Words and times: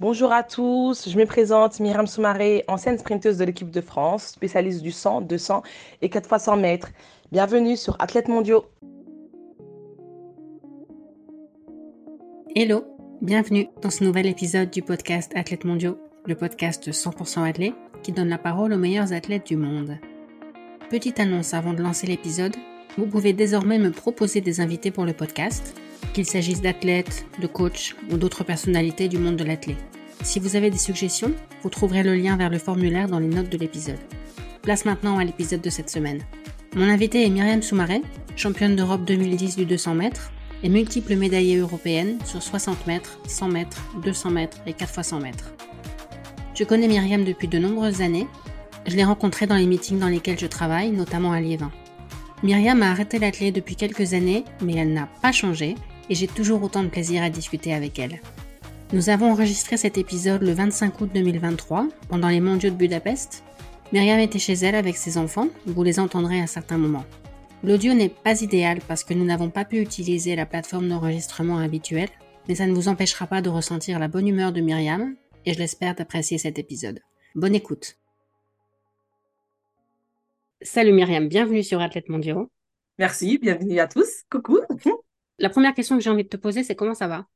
Bonjour 0.00 0.30
à 0.30 0.44
tous, 0.44 1.08
je 1.08 1.18
me 1.18 1.26
présente 1.26 1.80
Myriam 1.80 2.06
Soumaré, 2.06 2.62
ancienne 2.68 2.96
sprinteuse 2.98 3.36
de 3.36 3.44
l'équipe 3.44 3.72
de 3.72 3.80
France, 3.80 4.28
spécialiste 4.28 4.80
du 4.80 4.92
100, 4.92 5.22
200 5.22 5.64
et 6.02 6.08
4 6.08 6.32
x 6.32 6.44
100 6.44 6.56
mètres. 6.56 6.90
Bienvenue 7.32 7.76
sur 7.76 7.96
Athlètes 8.00 8.28
mondiaux. 8.28 8.64
Hello, 12.54 12.84
bienvenue 13.22 13.66
dans 13.82 13.90
ce 13.90 14.04
nouvel 14.04 14.26
épisode 14.26 14.70
du 14.70 14.82
podcast 14.82 15.32
Athlètes 15.34 15.64
mondiaux, 15.64 15.98
le 16.26 16.36
podcast 16.36 16.90
100% 16.92 17.48
athlète 17.48 17.74
qui 18.04 18.12
donne 18.12 18.28
la 18.28 18.38
parole 18.38 18.72
aux 18.72 18.78
meilleurs 18.78 19.12
athlètes 19.12 19.48
du 19.48 19.56
monde. 19.56 19.98
Petite 20.90 21.18
annonce 21.18 21.54
avant 21.54 21.72
de 21.72 21.82
lancer 21.82 22.06
l'épisode, 22.06 22.54
vous 22.96 23.06
pouvez 23.06 23.32
désormais 23.32 23.80
me 23.80 23.90
proposer 23.90 24.40
des 24.42 24.60
invités 24.60 24.92
pour 24.92 25.06
le 25.06 25.12
podcast 25.12 25.74
qu'il 26.12 26.26
s'agisse 26.26 26.60
d'athlètes, 26.60 27.26
de 27.40 27.46
coachs 27.46 27.94
ou 28.10 28.16
d'autres 28.16 28.44
personnalités 28.44 29.08
du 29.08 29.18
monde 29.18 29.36
de 29.36 29.44
l'athlète. 29.44 29.76
Si 30.22 30.40
vous 30.40 30.56
avez 30.56 30.70
des 30.70 30.78
suggestions, 30.78 31.32
vous 31.62 31.70
trouverez 31.70 32.02
le 32.02 32.14
lien 32.14 32.36
vers 32.36 32.50
le 32.50 32.58
formulaire 32.58 33.08
dans 33.08 33.18
les 33.18 33.28
notes 33.28 33.50
de 33.50 33.58
l'épisode. 33.58 33.98
Place 34.62 34.84
maintenant 34.84 35.18
à 35.18 35.24
l'épisode 35.24 35.60
de 35.60 35.70
cette 35.70 35.90
semaine. 35.90 36.22
Mon 36.74 36.88
invité 36.88 37.24
est 37.24 37.30
Myriam 37.30 37.62
Soumaré, 37.62 38.02
championne 38.36 38.76
d'Europe 38.76 39.04
2010 39.04 39.56
du 39.56 39.64
200 39.64 39.94
mètres 39.94 40.32
et 40.62 40.68
multiple 40.68 41.14
médaillée 41.16 41.56
européenne 41.56 42.18
sur 42.24 42.42
60 42.42 42.86
mètres, 42.86 43.20
100 43.26 43.48
mètres, 43.48 43.82
200 44.02 44.30
mètres 44.30 44.58
et 44.66 44.72
4 44.72 44.98
x 44.98 45.08
100 45.08 45.20
mètres. 45.20 45.52
Je 46.54 46.64
connais 46.64 46.88
Myriam 46.88 47.24
depuis 47.24 47.48
de 47.48 47.58
nombreuses 47.58 48.02
années. 48.02 48.26
Je 48.86 48.96
l'ai 48.96 49.04
rencontrée 49.04 49.46
dans 49.46 49.54
les 49.54 49.66
meetings 49.66 49.98
dans 49.98 50.08
lesquels 50.08 50.38
je 50.38 50.46
travaille, 50.46 50.90
notamment 50.90 51.32
à 51.32 51.40
Liévin. 51.40 51.70
Myriam 52.44 52.82
a 52.82 52.90
arrêté 52.90 53.18
l'athlète 53.18 53.54
depuis 53.54 53.74
quelques 53.74 54.14
années, 54.14 54.44
mais 54.62 54.76
elle 54.76 54.92
n'a 54.92 55.08
pas 55.22 55.32
changé 55.32 55.74
et 56.08 56.14
j'ai 56.14 56.28
toujours 56.28 56.62
autant 56.62 56.84
de 56.84 56.88
plaisir 56.88 57.22
à 57.22 57.30
discuter 57.30 57.74
avec 57.74 57.98
elle. 57.98 58.20
Nous 58.92 59.10
avons 59.10 59.32
enregistré 59.32 59.76
cet 59.76 59.98
épisode 59.98 60.42
le 60.42 60.52
25 60.52 61.00
août 61.00 61.10
2023, 61.12 61.88
pendant 62.08 62.28
les 62.28 62.40
mondiaux 62.40 62.70
de 62.70 62.76
Budapest. 62.76 63.42
Myriam 63.92 64.20
était 64.20 64.38
chez 64.38 64.54
elle 64.54 64.76
avec 64.76 64.96
ses 64.96 65.18
enfants, 65.18 65.48
vous 65.66 65.82
les 65.82 65.98
entendrez 65.98 66.40
à 66.40 66.46
certains 66.46 66.78
moments. 66.78 67.04
L'audio 67.64 67.92
n'est 67.92 68.08
pas 68.08 68.40
idéal 68.40 68.78
parce 68.86 69.02
que 69.02 69.14
nous 69.14 69.24
n'avons 69.24 69.50
pas 69.50 69.64
pu 69.64 69.80
utiliser 69.80 70.36
la 70.36 70.46
plateforme 70.46 70.88
d'enregistrement 70.88 71.58
habituelle, 71.58 72.08
mais 72.46 72.54
ça 72.54 72.66
ne 72.66 72.72
vous 72.72 72.88
empêchera 72.88 73.26
pas 73.26 73.42
de 73.42 73.50
ressentir 73.50 73.98
la 73.98 74.08
bonne 74.08 74.28
humeur 74.28 74.52
de 74.52 74.60
Myriam, 74.60 75.16
et 75.44 75.54
je 75.54 75.58
l'espère 75.58 75.96
d'apprécier 75.96 76.38
cet 76.38 76.58
épisode. 76.58 77.00
Bonne 77.34 77.54
écoute. 77.54 77.96
Salut 80.62 80.92
Myriam, 80.92 81.28
bienvenue 81.28 81.62
sur 81.62 81.80
Athlète 81.80 82.08
Mondiaux. 82.08 82.50
Merci, 82.98 83.38
bienvenue 83.38 83.78
à 83.78 83.86
tous. 83.86 84.24
Coucou. 84.28 84.58
La 85.38 85.50
première 85.50 85.72
question 85.72 85.96
que 85.96 86.02
j'ai 86.02 86.10
envie 86.10 86.24
de 86.24 86.28
te 86.28 86.36
poser, 86.36 86.64
c'est 86.64 86.74
comment 86.74 86.94
ça 86.94 87.06
va? 87.06 87.26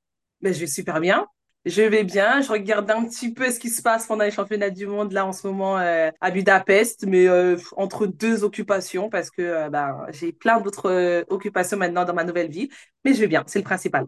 Ben, 0.40 0.52
Je 0.52 0.58
vais 0.58 0.66
super 0.66 1.00
bien. 1.00 1.26
Je 1.64 1.82
vais 1.82 2.02
bien. 2.02 2.40
Je 2.40 2.50
regarde 2.50 2.90
un 2.90 3.04
petit 3.04 3.32
peu 3.32 3.48
ce 3.52 3.60
qui 3.60 3.68
se 3.68 3.80
passe 3.80 4.08
pendant 4.08 4.24
les 4.24 4.32
championnats 4.32 4.70
du 4.70 4.88
monde 4.88 5.12
là 5.12 5.24
en 5.24 5.32
ce 5.32 5.46
moment 5.46 5.78
euh, 5.78 6.10
à 6.20 6.32
Budapest, 6.32 7.06
mais 7.06 7.28
euh, 7.28 7.56
entre 7.76 8.06
deux 8.06 8.42
occupations 8.42 9.08
parce 9.08 9.30
que 9.30 9.42
euh, 9.42 9.70
ben, 9.70 10.04
j'ai 10.10 10.32
plein 10.32 10.60
d'autres 10.60 11.24
occupations 11.28 11.76
maintenant 11.76 12.04
dans 12.04 12.14
ma 12.14 12.24
nouvelle 12.24 12.50
vie. 12.50 12.70
Mais 13.04 13.14
je 13.14 13.20
vais 13.20 13.28
bien, 13.28 13.44
c'est 13.46 13.60
le 13.60 13.64
principal. 13.64 14.06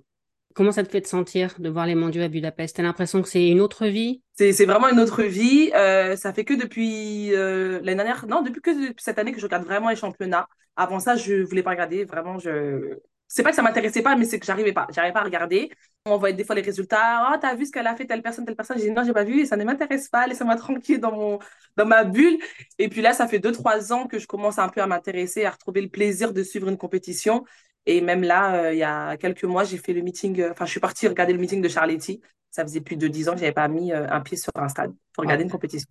Comment 0.55 0.73
ça 0.73 0.85
te 0.85 0.89
fait 0.89 1.01
de 1.01 1.07
sentir 1.07 1.55
de 1.59 1.69
voir 1.69 1.87
les 1.87 1.95
mondiaux 1.95 2.23
à 2.23 2.29
Budapest? 2.29 2.77
T'as 2.77 2.83
l'impression 2.83 3.21
que 3.23 3.29
c'est 3.29 3.49
une 3.49 3.61
autre 3.61 3.87
vie? 3.87 4.23
C'est 4.35 4.65
vraiment 4.65 4.89
une 4.89 5.01
autre 5.01 5.23
vie. 5.23 5.71
ça 6.17 6.33
fait 6.33 6.45
que 6.45 6.55
depuis 6.55 7.31
l'année 7.31 7.97
dernière, 7.97 8.27
non, 8.29 8.43
depuis 8.43 8.61
que 8.61 8.71
cette 8.97 9.19
année 9.19 9.33
que 9.33 9.41
je 9.41 9.47
regarde 9.47 9.65
vraiment 9.65 9.91
les 9.91 9.97
championnats. 9.97 10.47
Avant 10.77 10.99
ça, 10.99 11.17
je 11.17 11.43
voulais 11.43 11.63
pas 11.63 11.71
regarder. 11.71 12.05
Vraiment, 12.05 12.39
je 12.39 12.99
c'est 13.35 13.43
pas 13.43 13.51
que 13.51 13.57
ça 13.57 13.63
m'intéressait 13.63 14.03
pas, 14.03 14.15
mais 14.15 14.27
c'est 14.27 14.39
que 14.39 14.47
j'arrivais 14.47 14.73
pas. 14.73 14.87
J'arrivais 14.93 15.13
pas 15.13 15.21
à 15.21 15.25
regarder. 15.25 15.71
On 16.07 16.19
voyait 16.19 16.37
des 16.37 16.45
fois 16.45 16.55
les 16.55 16.63
résultats. 16.63 17.31
Oh, 17.33 17.37
t'as 17.41 17.55
vu 17.57 17.67
ce 17.67 17.73
qu'elle 17.73 17.87
a 17.87 17.97
fait, 17.97 18.07
telle 18.07 18.23
personne, 18.23 18.45
telle 18.45 18.55
personne. 18.55 18.79
J'ai 18.79 18.85
dit 18.85 18.91
non, 18.93 19.03
j'ai 19.03 19.13
pas 19.13 19.25
vu 19.25 19.45
ça 19.47 19.57
ne 19.57 19.65
m'intéresse 19.65 20.09
pas. 20.09 20.27
Laissez-moi 20.27 20.57
tranquille 20.57 21.01
dans 21.01 21.11
mon, 21.11 21.39
dans 21.77 21.87
ma 21.87 22.05
bulle. 22.05 22.39
Et 22.79 22.89
puis 22.89 23.03
là, 23.03 23.13
ça 23.13 23.27
fait 23.27 23.41
deux, 23.41 23.51
trois 23.51 23.93
ans 23.93 24.07
que 24.07 24.19
je 24.19 24.27
commence 24.29 24.59
un 24.59 24.69
peu 24.69 24.83
à 24.83 24.87
m'intéresser, 24.87 25.45
à 25.47 25.51
retrouver 25.51 25.81
le 25.81 25.89
plaisir 25.89 26.33
de 26.33 26.43
suivre 26.45 26.69
une 26.69 26.77
compétition. 26.77 27.45
Et 27.87 28.01
même 28.01 28.23
là, 28.23 28.57
euh, 28.57 28.73
il 28.73 28.79
y 28.79 28.83
a 28.83 29.17
quelques 29.17 29.45
mois, 29.45 29.65
j'ai 29.65 29.79
fait 29.79 29.93
le 29.93 30.03
meeting, 30.03 30.41
euh, 30.41 30.51
enfin, 30.53 30.65
je 30.65 30.71
suis 30.71 30.81
partie 30.81 31.07
regarder 31.07 31.33
le 31.33 31.39
meeting 31.39 31.61
de 31.61 31.69
Charletti. 31.69 32.21
Ça 32.51 32.63
faisait 32.63 32.81
plus 32.81 32.97
de 32.97 33.09
dix 33.09 33.29
ans 33.29 33.33
que 33.33 33.41
j'avais 33.41 33.53
pas 33.53 33.69
mis 33.69 33.93
euh, 33.93 34.07
un 34.09 34.21
pied 34.21 34.37
sur 34.37 34.53
un 34.55 34.69
stade 34.69 34.93
pour 35.13 35.25
regarder 35.25 35.45
une 35.45 35.51
compétition. 35.51 35.89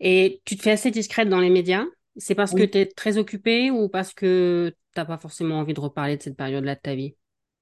Et 0.00 0.40
tu 0.44 0.56
te 0.56 0.62
fais 0.62 0.72
assez 0.72 0.90
discrète 0.90 1.28
dans 1.28 1.40
les 1.40 1.50
médias? 1.50 1.84
C'est 2.16 2.34
parce 2.34 2.52
que 2.52 2.64
tu 2.64 2.78
es 2.78 2.86
très 2.86 3.18
occupée 3.18 3.70
ou 3.70 3.88
parce 3.88 4.12
que 4.12 4.72
tu 4.94 5.00
n'as 5.00 5.04
pas 5.04 5.18
forcément 5.18 5.60
envie 5.60 5.74
de 5.74 5.80
reparler 5.80 6.16
de 6.16 6.22
cette 6.22 6.36
période-là 6.36 6.74
de 6.74 6.80
ta 6.80 6.94
vie? 6.94 7.14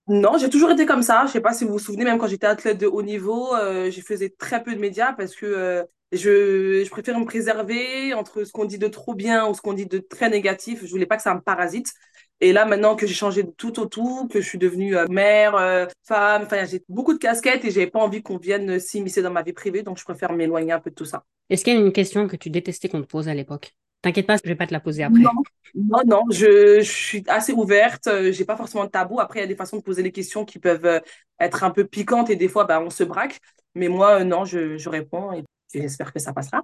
Non, 0.08 0.38
j'ai 0.38 0.48
toujours 0.48 0.70
été 0.70 0.86
comme 0.86 1.02
ça. 1.02 1.24
Je 1.26 1.32
sais 1.32 1.40
pas 1.40 1.52
si 1.52 1.64
vous 1.64 1.72
vous 1.72 1.78
souvenez, 1.78 2.04
même 2.04 2.18
quand 2.18 2.26
j'étais 2.26 2.46
athlète 2.46 2.78
de 2.78 2.86
haut 2.86 3.02
niveau, 3.02 3.54
euh, 3.54 3.90
je 3.90 4.00
faisais 4.00 4.30
très 4.30 4.62
peu 4.62 4.74
de 4.74 4.80
médias 4.80 5.12
parce 5.12 5.34
que 5.34 5.44
euh, 5.44 5.84
je, 6.12 6.82
je 6.82 6.90
préfère 6.90 7.18
me 7.18 7.26
préserver 7.26 8.14
entre 8.14 8.44
ce 8.44 8.52
qu'on 8.52 8.64
dit 8.64 8.78
de 8.78 8.88
trop 8.88 9.14
bien 9.14 9.46
ou 9.46 9.52
ce 9.52 9.60
qu'on 9.60 9.74
dit 9.74 9.84
de 9.86 9.98
très 9.98 10.30
négatif. 10.30 10.80
Je 10.82 10.90
voulais 10.90 11.04
pas 11.04 11.16
que 11.18 11.22
ça 11.22 11.34
me 11.34 11.40
parasite. 11.42 11.92
Et 12.40 12.52
là, 12.52 12.64
maintenant 12.64 12.94
que 12.94 13.06
j'ai 13.06 13.14
changé 13.14 13.42
de 13.42 13.50
tout 13.50 13.80
au 13.80 13.86
tout, 13.86 14.28
que 14.28 14.40
je 14.40 14.46
suis 14.46 14.58
devenue 14.58 14.96
euh, 14.96 15.06
mère, 15.08 15.56
euh, 15.56 15.86
femme, 16.04 16.42
enfin, 16.44 16.64
j'ai 16.64 16.82
beaucoup 16.88 17.12
de 17.12 17.18
casquettes 17.18 17.64
et 17.64 17.70
j'avais 17.70 17.88
pas 17.88 18.00
envie 18.00 18.22
qu'on 18.22 18.38
vienne 18.38 18.78
s'immiscer 18.78 19.22
dans 19.22 19.32
ma 19.32 19.42
vie 19.42 19.52
privée, 19.52 19.82
donc 19.82 19.98
je 19.98 20.04
préfère 20.04 20.32
m'éloigner 20.32 20.72
un 20.72 20.80
peu 20.80 20.90
de 20.90 20.94
tout 20.94 21.04
ça. 21.04 21.24
Est-ce 21.50 21.64
qu'il 21.64 21.74
y 21.74 21.76
a 21.76 21.80
une 21.80 21.92
question 21.92 22.28
que 22.28 22.36
tu 22.36 22.50
détestais 22.50 22.88
qu'on 22.88 23.02
te 23.02 23.06
pose 23.06 23.28
à 23.28 23.34
l'époque? 23.34 23.72
T'inquiète 24.02 24.26
pas, 24.26 24.36
je 24.36 24.48
vais 24.48 24.54
pas 24.54 24.66
te 24.66 24.72
la 24.72 24.80
poser 24.80 25.02
après. 25.02 25.20
Non, 25.20 25.32
non, 25.74 26.02
non 26.06 26.24
je, 26.30 26.80
je, 26.80 26.90
suis 26.90 27.24
assez 27.26 27.52
ouverte. 27.52 28.06
Euh, 28.06 28.30
j'ai 28.30 28.44
pas 28.44 28.56
forcément 28.56 28.84
de 28.84 28.90
tabou. 28.90 29.18
Après, 29.18 29.40
il 29.40 29.42
y 29.42 29.44
a 29.44 29.48
des 29.48 29.56
façons 29.56 29.76
de 29.76 29.82
poser 29.82 30.02
les 30.02 30.12
questions 30.12 30.44
qui 30.44 30.60
peuvent 30.60 30.86
euh, 30.86 31.00
être 31.40 31.64
un 31.64 31.70
peu 31.70 31.84
piquantes 31.84 32.30
et 32.30 32.36
des 32.36 32.48
fois, 32.48 32.64
bah, 32.64 32.80
on 32.80 32.90
se 32.90 33.02
braque. 33.02 33.38
Mais 33.74 33.88
moi, 33.88 34.20
euh, 34.20 34.24
non, 34.24 34.44
je, 34.44 34.78
je 34.78 34.88
réponds 34.88 35.32
et 35.32 35.42
j'espère 35.74 36.12
que 36.12 36.20
ça 36.20 36.32
passera. 36.32 36.62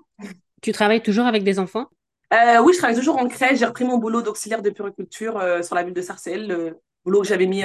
Tu 0.63 0.71
travailles 0.71 1.03
toujours 1.03 1.27
avec 1.27 1.43
des 1.43 1.59
enfants? 1.59 1.89
Euh, 2.35 2.63
Oui, 2.63 2.73
je 2.73 2.79
travaille 2.79 2.97
toujours 2.97 3.19
en 3.19 3.29
crèche. 3.29 3.59
J'ai 3.59 3.67
repris 3.67 3.85
mon 3.85 3.99
boulot 3.99 4.23
d'auxiliaire 4.23 4.63
de 4.63 4.71
puriculture 4.71 5.39
euh, 5.39 5.63
sur 5.63 5.75
la 5.75 5.83
ville 5.83 5.95
de 5.95 6.03
Sarcelles, 6.03 6.47
le 6.49 6.79
boulot 7.05 7.23
que 7.23 7.29
j'avais 7.29 7.47
mis 7.47 7.63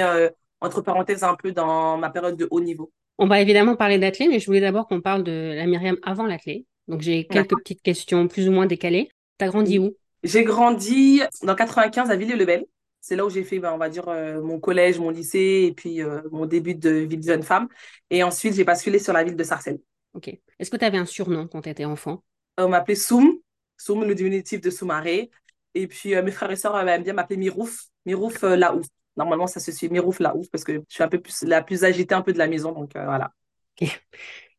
entre 0.60 0.80
parenthèses 0.82 1.24
un 1.24 1.34
peu 1.34 1.52
dans 1.52 1.96
ma 1.96 2.10
période 2.10 2.36
de 2.36 2.46
haut 2.50 2.60
niveau. 2.60 2.92
On 3.18 3.26
va 3.26 3.40
évidemment 3.40 3.76
parler 3.76 3.98
d'athlée, 3.98 4.28
mais 4.28 4.38
je 4.38 4.46
voulais 4.46 4.60
d'abord 4.60 4.86
qu'on 4.88 5.00
parle 5.00 5.22
de 5.24 5.52
la 5.54 5.66
Myriam 5.66 5.96
avant 6.02 6.26
l'athlée. 6.26 6.66
Donc 6.88 7.02
j'ai 7.02 7.26
quelques 7.26 7.56
petites 7.58 7.82
questions 7.82 8.28
plus 8.28 8.48
ou 8.48 8.52
moins 8.52 8.66
décalées. 8.66 9.10
T'as 9.38 9.48
grandi 9.48 9.78
où? 9.78 9.94
J'ai 10.22 10.44
grandi 10.44 11.22
dans 11.42 11.54
95 11.54 12.10
à 12.10 12.16
Villiers-le-Bel. 12.16 12.64
C'est 13.00 13.16
là 13.16 13.24
où 13.24 13.30
j'ai 13.30 13.44
fait, 13.44 13.58
ben, 13.58 13.72
on 13.72 13.78
va 13.78 13.88
dire, 13.88 14.08
euh, 14.08 14.42
mon 14.42 14.60
collège, 14.60 14.98
mon 14.98 15.08
lycée 15.08 15.66
et 15.68 15.72
puis 15.72 16.02
euh, 16.02 16.20
mon 16.30 16.44
début 16.44 16.74
de 16.74 16.90
vie 16.90 17.16
de 17.16 17.22
jeune 17.22 17.42
femme. 17.42 17.68
Et 18.10 18.22
ensuite, 18.22 18.54
j'ai 18.54 18.64
basculé 18.64 18.98
sur 18.98 19.14
la 19.14 19.24
ville 19.24 19.36
de 19.36 19.44
Sarcelles. 19.44 19.80
Ok. 20.12 20.28
Est-ce 20.58 20.70
que 20.70 20.76
tu 20.76 20.84
avais 20.84 20.98
un 20.98 21.06
surnom 21.06 21.46
quand 21.46 21.62
tu 21.62 21.70
étais 21.70 21.86
enfant? 21.86 22.22
On 22.58 22.68
m'appelait 22.68 22.94
Soum, 22.94 23.38
Soum, 23.80 24.04
le 24.04 24.14
diminutif 24.14 24.60
de 24.60 24.70
Soumaré. 24.70 25.30
Et 25.74 25.86
puis, 25.86 26.14
euh, 26.14 26.22
mes 26.22 26.30
frères 26.30 26.50
et 26.50 26.56
sœurs 26.56 26.76
aiment 26.88 27.02
bien 27.02 27.12
m'appeler 27.12 27.36
Mirouf, 27.36 27.86
Mirouf 28.06 28.42
Laouf. 28.42 28.86
Normalement, 29.16 29.46
ça 29.46 29.60
se 29.60 29.72
suit 29.72 29.88
Mirouf 29.88 30.20
Laouf 30.20 30.48
parce 30.50 30.64
que 30.64 30.74
je 30.74 30.94
suis 30.94 31.02
un 31.02 31.08
peu 31.08 31.20
plus, 31.20 31.42
la 31.42 31.62
plus 31.62 31.84
agitée 31.84 32.14
un 32.14 32.22
peu 32.22 32.32
de 32.32 32.38
la 32.38 32.46
maison. 32.48 32.72
Donc, 32.72 32.92
voilà. 32.94 33.32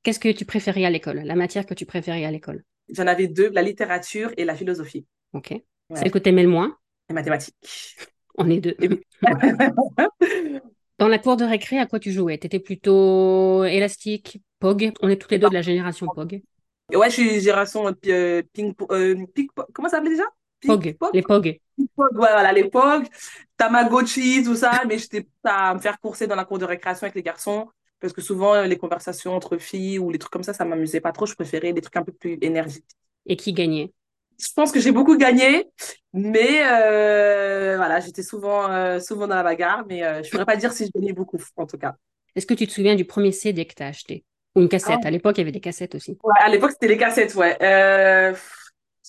Qu'est-ce 0.03 0.19
que 0.19 0.31
tu 0.31 0.45
préférais 0.45 0.85
à 0.85 0.89
l'école? 0.89 1.21
La 1.23 1.35
matière 1.35 1.65
que 1.65 1.73
tu 1.73 1.85
préférais 1.85 2.25
à 2.25 2.31
l'école? 2.31 2.63
J'en 2.89 3.07
avais 3.07 3.27
deux, 3.27 3.49
la 3.51 3.61
littérature 3.61 4.31
et 4.37 4.45
la 4.45 4.55
philosophie. 4.55 5.05
Ok. 5.33 5.53
Celle 5.93 6.11
que 6.11 6.19
tu 6.19 6.29
aimais 6.29 6.43
le 6.43 6.49
moins? 6.49 6.77
Les 7.09 7.15
mathématiques. 7.15 7.55
On 8.37 8.49
est 8.49 8.59
deux. 8.59 8.75
Dans 10.97 11.07
la 11.07 11.19
cour 11.19 11.37
de 11.37 11.43
récré, 11.43 11.79
à 11.79 11.85
quoi 11.85 11.99
tu 11.99 12.11
jouais? 12.11 12.37
Tu 12.37 12.47
étais 12.47 12.59
plutôt 12.59 13.63
élastique, 13.65 14.41
POG? 14.59 14.93
On 15.01 15.09
est 15.09 15.17
toutes 15.17 15.31
les 15.31 15.39
deux 15.39 15.49
de 15.49 15.53
la 15.53 15.61
génération 15.61 16.07
POG. 16.07 16.41
Ouais, 16.95 17.09
je 17.09 17.13
suis 17.13 17.39
génération 17.39 17.85
euh, 18.07 18.41
ping, 18.53 18.73
euh, 18.91 19.15
comment 19.73 19.89
ça 19.89 19.97
s'appelait 19.97 20.11
déjà? 20.11 20.25
POG, 20.61 20.97
les 21.13 21.21
POG. 21.21 21.59
voilà, 22.13 22.51
les 22.53 22.69
POG, 22.69 23.07
Tamagotchi, 23.57 24.43
tout 24.43 24.55
ça, 24.55 24.83
mais 24.87 24.97
j'étais 24.97 25.27
à 25.43 25.73
me 25.73 25.79
faire 25.79 25.99
courser 25.99 26.27
dans 26.27 26.35
la 26.35 26.45
cour 26.45 26.59
de 26.59 26.65
récréation 26.65 27.05
avec 27.05 27.15
les 27.15 27.23
garçons 27.23 27.67
parce 27.99 28.13
que 28.13 28.21
souvent 28.21 28.55
euh, 28.55 28.65
les 28.65 28.77
conversations 28.77 29.35
entre 29.35 29.57
filles 29.57 29.99
ou 29.99 30.09
les 30.09 30.19
trucs 30.19 30.33
comme 30.33 30.43
ça, 30.43 30.53
ça 30.53 30.65
m'amusait 30.65 31.01
pas 31.01 31.11
trop. 31.11 31.25
Je 31.25 31.35
préférais 31.35 31.71
des 31.71 31.81
trucs 31.81 31.95
un 31.95 32.03
peu 32.03 32.11
plus 32.11 32.37
énergiques. 32.41 32.89
Et 33.25 33.35
qui 33.35 33.53
gagnait? 33.53 33.93
Je 34.39 34.47
pense 34.55 34.71
que 34.71 34.79
j'ai 34.79 34.91
beaucoup 34.91 35.15
gagné, 35.17 35.67
mais 36.13 36.63
euh, 36.63 37.75
voilà, 37.77 37.99
j'étais 37.99 38.23
souvent 38.23 38.71
euh, 38.71 38.99
souvent 38.99 39.27
dans 39.27 39.35
la 39.35 39.43
bagarre, 39.43 39.85
mais 39.87 39.99
je 39.99 40.27
ne 40.27 40.31
pourrais 40.31 40.45
pas 40.45 40.55
dire 40.55 40.73
si 40.73 40.85
je 40.87 40.91
gagnais 40.95 41.13
beaucoup 41.13 41.37
en 41.57 41.67
tout 41.67 41.77
cas. 41.77 41.95
Est-ce 42.35 42.47
que 42.47 42.55
tu 42.55 42.65
te 42.65 42.71
souviens 42.71 42.95
du 42.95 43.05
premier 43.05 43.31
CD 43.31 43.65
que 43.65 43.75
tu 43.75 43.83
as 43.83 43.87
acheté? 43.87 44.23
Ou 44.55 44.61
une 44.61 44.69
cassette 44.69 44.99
ah. 45.03 45.07
À 45.07 45.11
l'époque, 45.11 45.37
il 45.37 45.41
y 45.41 45.43
avait 45.43 45.51
des 45.51 45.59
cassettes 45.59 45.95
aussi. 45.95 46.17
Ouais, 46.23 46.33
à 46.39 46.49
l'époque, 46.49 46.71
c'était 46.71 46.87
les 46.87 46.97
cassettes, 46.97 47.35
ouais. 47.35 47.57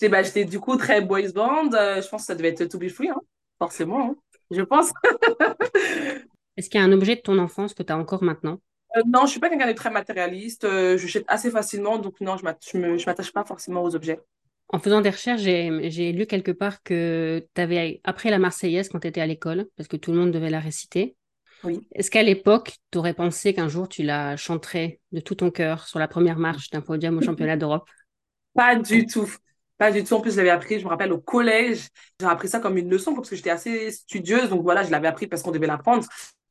Bah, 0.09 0.23
j'étais 0.23 0.45
du 0.45 0.59
coup 0.59 0.77
très 0.77 1.01
boys 1.01 1.31
band. 1.33 1.71
je 1.71 2.09
pense 2.09 2.23
que 2.23 2.27
ça 2.27 2.35
devait 2.35 2.49
être 2.49 2.65
To 2.65 2.79
Be 2.79 2.89
Free, 2.89 3.11
hein, 3.11 3.21
forcément. 3.59 4.11
Hein, 4.11 4.17
je 4.51 4.63
pense. 4.63 4.93
Est-ce 6.57 6.69
qu'il 6.69 6.81
y 6.81 6.83
a 6.83 6.87
un 6.87 6.93
objet 6.93 7.17
de 7.17 7.21
ton 7.21 7.39
enfance 7.39 7.75
que 7.75 7.83
tu 7.83 7.93
as 7.93 7.97
encore 7.97 8.23
maintenant? 8.23 8.59
Euh, 8.97 9.03
non, 9.07 9.25
je 9.25 9.31
suis 9.31 9.41
pas 9.41 9.49
quelqu'un 9.49 9.69
de 9.69 9.73
très 9.73 9.91
matérialiste. 9.91 10.65
Euh, 10.65 10.99
je 10.99 11.07
jette 11.07 11.25
assez 11.29 11.51
facilement, 11.51 11.99
donc 11.99 12.21
non, 12.21 12.37
je 12.37 12.45
ne 12.77 13.07
m'attache 13.07 13.33
pas 13.33 13.45
forcément 13.45 13.83
aux 13.83 13.95
objets. 13.95 14.21
En 14.69 14.79
faisant 14.79 15.01
des 15.01 15.11
recherches, 15.11 15.43
j'ai 15.43 16.13
lu 16.13 16.27
quelque 16.27 16.53
part 16.53 16.83
que 16.83 17.47
tu 17.55 17.61
avais 17.61 18.01
appris 18.05 18.31
la 18.31 18.39
Marseillaise 18.39 18.89
quand 18.89 19.01
tu 19.01 19.09
étais 19.09 19.21
à 19.21 19.27
l'école, 19.27 19.67
parce 19.77 19.89
que 19.89 19.97
tout 19.97 20.13
le 20.13 20.19
monde 20.19 20.31
devait 20.31 20.51
la 20.51 20.61
réciter. 20.61 21.15
Oui. 21.65 21.81
Est-ce 21.93 22.11
qu'à 22.11 22.23
l'époque, 22.23 22.75
tu 22.91 22.99
aurais 22.99 23.15
pensé 23.15 23.55
qu'un 23.55 23.69
jour 23.69 23.89
tu 23.89 24.03
la 24.03 24.37
chanterais 24.37 25.01
de 25.13 25.21
tout 25.21 25.35
ton 25.35 25.51
cœur 25.51 25.87
sur 25.87 25.99
la 25.99 26.09
première 26.09 26.39
marche 26.39 26.71
d'un 26.71 26.81
podium 26.81 27.19
au 27.19 27.23
championnat 27.23 27.57
d'Europe? 27.57 27.89
Pas 28.55 28.77
du 28.77 29.07
tout. 29.07 29.31
Pas 29.79 29.91
du 29.91 30.05
tout. 30.05 30.15
En 30.15 30.21
plus, 30.21 30.33
je 30.33 30.37
l'avais 30.37 30.51
appris, 30.51 30.79
je 30.79 30.85
me 30.85 30.91
rappelle, 30.91 31.13
au 31.13 31.19
collège. 31.19 31.89
J'ai 32.21 32.27
appris 32.27 32.49
ça 32.49 32.61
comme 32.61 32.77
une 32.77 32.91
leçon 32.91 33.15
parce 33.15 33.31
que 33.31 33.37
j'étais 33.37 33.51
assez 33.51 33.91
studieuse. 33.91 34.49
Donc 34.49 34.63
voilà, 34.63 34.83
je 34.83 34.91
l'avais 34.91 35.09
appris 35.09 35.27
parce 35.27 35.43
qu'on 35.43 35.51
devait 35.51 35.67
l'apprendre. 35.67 36.07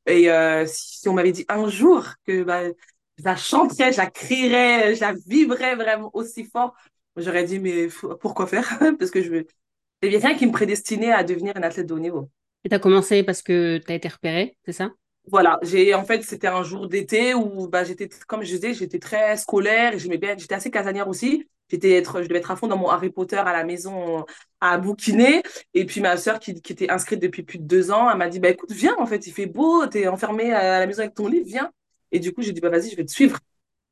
Et 0.06 0.30
euh, 0.30 0.64
si 0.66 1.08
on 1.08 1.14
m'avait 1.14 1.32
dit 1.32 1.44
un 1.48 1.68
jour 1.68 2.06
que 2.26 2.42
bah, 2.42 2.64
je 3.18 3.24
la 3.24 3.36
chanterais, 3.36 3.92
je 3.92 3.98
la 3.98 4.10
crierais, 4.10 4.94
je 4.94 5.00
la 5.00 5.14
vibrais 5.26 5.76
vraiment 5.76 6.10
aussi 6.12 6.44
fort, 6.44 6.74
j'aurais 7.16 7.44
dit, 7.44 7.58
mais 7.58 7.88
pourquoi 8.20 8.46
faire? 8.46 8.78
Parce 8.98 9.10
que 9.10 9.22
je 9.22 9.44
il 10.02 10.10
n'y 10.10 10.16
rien 10.16 10.34
qui 10.34 10.46
me 10.46 10.52
prédestinait 10.52 11.12
à 11.12 11.22
devenir 11.22 11.56
une 11.56 11.62
athlète 11.62 11.86
de 11.86 11.94
haut 11.94 11.98
niveau. 12.00 12.28
Et 12.64 12.68
tu 12.68 12.74
as 12.74 12.80
commencé 12.80 13.22
parce 13.22 13.40
que 13.40 13.78
tu 13.78 13.92
as 13.92 13.94
été 13.94 14.08
repérée, 14.08 14.56
c'est 14.64 14.72
ça? 14.72 14.90
Voilà, 15.28 15.58
j'ai 15.62 15.94
en 15.94 16.04
fait 16.04 16.22
c'était 16.24 16.48
un 16.48 16.64
jour 16.64 16.88
d'été 16.88 17.32
où 17.34 17.68
bah 17.68 17.84
j'étais 17.84 18.08
comme 18.26 18.42
je 18.42 18.50
disais, 18.54 18.74
j'étais 18.74 18.98
très 18.98 19.36
scolaire, 19.36 19.96
j'aimais 19.96 20.18
j'étais 20.36 20.54
assez 20.54 20.70
casanière 20.70 21.08
aussi. 21.08 21.48
J'étais 21.68 21.92
être 21.92 22.22
je 22.22 22.28
devais 22.28 22.40
être 22.40 22.50
à 22.50 22.56
fond 22.56 22.66
dans 22.66 22.76
mon 22.76 22.88
Harry 22.88 23.10
Potter 23.10 23.36
à 23.36 23.52
la 23.52 23.64
maison 23.64 24.26
à 24.60 24.78
bouquiner 24.78 25.42
et 25.74 25.86
puis 25.86 26.00
ma 26.00 26.16
sœur 26.16 26.40
qui, 26.40 26.50
était 26.50 26.90
inscrite 26.90 27.20
depuis 27.20 27.44
plus 27.44 27.58
de 27.58 27.64
deux 27.64 27.90
ans, 27.92 28.10
elle 28.10 28.18
m'a 28.18 28.28
dit 28.28 28.40
bah 28.40 28.48
écoute, 28.50 28.72
viens 28.72 28.96
en 28.98 29.06
fait, 29.06 29.26
il 29.26 29.32
fait 29.32 29.46
beau, 29.46 29.86
tu 29.86 29.98
es 30.00 30.08
enfermée 30.08 30.52
à 30.52 30.80
la 30.80 30.86
maison 30.86 31.00
avec 31.02 31.14
ton 31.14 31.28
livre, 31.28 31.46
viens. 31.46 31.70
Et 32.10 32.18
du 32.20 32.32
coup, 32.32 32.42
j'ai 32.42 32.52
dit 32.52 32.60
bah 32.60 32.68
vas-y, 32.68 32.90
je 32.90 32.96
vais 32.96 33.04
te 33.04 33.12
suivre. 33.12 33.38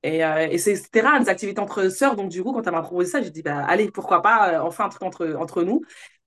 Et, 0.03 0.25
euh, 0.25 0.49
et 0.51 0.59
c'était 0.59 1.01
rare, 1.03 1.21
des 1.21 1.29
activités 1.29 1.61
entre 1.61 1.89
sœurs. 1.89 2.17
Donc, 2.17 2.31
du 2.31 2.43
coup, 2.43 2.53
quand 2.53 2.67
elle 2.67 2.73
m'a 2.73 2.83
proposé 2.83 3.11
ça, 3.11 3.23
j'ai 3.23 3.31
dit, 3.31 3.43
bah, 3.43 3.65
allez, 3.67 3.91
pourquoi 3.91 4.23
pas, 4.23 4.55
euh, 4.55 4.63
enfin 4.63 4.87
un 4.87 4.89
truc 4.89 5.03
entre, 5.03 5.35
entre 5.39 5.63
nous. 5.63 5.83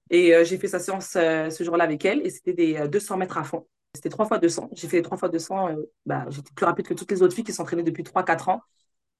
Et 0.09 0.35
euh, 0.35 0.43
j'ai 0.43 0.57
fait 0.59 0.67
sa 0.67 0.79
séance 0.79 1.11
ce 1.13 1.63
jour-là 1.63 1.83
avec 1.85 2.05
elle. 2.05 2.25
Et 2.25 2.29
c'était 2.29 2.53
des 2.53 2.87
200 2.87 3.17
mètres 3.17 3.37
à 3.37 3.43
fond. 3.43 3.65
C'était 3.93 4.09
3 4.09 4.25
fois 4.25 4.39
200. 4.39 4.69
J'ai 4.73 4.87
fait 4.87 5.01
3 5.01 5.17
fois 5.17 5.29
200. 5.29 5.69
bah, 6.05 6.25
j'étais 6.29 6.51
plus 6.55 6.65
rapide 6.65 6.87
que 6.87 6.93
toutes 6.93 7.11
les 7.11 7.21
autres 7.21 7.35
filles 7.35 7.43
qui 7.43 7.53
s'entraînaient 7.53 7.83
depuis 7.83 8.03
3-4 8.03 8.49
ans. 8.49 8.61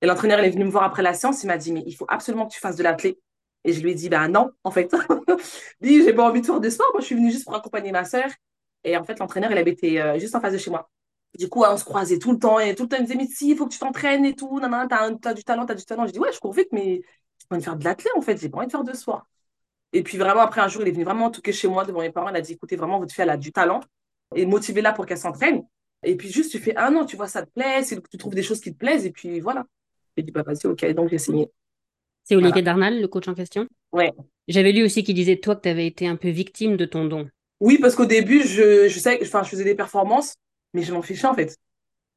Et 0.01 0.07
l'entraîneur, 0.07 0.39
il 0.39 0.45
est 0.45 0.49
venu 0.49 0.65
me 0.65 0.69
voir 0.71 0.83
après 0.83 1.03
la 1.03 1.13
séance. 1.13 1.43
Il 1.43 1.47
m'a 1.47 1.57
dit, 1.57 1.71
mais 1.71 1.83
il 1.85 1.95
faut 1.95 2.05
absolument 2.09 2.47
que 2.47 2.53
tu 2.53 2.59
fasses 2.59 2.75
de 2.75 2.83
l'athlé. 2.83 3.19
Et 3.63 3.71
je 3.73 3.81
lui 3.81 3.91
ai 3.91 3.95
dit, 3.95 4.09
bah 4.09 4.27
non, 4.27 4.51
en 4.63 4.71
fait. 4.71 4.93
dit, 5.81 6.03
j'ai 6.03 6.13
pas 6.13 6.27
envie 6.27 6.41
de 6.41 6.45
faire 6.45 6.59
de 6.59 6.69
sport. 6.69 6.89
Moi, 6.93 7.01
je 7.01 7.05
suis 7.05 7.15
venue 7.15 7.31
juste 7.31 7.45
pour 7.45 7.55
accompagner 7.55 7.91
ma 7.91 8.03
sœur. 8.03 8.29
Et 8.83 8.97
en 8.97 9.03
fait, 9.03 9.19
l'entraîneur, 9.19 9.51
il 9.51 9.57
habitait 9.57 10.19
juste 10.19 10.35
en 10.35 10.41
face 10.41 10.53
de 10.53 10.57
chez 10.57 10.71
moi. 10.71 10.89
Du 11.39 11.49
coup, 11.49 11.63
on 11.63 11.77
se 11.77 11.85
croisait 11.85 12.19
tout 12.19 12.31
le 12.31 12.39
temps. 12.39 12.59
Et 12.59 12.75
tout 12.75 12.83
le 12.83 12.89
temps, 12.89 12.97
il 12.97 13.03
me 13.03 13.07
disait, 13.07 13.17
mais 13.17 13.27
si, 13.27 13.51
il 13.51 13.57
faut 13.57 13.67
que 13.67 13.73
tu 13.73 13.79
t'entraînes 13.79 14.25
et 14.25 14.35
tout. 14.35 14.59
T'as 14.59 15.11
as 15.25 15.33
du 15.33 15.43
talent, 15.43 15.65
t'as 15.65 15.75
du 15.75 15.85
talent. 15.85 16.05
Je 16.07 16.11
dis, 16.11 16.19
ouais, 16.19 16.31
je 16.33 16.39
cours 16.39 16.53
vite, 16.53 16.69
mais 16.71 17.01
j'ai 17.39 17.47
pas 17.47 17.55
envie 17.55 17.61
de 17.61 17.65
faire 17.65 17.77
de 17.77 17.83
l'athlète, 17.85 18.13
en 18.17 18.21
fait. 18.21 18.37
J'ai 18.37 18.49
pas 18.49 18.57
envie 18.57 18.67
de 18.67 18.71
faire 18.71 18.83
de 18.83 18.93
sport. 18.93 19.25
Et 19.93 20.03
puis, 20.03 20.17
vraiment, 20.17 20.41
après 20.41 20.61
un 20.61 20.67
jour, 20.67 20.81
il 20.81 20.89
est 20.89 20.91
venu 20.91 21.05
vraiment 21.05 21.31
toquer 21.31 21.53
chez 21.53 21.67
moi 21.67 21.85
devant 21.85 22.01
mes 22.01 22.11
parents. 22.11 22.29
Il 22.29 22.35
a 22.35 22.41
dit, 22.41 22.53
écoutez, 22.53 22.75
vraiment, 22.75 22.99
votre 22.99 23.13
fille, 23.13 23.29
a 23.29 23.37
du 23.37 23.51
talent. 23.53 23.81
Et 24.35 24.45
motivez-la 24.45 24.93
pour 24.93 25.05
qu'elle 25.05 25.17
s'entraîne. 25.17 25.63
Et 26.03 26.15
puis, 26.15 26.29
juste, 26.29 26.51
tu 26.51 26.59
fais 26.59 26.75
un 26.75 26.95
an, 26.95 27.05
tu 27.05 27.15
vois, 27.15 27.27
ça 27.27 27.45
te 27.45 27.51
plaît, 27.51 27.83
tu 27.83 28.17
trouves 28.17 28.35
des 28.35 28.43
choses 28.43 28.59
qui 28.59 28.73
te 28.73 28.77
plaisent. 28.77 29.05
Et 29.05 29.11
puis, 29.11 29.39
voilà. 29.39 29.65
J'ai 30.17 30.23
dit, 30.23 30.31
bah, 30.31 30.43
vas-y, 30.43 30.67
OK. 30.67 30.85
Donc, 30.93 31.09
j'ai 31.09 31.17
signé. 31.17 31.49
C'est 32.23 32.35
Olivier 32.35 32.61
Darnal, 32.61 33.01
le 33.01 33.07
coach 33.07 33.27
en 33.27 33.33
question? 33.33 33.67
Ouais. 33.91 34.11
J'avais 34.47 34.71
lu 34.71 34.83
aussi 34.83 35.03
qu'il 35.03 35.15
disait, 35.15 35.37
toi, 35.37 35.55
que 35.55 35.61
tu 35.61 35.69
avais 35.69 35.87
été 35.87 36.07
un 36.07 36.15
peu 36.15 36.29
victime 36.29 36.77
de 36.77 36.85
ton 36.85 37.05
don. 37.05 37.29
Oui, 37.59 37.77
parce 37.77 37.95
qu'au 37.95 38.05
début, 38.05 38.41
je, 38.41 38.87
je, 38.87 38.99
sais, 38.99 39.19
enfin, 39.21 39.43
je 39.43 39.49
faisais 39.49 39.63
des 39.63 39.75
performances, 39.75 40.35
mais 40.73 40.83
je 40.83 40.93
m'en 40.93 41.01
fichais, 41.01 41.27
en 41.27 41.33
fait. 41.33 41.57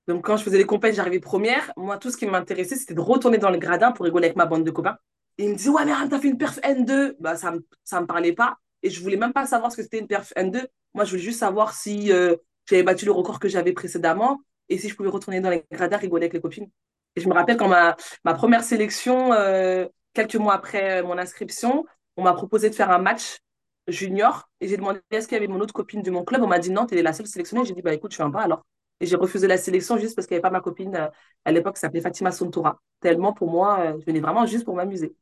Donc, 0.08 0.24
quand 0.24 0.36
je 0.36 0.44
faisais 0.44 0.58
les 0.58 0.64
compétitions, 0.64 1.02
j'arrivais 1.02 1.20
première. 1.20 1.72
Moi, 1.76 1.98
tout 1.98 2.10
ce 2.10 2.16
qui 2.16 2.26
m'intéressait, 2.26 2.76
c'était 2.76 2.94
de 2.94 3.00
retourner 3.00 3.38
dans 3.38 3.50
le 3.50 3.58
gradin 3.58 3.92
pour 3.92 4.04
rigoler 4.04 4.26
avec 4.26 4.36
ma 4.36 4.46
bande 4.46 4.64
de 4.64 4.70
copains. 4.70 4.96
Et 5.38 5.44
ils 5.44 5.50
me 5.50 5.56
disaient, 5.56 5.70
ouais, 5.70 5.84
mais 5.84 5.92
t'as 6.08 6.18
fait 6.18 6.28
une 6.28 6.38
perf 6.38 6.58
N2. 6.60 7.16
Bah, 7.18 7.36
ça 7.36 7.50
ne 7.50 7.58
ça 7.84 8.00
me 8.00 8.06
parlait 8.06 8.32
pas. 8.32 8.56
Et 8.82 8.90
je 8.90 9.02
voulais 9.02 9.16
même 9.16 9.32
pas 9.32 9.46
savoir 9.46 9.72
ce 9.72 9.76
que 9.76 9.82
c'était 9.82 9.98
une 9.98 10.06
perf 10.06 10.32
N2. 10.36 10.66
Moi, 10.96 11.04
je 11.04 11.10
voulais 11.10 11.22
juste 11.22 11.40
savoir 11.40 11.74
si 11.74 12.10
euh, 12.10 12.36
j'avais 12.64 12.82
battu 12.82 13.04
le 13.04 13.12
record 13.12 13.38
que 13.38 13.48
j'avais 13.48 13.74
précédemment 13.74 14.40
et 14.70 14.78
si 14.78 14.88
je 14.88 14.96
pouvais 14.96 15.10
retourner 15.10 15.40
dans 15.42 15.50
les 15.50 15.62
gradins 15.70 15.98
rigoler 15.98 16.24
avec 16.24 16.32
les 16.32 16.40
copines. 16.40 16.70
Et 17.16 17.20
je 17.20 17.28
me 17.28 17.34
rappelle 17.34 17.58
quand 17.58 17.68
ma, 17.68 17.96
ma 18.24 18.32
première 18.32 18.64
sélection, 18.64 19.30
euh, 19.34 19.86
quelques 20.14 20.36
mois 20.36 20.54
après 20.54 21.02
mon 21.02 21.18
inscription, 21.18 21.84
on 22.16 22.22
m'a 22.22 22.32
proposé 22.32 22.70
de 22.70 22.74
faire 22.74 22.90
un 22.90 22.98
match 22.98 23.40
junior. 23.86 24.48
Et 24.62 24.68
j'ai 24.68 24.78
demandé 24.78 25.00
est-ce 25.10 25.28
qu'il 25.28 25.34
y 25.34 25.38
avait 25.38 25.48
mon 25.48 25.60
autre 25.60 25.74
copine 25.74 26.00
de 26.00 26.10
mon 26.10 26.24
club. 26.24 26.42
On 26.42 26.46
m'a 26.46 26.58
dit 26.58 26.70
non, 26.70 26.86
tu 26.86 26.96
es 26.96 27.02
la 27.02 27.12
seule 27.12 27.26
sélectionnée. 27.26 27.66
J'ai 27.66 27.74
dit, 27.74 27.82
bah 27.82 27.92
écoute, 27.92 28.12
je 28.12 28.16
viens 28.16 28.30
pas 28.30 28.40
alors. 28.40 28.64
Et 28.98 29.04
j'ai 29.04 29.16
refusé 29.16 29.46
la 29.46 29.58
sélection 29.58 29.98
juste 29.98 30.16
parce 30.16 30.26
qu'il 30.26 30.34
n'y 30.34 30.38
avait 30.38 30.48
pas 30.48 30.50
ma 30.50 30.62
copine 30.62 30.96
euh, 30.96 31.08
à 31.44 31.52
l'époque 31.52 31.74
qui 31.74 31.80
s'appelait 31.80 32.00
Fatima 32.00 32.32
Sontoura. 32.32 32.80
Tellement 33.00 33.34
pour 33.34 33.50
moi, 33.50 33.96
je 34.00 34.04
venais 34.06 34.20
vraiment 34.20 34.46
juste 34.46 34.64
pour 34.64 34.74
m'amuser. 34.74 35.14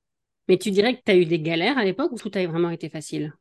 Mais 0.46 0.56
tu 0.56 0.70
dirais 0.70 0.96
que 0.96 1.02
tu 1.04 1.10
as 1.10 1.16
eu 1.16 1.26
des 1.26 1.40
galères 1.40 1.78
à 1.78 1.84
l'époque 1.84 2.12
ou 2.12 2.16
tout 2.16 2.30
a 2.32 2.46
vraiment 2.46 2.70
été 2.70 2.88
facile? 2.88 3.34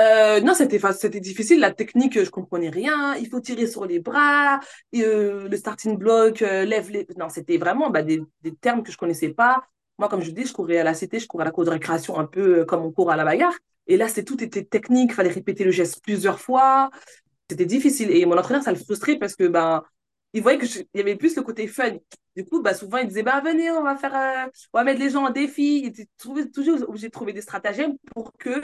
Euh, 0.00 0.40
non, 0.40 0.54
c'était 0.54 0.80
c'était 0.92 1.20
difficile. 1.20 1.60
La 1.60 1.72
technique, 1.72 2.22
je 2.22 2.30
comprenais 2.30 2.70
rien. 2.70 3.14
Il 3.16 3.28
faut 3.28 3.40
tirer 3.40 3.66
sur 3.66 3.84
les 3.84 4.00
bras, 4.00 4.60
le 4.92 5.54
starting 5.54 5.96
block, 5.96 6.40
lève 6.40 6.90
les. 6.90 7.06
Non, 7.18 7.28
c'était 7.28 7.58
vraiment 7.58 7.90
bah, 7.90 8.02
des, 8.02 8.22
des, 8.42 8.54
termes 8.54 8.82
que 8.82 8.90
je 8.90 8.96
connaissais 8.96 9.30
pas. 9.30 9.62
Moi, 9.98 10.08
comme 10.08 10.22
je 10.22 10.30
dis, 10.30 10.46
je 10.46 10.52
courais 10.52 10.78
à 10.78 10.84
la 10.84 10.94
cité, 10.94 11.18
je 11.18 11.26
courais 11.26 11.42
à 11.42 11.44
la 11.44 11.50
cour 11.50 11.64
de 11.64 11.70
récréation 11.70 12.18
un 12.18 12.24
peu 12.24 12.64
comme 12.64 12.82
on 12.82 12.90
court 12.90 13.10
à 13.10 13.16
la 13.16 13.24
bagarre. 13.24 13.54
Et 13.86 13.96
là, 13.96 14.08
c'était 14.08 14.24
tout 14.24 14.42
était 14.42 14.64
technique. 14.64 15.10
Il 15.10 15.14
fallait 15.14 15.30
répéter 15.30 15.64
le 15.64 15.70
geste 15.70 16.00
plusieurs 16.02 16.40
fois 16.40 16.90
c'était 17.52 17.66
difficile. 17.66 18.10
Et 18.10 18.24
mon 18.26 18.36
entraîneur, 18.36 18.62
ça 18.62 18.72
le 18.72 18.78
frustrait 18.78 19.16
parce 19.16 19.36
que 19.36 19.46
ben, 19.46 19.84
il 20.32 20.42
voyait 20.42 20.58
qu'il 20.58 20.86
y 20.94 21.00
avait 21.00 21.16
plus 21.16 21.36
le 21.36 21.42
côté 21.42 21.66
fun. 21.66 21.96
Du 22.36 22.44
coup, 22.44 22.62
bah, 22.62 22.74
souvent, 22.74 22.98
il 22.98 23.08
disait 23.08 23.22
bah, 23.22 23.40
Venez, 23.44 23.70
on 23.70 23.82
va, 23.82 23.96
faire, 23.96 24.14
euh, 24.14 24.50
on 24.72 24.78
va 24.78 24.84
mettre 24.84 25.00
les 25.00 25.10
gens 25.10 25.26
en 25.26 25.30
défi. 25.30 25.80
Il 25.80 25.86
était 25.88 26.08
toujours 26.52 26.88
obligé 26.88 27.08
de 27.08 27.12
trouver 27.12 27.32
des 27.32 27.42
stratagèmes 27.42 27.96
pour 28.14 28.32
que 28.38 28.62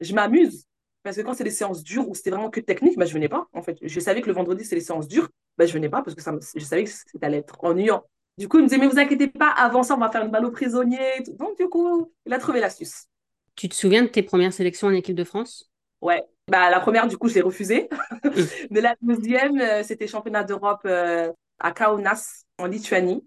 je 0.00 0.14
m'amuse. 0.14 0.64
Parce 1.02 1.16
que 1.16 1.22
quand 1.22 1.34
c'est 1.34 1.44
des 1.44 1.50
séances 1.50 1.82
dures 1.82 2.08
où 2.08 2.14
c'était 2.14 2.30
vraiment 2.30 2.50
que 2.50 2.60
technique, 2.60 2.98
bah, 2.98 3.06
je 3.06 3.14
venais 3.14 3.28
pas. 3.28 3.48
En 3.52 3.62
fait, 3.62 3.78
je 3.80 4.00
savais 4.00 4.20
que 4.20 4.26
le 4.26 4.34
vendredi, 4.34 4.64
c'est 4.64 4.74
les 4.74 4.80
séances 4.80 5.08
dures. 5.08 5.28
Bah, 5.56 5.66
je 5.66 5.72
venais 5.72 5.88
pas 5.88 6.02
parce 6.02 6.14
que 6.14 6.22
ça 6.22 6.32
je 6.54 6.64
savais 6.64 6.84
que 6.84 6.90
ça 6.90 7.04
allait 7.22 7.38
être 7.38 7.56
ennuyant. 7.64 8.04
Du 8.38 8.48
coup, 8.48 8.58
il 8.58 8.62
me 8.62 8.68
disait, 8.68 8.80
mais 8.80 8.86
vous 8.86 8.98
inquiétez 8.98 9.28
pas, 9.28 9.50
avant 9.50 9.82
ça, 9.82 9.94
on 9.94 9.98
va 9.98 10.10
faire 10.10 10.22
une 10.24 10.30
balle 10.30 10.46
au 10.46 10.50
prisonnier. 10.50 11.22
Donc, 11.38 11.58
du 11.58 11.68
coup, 11.68 12.10
il 12.24 12.32
a 12.32 12.38
trouvé 12.38 12.60
l'astuce. 12.60 13.06
Tu 13.54 13.68
te 13.68 13.74
souviens 13.74 14.02
de 14.02 14.08
tes 14.08 14.22
premières 14.22 14.52
sélections 14.52 14.88
en 14.88 14.92
équipe 14.92 15.14
de 15.16 15.24
France? 15.24 15.70
Ouais, 16.00 16.24
bah, 16.48 16.70
la 16.70 16.80
première, 16.80 17.06
du 17.06 17.18
coup, 17.18 17.28
je 17.28 17.34
l'ai 17.34 17.42
refusée. 17.42 17.88
Mais 18.70 18.80
la 18.80 18.96
deuxième, 19.02 19.60
euh, 19.60 19.82
c'était 19.82 20.06
championnat 20.06 20.44
d'Europe 20.44 20.80
euh, 20.86 21.30
à 21.58 21.72
Kaunas, 21.72 22.44
en 22.58 22.66
Lituanie, 22.66 23.22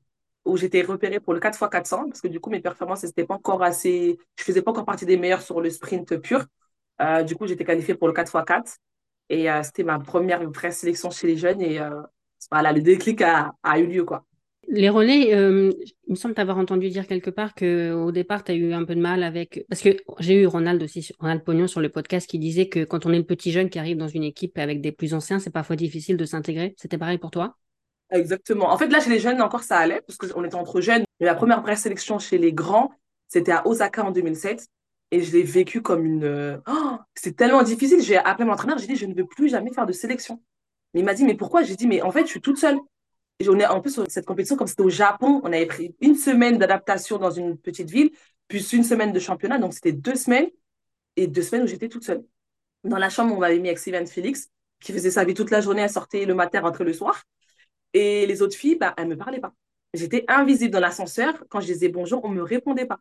où 0.45 0.57
j'étais 0.57 0.81
repérée 0.81 1.19
pour 1.19 1.33
le 1.33 1.39
4x400, 1.39 2.07
parce 2.07 2.21
que 2.21 2.27
du 2.27 2.39
coup, 2.39 2.49
mes 2.49 2.59
performances, 2.59 3.03
n'étaient 3.03 3.25
pas 3.25 3.35
encore 3.35 3.61
assez. 3.61 4.17
Je 4.35 4.43
faisais 4.43 4.61
pas 4.61 4.71
encore 4.71 4.85
partie 4.85 5.05
des 5.05 5.17
meilleurs 5.17 5.41
sur 5.41 5.61
le 5.61 5.69
sprint 5.69 6.17
pur. 6.17 6.45
Euh, 7.01 7.23
du 7.23 7.35
coup, 7.35 7.47
j'étais 7.47 7.65
qualifiée 7.65 7.95
pour 7.95 8.07
le 8.07 8.13
4x4. 8.13 8.77
Et 9.29 9.47
c'était 9.63 9.83
ma 9.83 9.97
première 9.99 10.47
vraie 10.49 10.71
sélection 10.71 11.09
chez 11.09 11.27
les 11.27 11.37
jeunes. 11.37 11.61
Et 11.61 11.79
voilà, 12.51 12.71
le 12.71 12.81
déclic 12.81 13.21
a, 13.21 13.53
a 13.63 13.79
eu 13.79 13.87
lieu, 13.87 14.03
quoi. 14.03 14.25
Les 14.69 14.89
relais, 14.89 15.35
euh, 15.35 15.71
il 16.07 16.11
me 16.11 16.15
semble 16.15 16.35
t'avoir 16.35 16.57
entendu 16.57 16.89
dire 16.89 17.05
quelque 17.05 17.29
part 17.29 17.53
qu'au 17.53 18.11
départ, 18.11 18.45
tu 18.45 18.51
as 18.53 18.55
eu 18.55 18.73
un 18.73 18.85
peu 18.85 18.95
de 18.95 19.01
mal 19.01 19.23
avec. 19.23 19.65
Parce 19.67 19.81
que 19.81 19.89
j'ai 20.19 20.41
eu 20.41 20.45
Ronald 20.45 20.81
aussi, 20.81 21.11
Ronald 21.19 21.43
Pognon 21.43 21.67
sur 21.67 21.81
le 21.81 21.89
podcast 21.89 22.29
qui 22.29 22.39
disait 22.39 22.69
que 22.69 22.85
quand 22.85 23.05
on 23.05 23.11
est 23.11 23.17
le 23.17 23.25
petit 23.25 23.51
jeune 23.51 23.69
qui 23.69 23.77
arrive 23.77 23.97
dans 23.97 24.07
une 24.07 24.23
équipe 24.23 24.57
avec 24.57 24.79
des 24.79 24.93
plus 24.93 25.13
anciens, 25.13 25.39
c'est 25.39 25.49
parfois 25.49 25.75
difficile 25.75 26.15
de 26.15 26.25
s'intégrer. 26.25 26.75
C'était 26.77 26.97
pareil 26.97 27.17
pour 27.17 27.31
toi? 27.31 27.57
Exactement. 28.09 28.71
En 28.71 28.77
fait, 28.77 28.87
là, 28.87 29.01
chez 29.01 29.09
les 29.09 29.19
jeunes, 29.19 29.41
encore 29.41 29.63
ça 29.63 29.77
allait, 29.77 30.01
parce 30.07 30.17
qu'on 30.17 30.43
était 30.45 30.55
entre 30.55 30.79
jeunes. 30.79 31.03
Mais 31.19 31.25
la 31.25 31.35
première 31.35 31.61
vraie 31.61 31.75
sélection 31.75 32.17
chez 32.17 32.37
les 32.37 32.53
grands, 32.53 32.91
c'était 33.27 33.51
à 33.51 33.67
Osaka 33.67 34.05
en 34.05 34.11
2007. 34.11 34.65
Et 35.13 35.21
je 35.21 35.31
l'ai 35.31 35.43
vécu 35.43 35.81
comme 35.81 36.05
une. 36.05 36.61
Oh, 36.67 36.97
c'est 37.13 37.35
tellement 37.35 37.61
difficile. 37.63 38.01
J'ai 38.01 38.17
appelé 38.17 38.45
mon 38.45 38.53
entraîneur, 38.53 38.79
j'ai 38.79 38.87
dit, 38.87 38.95
je 38.95 39.05
ne 39.05 39.13
veux 39.13 39.25
plus 39.25 39.47
jamais 39.49 39.71
faire 39.71 39.85
de 39.85 39.93
sélection. 39.93 40.41
Mais 40.93 41.01
il 41.01 41.05
m'a 41.05 41.13
dit, 41.13 41.23
mais 41.23 41.35
pourquoi? 41.35 41.63
J'ai 41.63 41.75
dit, 41.75 41.87
mais 41.87 42.01
en 42.01 42.11
fait, 42.11 42.23
je 42.23 42.31
suis 42.31 42.41
toute 42.41 42.57
seule 42.57 42.79
en 43.69 43.81
plus, 43.81 43.99
cette 44.07 44.25
compétition, 44.25 44.55
comme 44.55 44.67
c'était 44.67 44.83
au 44.83 44.89
Japon, 44.89 45.41
on 45.43 45.47
avait 45.47 45.65
pris 45.65 45.95
une 46.01 46.15
semaine 46.15 46.57
d'adaptation 46.57 47.17
dans 47.17 47.31
une 47.31 47.57
petite 47.57 47.89
ville, 47.89 48.11
puis 48.47 48.65
une 48.73 48.83
semaine 48.83 49.11
de 49.11 49.19
championnat. 49.19 49.57
Donc, 49.57 49.73
c'était 49.73 49.91
deux 49.91 50.15
semaines 50.15 50.47
et 51.15 51.27
deux 51.27 51.41
semaines 51.41 51.63
où 51.63 51.67
j'étais 51.67 51.89
toute 51.89 52.03
seule. 52.03 52.23
Dans 52.83 52.97
la 52.97 53.09
chambre, 53.09 53.35
on 53.35 53.39
m'avait 53.39 53.59
mis 53.59 53.69
avec 53.69 53.79
Sylvain 53.79 54.05
Félix, 54.05 54.49
qui 54.79 54.93
faisait 54.93 55.11
sa 55.11 55.23
vie 55.23 55.33
toute 55.33 55.51
la 55.51 55.61
journée, 55.61 55.81
elle 55.81 55.89
sortait 55.89 56.25
le 56.25 56.33
matin, 56.35 56.61
rentrait 56.61 56.83
le 56.83 56.93
soir. 56.93 57.23
Et 57.93 58.25
les 58.25 58.41
autres 58.41 58.55
filles, 58.55 58.75
bah, 58.75 58.93
elles 58.97 59.07
ne 59.07 59.15
me 59.15 59.17
parlaient 59.17 59.39
pas. 59.39 59.53
J'étais 59.93 60.25
invisible 60.27 60.71
dans 60.71 60.79
l'ascenseur. 60.79 61.43
Quand 61.49 61.61
je 61.61 61.67
disais 61.67 61.89
bonjour, 61.89 62.23
on 62.25 62.29
ne 62.29 62.35
me 62.35 62.43
répondait 62.43 62.85
pas. 62.85 62.99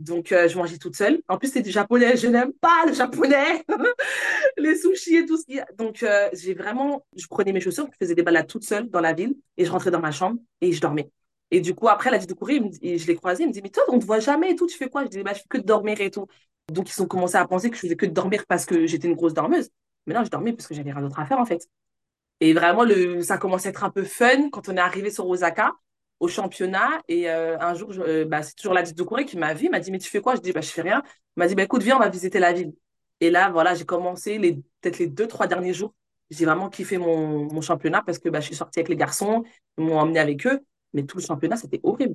Donc, 0.00 0.32
euh, 0.32 0.48
je 0.48 0.56
mangeais 0.56 0.78
toute 0.78 0.96
seule. 0.96 1.20
En 1.28 1.36
plus, 1.36 1.48
c'était 1.48 1.60
du 1.62 1.70
japonais. 1.70 2.16
Je 2.16 2.26
n'aime 2.26 2.52
pas 2.54 2.84
le 2.86 2.94
japonais. 2.94 3.64
les 4.56 4.76
sushis 4.76 5.16
et 5.16 5.26
tout 5.26 5.36
ce 5.36 5.44
qu'il 5.44 5.56
y 5.56 5.60
a. 5.60 5.66
Donc, 5.76 6.02
euh, 6.02 6.28
j'ai 6.32 6.54
vraiment, 6.54 7.04
je 7.16 7.26
prenais 7.26 7.52
mes 7.52 7.60
chaussures, 7.60 7.86
je 7.92 7.96
faisais 7.98 8.14
des 8.14 8.22
balades 8.22 8.46
toute 8.46 8.64
seule 8.64 8.88
dans 8.88 9.00
la 9.00 9.12
ville 9.12 9.36
et 9.58 9.64
je 9.66 9.70
rentrais 9.70 9.90
dans 9.90 10.00
ma 10.00 10.10
chambre 10.10 10.40
et 10.62 10.72
je 10.72 10.80
dormais. 10.80 11.10
Et 11.50 11.60
du 11.60 11.74
coup, 11.74 11.88
après, 11.88 12.08
elle 12.08 12.14
a 12.14 12.18
dit 12.18 12.26
de 12.26 12.32
courir, 12.32 12.62
je 12.82 13.06
l'ai 13.06 13.14
croisé, 13.14 13.42
il 13.42 13.48
me 13.48 13.52
dit, 13.52 13.60
mais 13.62 13.70
toi, 13.70 13.82
on 13.88 13.96
ne 13.96 14.00
te 14.00 14.06
voit 14.06 14.20
jamais 14.20 14.52
et 14.52 14.56
tout, 14.56 14.66
tu 14.66 14.78
fais 14.78 14.88
quoi? 14.88 15.04
Je 15.04 15.08
dis, 15.08 15.22
bah, 15.22 15.34
je 15.34 15.40
fais 15.40 15.48
que 15.48 15.58
de 15.58 15.64
dormir 15.64 16.00
et 16.00 16.10
tout. 16.10 16.26
Donc, 16.72 16.88
ils 16.90 17.02
ont 17.02 17.06
commencé 17.06 17.36
à 17.36 17.46
penser 17.46 17.68
que 17.68 17.76
je 17.76 17.82
faisais 17.82 17.96
que 17.96 18.06
de 18.06 18.12
dormir 18.12 18.44
parce 18.48 18.64
que 18.64 18.86
j'étais 18.86 19.08
une 19.08 19.14
grosse 19.16 19.34
dormeuse. 19.34 19.68
Mais 20.06 20.14
non, 20.14 20.24
je 20.24 20.30
dormais 20.30 20.52
parce 20.54 20.66
que 20.66 20.74
j'avais 20.74 20.92
rien 20.92 21.02
d'autre 21.02 21.18
à 21.18 21.26
faire, 21.26 21.38
en 21.38 21.44
fait. 21.44 21.68
Et 22.40 22.54
vraiment, 22.54 22.84
le, 22.84 23.22
ça 23.22 23.36
commençait 23.36 23.68
à 23.68 23.70
être 23.70 23.84
un 23.84 23.90
peu 23.90 24.04
fun 24.04 24.48
quand 24.50 24.68
on 24.68 24.76
est 24.76 24.80
arrivé 24.80 25.10
sur 25.10 25.26
Osaka 25.28 25.72
au 26.20 26.28
championnat. 26.28 27.02
Et 27.08 27.30
euh, 27.30 27.58
un 27.60 27.74
jour, 27.74 27.90
euh, 27.98 28.24
bah, 28.24 28.42
c'est 28.42 28.54
toujours 28.54 28.74
la 28.74 28.82
de 28.82 29.02
Corée 29.02 29.24
qui 29.24 29.36
m'a 29.38 29.54
vu, 29.54 29.68
m'a 29.68 29.80
dit, 29.80 29.90
mais 29.90 29.98
tu 29.98 30.10
fais 30.10 30.20
quoi? 30.20 30.36
Je 30.36 30.40
dis, 30.40 30.52
bah, 30.52 30.60
je 30.60 30.70
fais 30.70 30.82
rien. 30.82 31.02
Il 31.36 31.40
m'a 31.40 31.46
dit, 31.48 31.54
bah, 31.54 31.62
écoute, 31.64 31.82
viens, 31.82 31.96
on 31.96 32.00
va 32.00 32.08
visiter 32.08 32.38
la 32.38 32.52
ville. 32.52 32.72
Et 33.20 33.30
là, 33.30 33.50
voilà, 33.50 33.74
j'ai 33.74 33.84
commencé 33.84 34.38
les 34.38 34.54
peut-être 34.80 34.98
les 34.98 35.06
deux, 35.08 35.26
trois 35.26 35.46
derniers 35.46 35.74
jours. 35.74 35.94
j'ai 36.30 36.44
vraiment 36.46 36.68
kiffé 36.70 36.96
mon, 36.98 37.52
mon 37.52 37.60
championnat 37.60 38.02
parce 38.04 38.18
que 38.18 38.28
bah, 38.28 38.40
je 38.40 38.46
suis 38.46 38.54
sortie 38.56 38.78
avec 38.80 38.88
les 38.88 38.96
garçons, 38.96 39.44
ils 39.78 39.84
m'ont 39.84 39.98
emmené 39.98 40.20
avec 40.20 40.46
eux, 40.46 40.60
mais 40.94 41.04
tout 41.04 41.18
le 41.18 41.22
championnat, 41.24 41.56
c'était 41.56 41.80
horrible. 41.82 42.14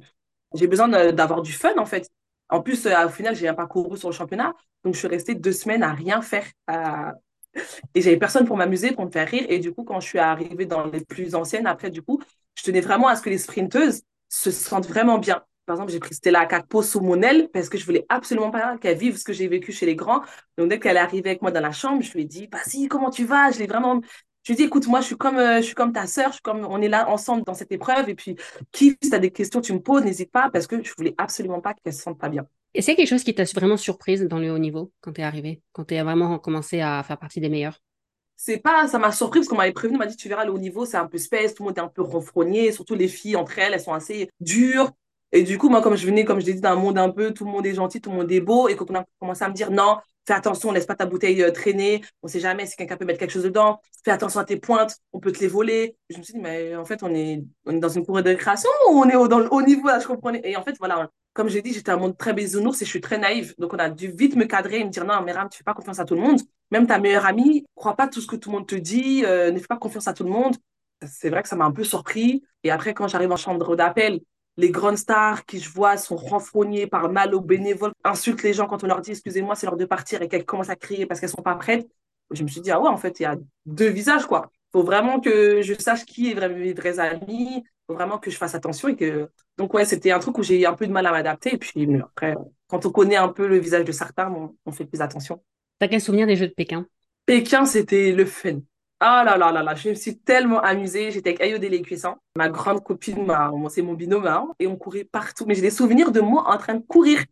J'ai 0.53 0.67
besoin 0.67 0.87
d'avoir 1.11 1.41
du 1.41 1.51
fun, 1.51 1.73
en 1.77 1.85
fait. 1.85 2.09
En 2.49 2.61
plus, 2.61 2.85
euh, 2.85 3.05
au 3.05 3.09
final, 3.09 3.35
j'ai 3.35 3.47
un 3.47 3.53
parcours 3.53 3.97
sur 3.97 4.09
le 4.09 4.15
championnat, 4.15 4.53
donc 4.83 4.93
je 4.93 4.99
suis 4.99 5.07
restée 5.07 5.35
deux 5.35 5.51
semaines 5.51 5.83
à 5.83 5.93
rien 5.93 6.21
faire. 6.21 6.45
Et 7.93 8.01
j'avais 8.01 8.17
personne 8.17 8.45
pour 8.45 8.57
m'amuser, 8.57 8.91
pour 8.91 9.05
me 9.05 9.11
faire 9.11 9.27
rire. 9.27 9.45
Et 9.49 9.59
du 9.59 9.73
coup, 9.73 9.83
quand 9.83 9.99
je 9.99 10.07
suis 10.07 10.19
arrivée 10.19 10.65
dans 10.65 10.85
les 10.85 11.01
plus 11.03 11.35
anciennes, 11.35 11.67
après, 11.67 11.89
du 11.89 12.01
coup, 12.01 12.21
je 12.55 12.63
tenais 12.63 12.81
vraiment 12.81 13.07
à 13.07 13.15
ce 13.15 13.21
que 13.21 13.29
les 13.29 13.37
sprinteuses 13.37 14.01
se 14.29 14.51
sentent 14.51 14.87
vraiment 14.87 15.17
bien. 15.17 15.43
Par 15.65 15.75
exemple, 15.75 15.91
j'ai 15.91 15.99
pris 15.99 16.13
Stella 16.13 16.41
Akakpo 16.41 16.83
sous 16.83 17.01
mon 17.01 17.19
parce 17.51 17.69
que 17.69 17.77
je 17.77 17.85
voulais 17.85 18.05
absolument 18.09 18.51
pas 18.51 18.77
qu'elle 18.77 18.97
vive 18.97 19.17
ce 19.17 19.23
que 19.23 19.33
j'ai 19.33 19.47
vécu 19.47 19.71
chez 19.71 19.85
les 19.85 19.95
grands. 19.95 20.21
Donc, 20.57 20.69
dès 20.69 20.79
qu'elle 20.79 20.97
est 20.97 20.99
arrivée 20.99 21.31
avec 21.31 21.41
moi 21.41 21.51
dans 21.51 21.61
la 21.61 21.71
chambre, 21.71 22.03
je 22.03 22.13
lui 22.13 22.21
ai 22.21 22.25
dit, 22.25 22.47
vas-y, 22.51 22.87
comment 22.87 23.09
tu 23.09 23.25
vas? 23.25 23.49
Je 23.51 23.59
l'ai 23.59 23.65
vraiment, 23.65 23.99
je 24.43 24.51
lui 24.51 24.53
ai 24.53 24.57
dit, 24.57 24.63
écoute, 24.63 24.85
moi, 24.87 25.01
je 25.01 25.07
suis 25.07 25.17
comme, 25.17 25.37
euh, 25.37 25.57
je 25.57 25.63
suis 25.63 25.73
comme 25.73 25.91
ta 25.91 26.05
sœur, 26.05 26.27
je 26.27 26.33
suis 26.33 26.41
comme, 26.43 26.67
on 26.69 26.81
est 26.81 26.87
là 26.87 27.09
ensemble 27.09 27.43
dans 27.43 27.55
cette 27.55 27.71
épreuve. 27.71 28.09
Et 28.09 28.15
puis, 28.15 28.35
qui, 28.71 28.95
si 29.01 29.09
tu 29.09 29.15
as 29.15 29.19
des 29.19 29.31
questions, 29.31 29.59
tu 29.59 29.73
me 29.73 29.79
poses, 29.79 30.03
n'hésite 30.03 30.31
pas 30.31 30.51
parce 30.51 30.67
que 30.67 30.83
je 30.83 30.93
voulais 30.95 31.15
absolument 31.17 31.61
pas 31.61 31.73
qu'elle 31.73 31.93
se 31.93 32.01
sente 32.03 32.19
pas 32.19 32.29
bien. 32.29 32.45
Et 32.75 32.81
c'est 32.81 32.95
quelque 32.95 33.07
chose 33.07 33.23
qui 33.23 33.33
t'a 33.33 33.45
vraiment 33.45 33.77
surprise 33.77 34.21
dans 34.23 34.37
le 34.37 34.51
haut 34.51 34.59
niveau 34.59 34.91
quand 35.01 35.13
tu 35.13 35.21
es 35.21 35.23
arrivée, 35.23 35.61
quand 35.71 35.85
tu 35.85 35.95
as 35.95 36.03
vraiment 36.03 36.37
commencé 36.37 36.81
à 36.81 37.01
faire 37.03 37.17
partie 37.17 37.39
des 37.39 37.49
meilleurs? 37.49 37.81
C'est 38.37 38.57
pas, 38.57 38.87
ça 38.87 38.99
m'a 38.99 39.11
surpris 39.11 39.39
parce 39.39 39.47
qu'on 39.47 39.55
m'avait 39.55 39.71
prévenu, 39.71 39.97
on 39.97 39.99
m'a 39.99 40.05
dit, 40.07 40.17
tu 40.17 40.29
verras, 40.29 40.45
le 40.45 40.51
haut 40.51 40.57
niveau, 40.57 40.85
c'est 40.85 40.97
un 40.97 41.07
peu 41.07 41.17
space, 41.17 41.53
tout 41.53 41.63
le 41.63 41.69
monde 41.69 41.77
est 41.77 41.81
un 41.81 41.87
peu 41.87 42.01
renfrogné, 42.01 42.71
surtout 42.71 42.95
les 42.95 43.07
filles 43.07 43.35
entre 43.35 43.59
elles, 43.59 43.73
elles 43.73 43.81
sont 43.81 43.93
assez 43.93 44.29
dures. 44.39 44.91
Et 45.31 45.43
du 45.43 45.57
coup, 45.57 45.69
moi, 45.69 45.81
comme 45.81 45.95
je 45.97 46.05
venais, 46.05 46.25
comme 46.25 46.39
je 46.39 46.45
l'ai 46.45 46.53
dit, 46.53 46.61
d'un 46.61 46.75
monde 46.75 46.97
un 46.97 47.09
peu, 47.09 47.33
tout 47.33 47.45
le 47.45 47.51
monde 47.51 47.65
est 47.65 47.73
gentil, 47.73 48.01
tout 48.01 48.09
le 48.11 48.17
monde 48.17 48.31
est 48.31 48.41
beau, 48.41 48.67
et 48.69 48.75
quand 48.75 48.89
on 48.91 48.95
a 48.95 49.05
commencé 49.19 49.43
à 49.43 49.49
me 49.49 49.53
dire, 49.53 49.71
non, 49.71 49.97
fais 50.25 50.33
attention, 50.33 50.71
laisse 50.71 50.85
pas 50.85 50.95
ta 50.95 51.05
bouteille 51.05 51.41
euh, 51.43 51.51
traîner, 51.51 52.01
on 52.23 52.27
sait 52.27 52.39
jamais 52.39 52.65
si 52.65 52.75
quelqu'un 52.75 52.97
peut 52.97 53.05
mettre 53.05 53.19
quelque 53.19 53.31
chose 53.31 53.43
dedans, 53.43 53.79
fais 54.03 54.11
attention 54.11 54.39
à 54.39 54.45
tes 54.45 54.57
pointes, 54.57 54.97
on 55.13 55.19
peut 55.19 55.31
te 55.31 55.39
les 55.39 55.47
voler. 55.47 55.97
Je 56.09 56.17
me 56.17 56.23
suis 56.23 56.33
dit, 56.33 56.39
mais 56.39 56.75
en 56.75 56.85
fait, 56.85 57.03
on 57.03 57.13
est, 57.13 57.43
dans 57.65 57.89
une 57.89 58.05
cour 58.05 58.21
de 58.21 58.29
récréation 58.29 58.69
ou 58.89 58.99
on 58.99 59.09
est 59.09 59.15
au, 59.15 59.27
dans 59.27 59.39
le 59.39 59.51
haut 59.51 59.61
niveau, 59.61 59.87
là, 59.87 59.99
je 59.99 60.07
comprenais. 60.07 60.41
Et 60.43 60.55
en 60.55 60.63
fait, 60.63 60.75
voilà, 60.79 61.09
comme 61.33 61.49
j'ai 61.49 61.61
dit, 61.61 61.73
j'étais 61.73 61.91
un 61.91 61.97
monde 61.97 62.17
très 62.17 62.33
bisounours 62.33 62.81
et 62.81 62.85
je 62.85 62.89
suis 62.89 63.01
très 63.01 63.17
naïve. 63.17 63.53
Donc, 63.57 63.73
on 63.73 63.77
a 63.77 63.89
dû 63.89 64.07
vite 64.09 64.35
me 64.35 64.45
cadrer 64.45 64.79
et 64.79 64.83
me 64.85 64.89
dire, 64.89 65.05
non, 65.05 65.21
Méram, 65.21 65.49
tu 65.49 65.57
fais 65.57 65.63
pas 65.63 65.73
confiance 65.73 65.99
à 65.99 66.05
tout 66.05 66.15
le 66.15 66.21
monde. 66.21 66.39
Même 66.71 66.87
ta 66.87 66.97
meilleure 66.97 67.25
amie, 67.25 67.65
crois 67.75 67.95
pas 67.95 68.07
tout 68.07 68.21
ce 68.21 68.27
que 68.27 68.35
tout 68.35 68.49
le 68.49 68.57
monde 68.57 68.67
te 68.67 68.75
dit, 68.75 69.23
euh, 69.25 69.51
ne 69.51 69.59
fais 69.59 69.67
pas 69.67 69.77
confiance 69.77 70.07
à 70.07 70.13
tout 70.13 70.23
le 70.23 70.29
monde. 70.29 70.55
C'est 71.05 71.29
vrai 71.29 71.43
que 71.43 71.49
ça 71.49 71.55
m'a 71.55 71.65
un 71.65 71.71
peu 71.71 71.83
surpris. 71.83 72.43
Et 72.63 72.71
après, 72.71 72.93
quand 72.93 73.07
j'arrive 73.07 73.31
en 73.31 73.37
chambre 73.37 73.75
d'appel, 73.75 74.21
les 74.57 74.69
grandes 74.69 74.97
stars 74.97 75.45
qui 75.45 75.59
je 75.59 75.69
vois 75.69 75.97
sont 75.97 76.15
renfrognées 76.15 76.87
par 76.87 77.09
mal 77.09 77.35
aux 77.35 77.41
bénévoles, 77.41 77.91
insultent 78.03 78.43
les 78.43 78.53
gens 78.53 78.67
quand 78.67 78.83
on 78.83 78.87
leur 78.87 79.01
dit 79.01 79.11
excusez-moi, 79.11 79.55
c'est 79.55 79.65
l'heure 79.65 79.77
de 79.77 79.85
partir 79.85 80.21
et 80.21 80.27
qu'elles 80.27 80.45
commencent 80.45 80.69
à 80.69 80.75
crier 80.75 81.05
parce 81.05 81.19
qu'elles 81.19 81.29
sont 81.29 81.41
pas 81.41 81.55
prêtes. 81.55 81.87
Je 82.31 82.41
me 82.43 82.47
suis 82.47 82.61
dit, 82.61 82.71
ah 82.71 82.81
ouais, 82.81 82.89
en 82.89 82.97
fait, 82.97 83.19
il 83.19 83.23
y 83.23 83.25
a 83.25 83.35
deux 83.65 83.89
visages, 83.89 84.25
quoi. 84.25 84.49
Il 84.51 84.79
faut 84.79 84.83
vraiment 84.83 85.19
que 85.19 85.61
je 85.61 85.73
sache 85.75 86.05
qui 86.05 86.31
est 86.31 86.49
mes 86.49 86.73
vrais 86.73 86.99
amis. 86.99 87.57
Il 87.57 87.63
faut 87.87 87.93
vraiment 87.93 88.17
que 88.17 88.31
je 88.31 88.37
fasse 88.37 88.55
attention 88.55 88.87
et 88.87 88.95
que. 88.95 89.29
Donc, 89.57 89.73
ouais, 89.73 89.85
c'était 89.85 90.11
un 90.11 90.19
truc 90.19 90.37
où 90.37 90.43
j'ai 90.43 90.59
eu 90.59 90.65
un 90.65 90.73
peu 90.73 90.87
de 90.87 90.91
mal 90.91 91.05
à 91.05 91.11
m'adapter. 91.11 91.53
Et 91.53 91.57
puis, 91.57 91.87
après, 92.01 92.35
quand 92.67 92.85
on 92.85 92.91
connaît 92.91 93.15
un 93.15 93.29
peu 93.29 93.47
le 93.47 93.57
visage 93.59 93.85
de 93.85 93.91
certains, 93.91 94.31
on, 94.31 94.55
on 94.65 94.71
fait 94.71 94.85
plus 94.85 95.01
attention. 95.01 95.43
T'as 95.77 95.87
quel 95.87 96.01
souvenir 96.01 96.25
des 96.25 96.35
Jeux 96.35 96.47
de 96.47 96.53
Pékin? 96.53 96.87
Pékin, 97.25 97.65
c'était 97.65 98.11
le 98.11 98.25
fun. 98.25 98.61
Ah 99.01 99.23
là 99.25 99.37
là 99.37 99.51
là 99.51 99.61
là, 99.61 99.75
je 99.75 99.89
me 99.89 99.93
suis 99.93 100.17
tellement 100.17 100.59
amusée. 100.61 101.11
J'étais 101.11 101.31
avec 101.31 101.41
Ayodele 101.41 101.71
Lécuissan, 101.71 102.17
ma 102.37 102.49
grande 102.49 102.81
copine, 102.83 103.25
ma, 103.25 103.51
c'est 103.69 103.81
mon 103.81 103.93
binôme, 103.93 104.25
hein, 104.25 104.47
et 104.57 104.67
on 104.67 104.77
courait 104.77 105.03
partout. 105.03 105.45
Mais 105.45 105.53
j'ai 105.55 105.61
des 105.61 105.69
souvenirs 105.69 106.11
de 106.11 106.21
moi 106.21 106.49
en 106.49 106.57
train 106.57 106.75
de 106.75 106.85
courir. 106.85 107.23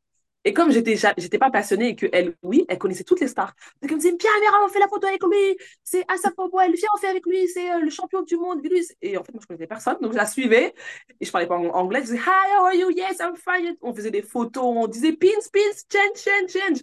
Et 0.46 0.53
comme 0.53 0.72
j'étais 0.72 0.98
j'étais 1.17 1.38
pas 1.38 1.50
passionnée 1.50 1.89
et 1.89 1.96
que 1.96 2.05
elle, 2.12 2.36
oui, 2.43 2.65
elle 2.67 2.77
connaissait 2.77 3.05
toutes 3.05 3.22
les 3.22 3.29
stars. 3.29 3.53
Donc 3.82 3.89
elle 3.91 3.96
me 3.96 4.01
disait, 4.01 4.17
Pierre, 4.17 4.34
on 4.65 4.67
fait 4.67 4.79
la 4.79 4.89
photo 4.89 5.08
avec 5.08 5.24
lui. 5.24 5.58
C'est 5.84 6.03
Asaf 6.10 6.34
elle 6.38 6.74
viens, 6.75 6.89
on 6.93 6.98
fait 6.98 7.08
avec 7.08 7.25
lui. 7.25 7.48
C'est 7.48 7.72
euh, 7.72 7.79
le 7.79 7.89
champion 7.89 8.24
du 8.24 8.36
monde. 8.36 8.62
Et 9.01 9.17
en 9.17 9.24
fait, 9.24 9.32
moi, 9.34 9.39
je 9.41 9.48
connaissais 9.48 9.67
personne. 9.67 9.98
Donc 10.01 10.12
je 10.12 10.17
la 10.17 10.25
suivais. 10.25 10.74
Et 11.22 11.25
je 11.25 11.32
parlais 11.32 11.48
pas 11.48 11.55
anglais. 11.55 12.00
Je 12.01 12.08
disais, 12.08 12.17
Hi, 12.17 12.58
how 12.60 12.65
are 12.65 12.74
you? 12.74 12.89
Yes, 12.91 13.20
I'm 13.22 13.36
fine. 13.38 13.77
On 13.82 13.93
faisait 13.93 14.12
des 14.12 14.22
photos. 14.22 14.63
On 14.65 14.88
disait, 14.88 15.13
pins, 15.13 15.27
pins, 15.53 15.60
change, 15.89 16.22
change, 16.22 16.51
change. 16.51 16.79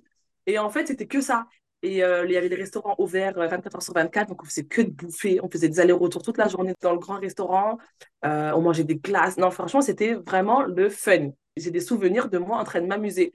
Et 0.46 0.58
en 0.58 0.70
fait, 0.70 0.86
c'était 0.86 1.06
que 1.06 1.20
ça. 1.20 1.46
Et 1.82 2.04
euh, 2.04 2.26
il 2.26 2.32
y 2.32 2.36
avait 2.36 2.50
des 2.50 2.56
restaurants 2.56 2.94
ouverts 2.98 3.34
24 3.34 3.66
euh, 3.66 3.76
heures 3.76 3.82
sur 3.82 3.94
24, 3.94 4.28
donc 4.28 4.42
on 4.42 4.46
faisait 4.46 4.64
que 4.64 4.82
de 4.82 4.90
bouffer. 4.90 5.40
On 5.42 5.48
faisait 5.48 5.68
des 5.68 5.80
allers-retours 5.80 6.22
toute 6.22 6.36
la 6.36 6.46
journée 6.46 6.74
dans 6.82 6.92
le 6.92 6.98
grand 6.98 7.18
restaurant. 7.18 7.78
Euh, 8.24 8.52
on 8.54 8.60
mangeait 8.60 8.84
des 8.84 8.96
glaces. 8.96 9.38
Non, 9.38 9.50
franchement, 9.50 9.80
c'était 9.80 10.14
vraiment 10.14 10.62
le 10.62 10.90
fun. 10.90 11.30
J'ai 11.56 11.70
des 11.70 11.80
souvenirs 11.80 12.28
de 12.28 12.38
moi 12.38 12.58
en 12.58 12.64
train 12.64 12.82
de 12.82 12.86
m'amuser. 12.86 13.34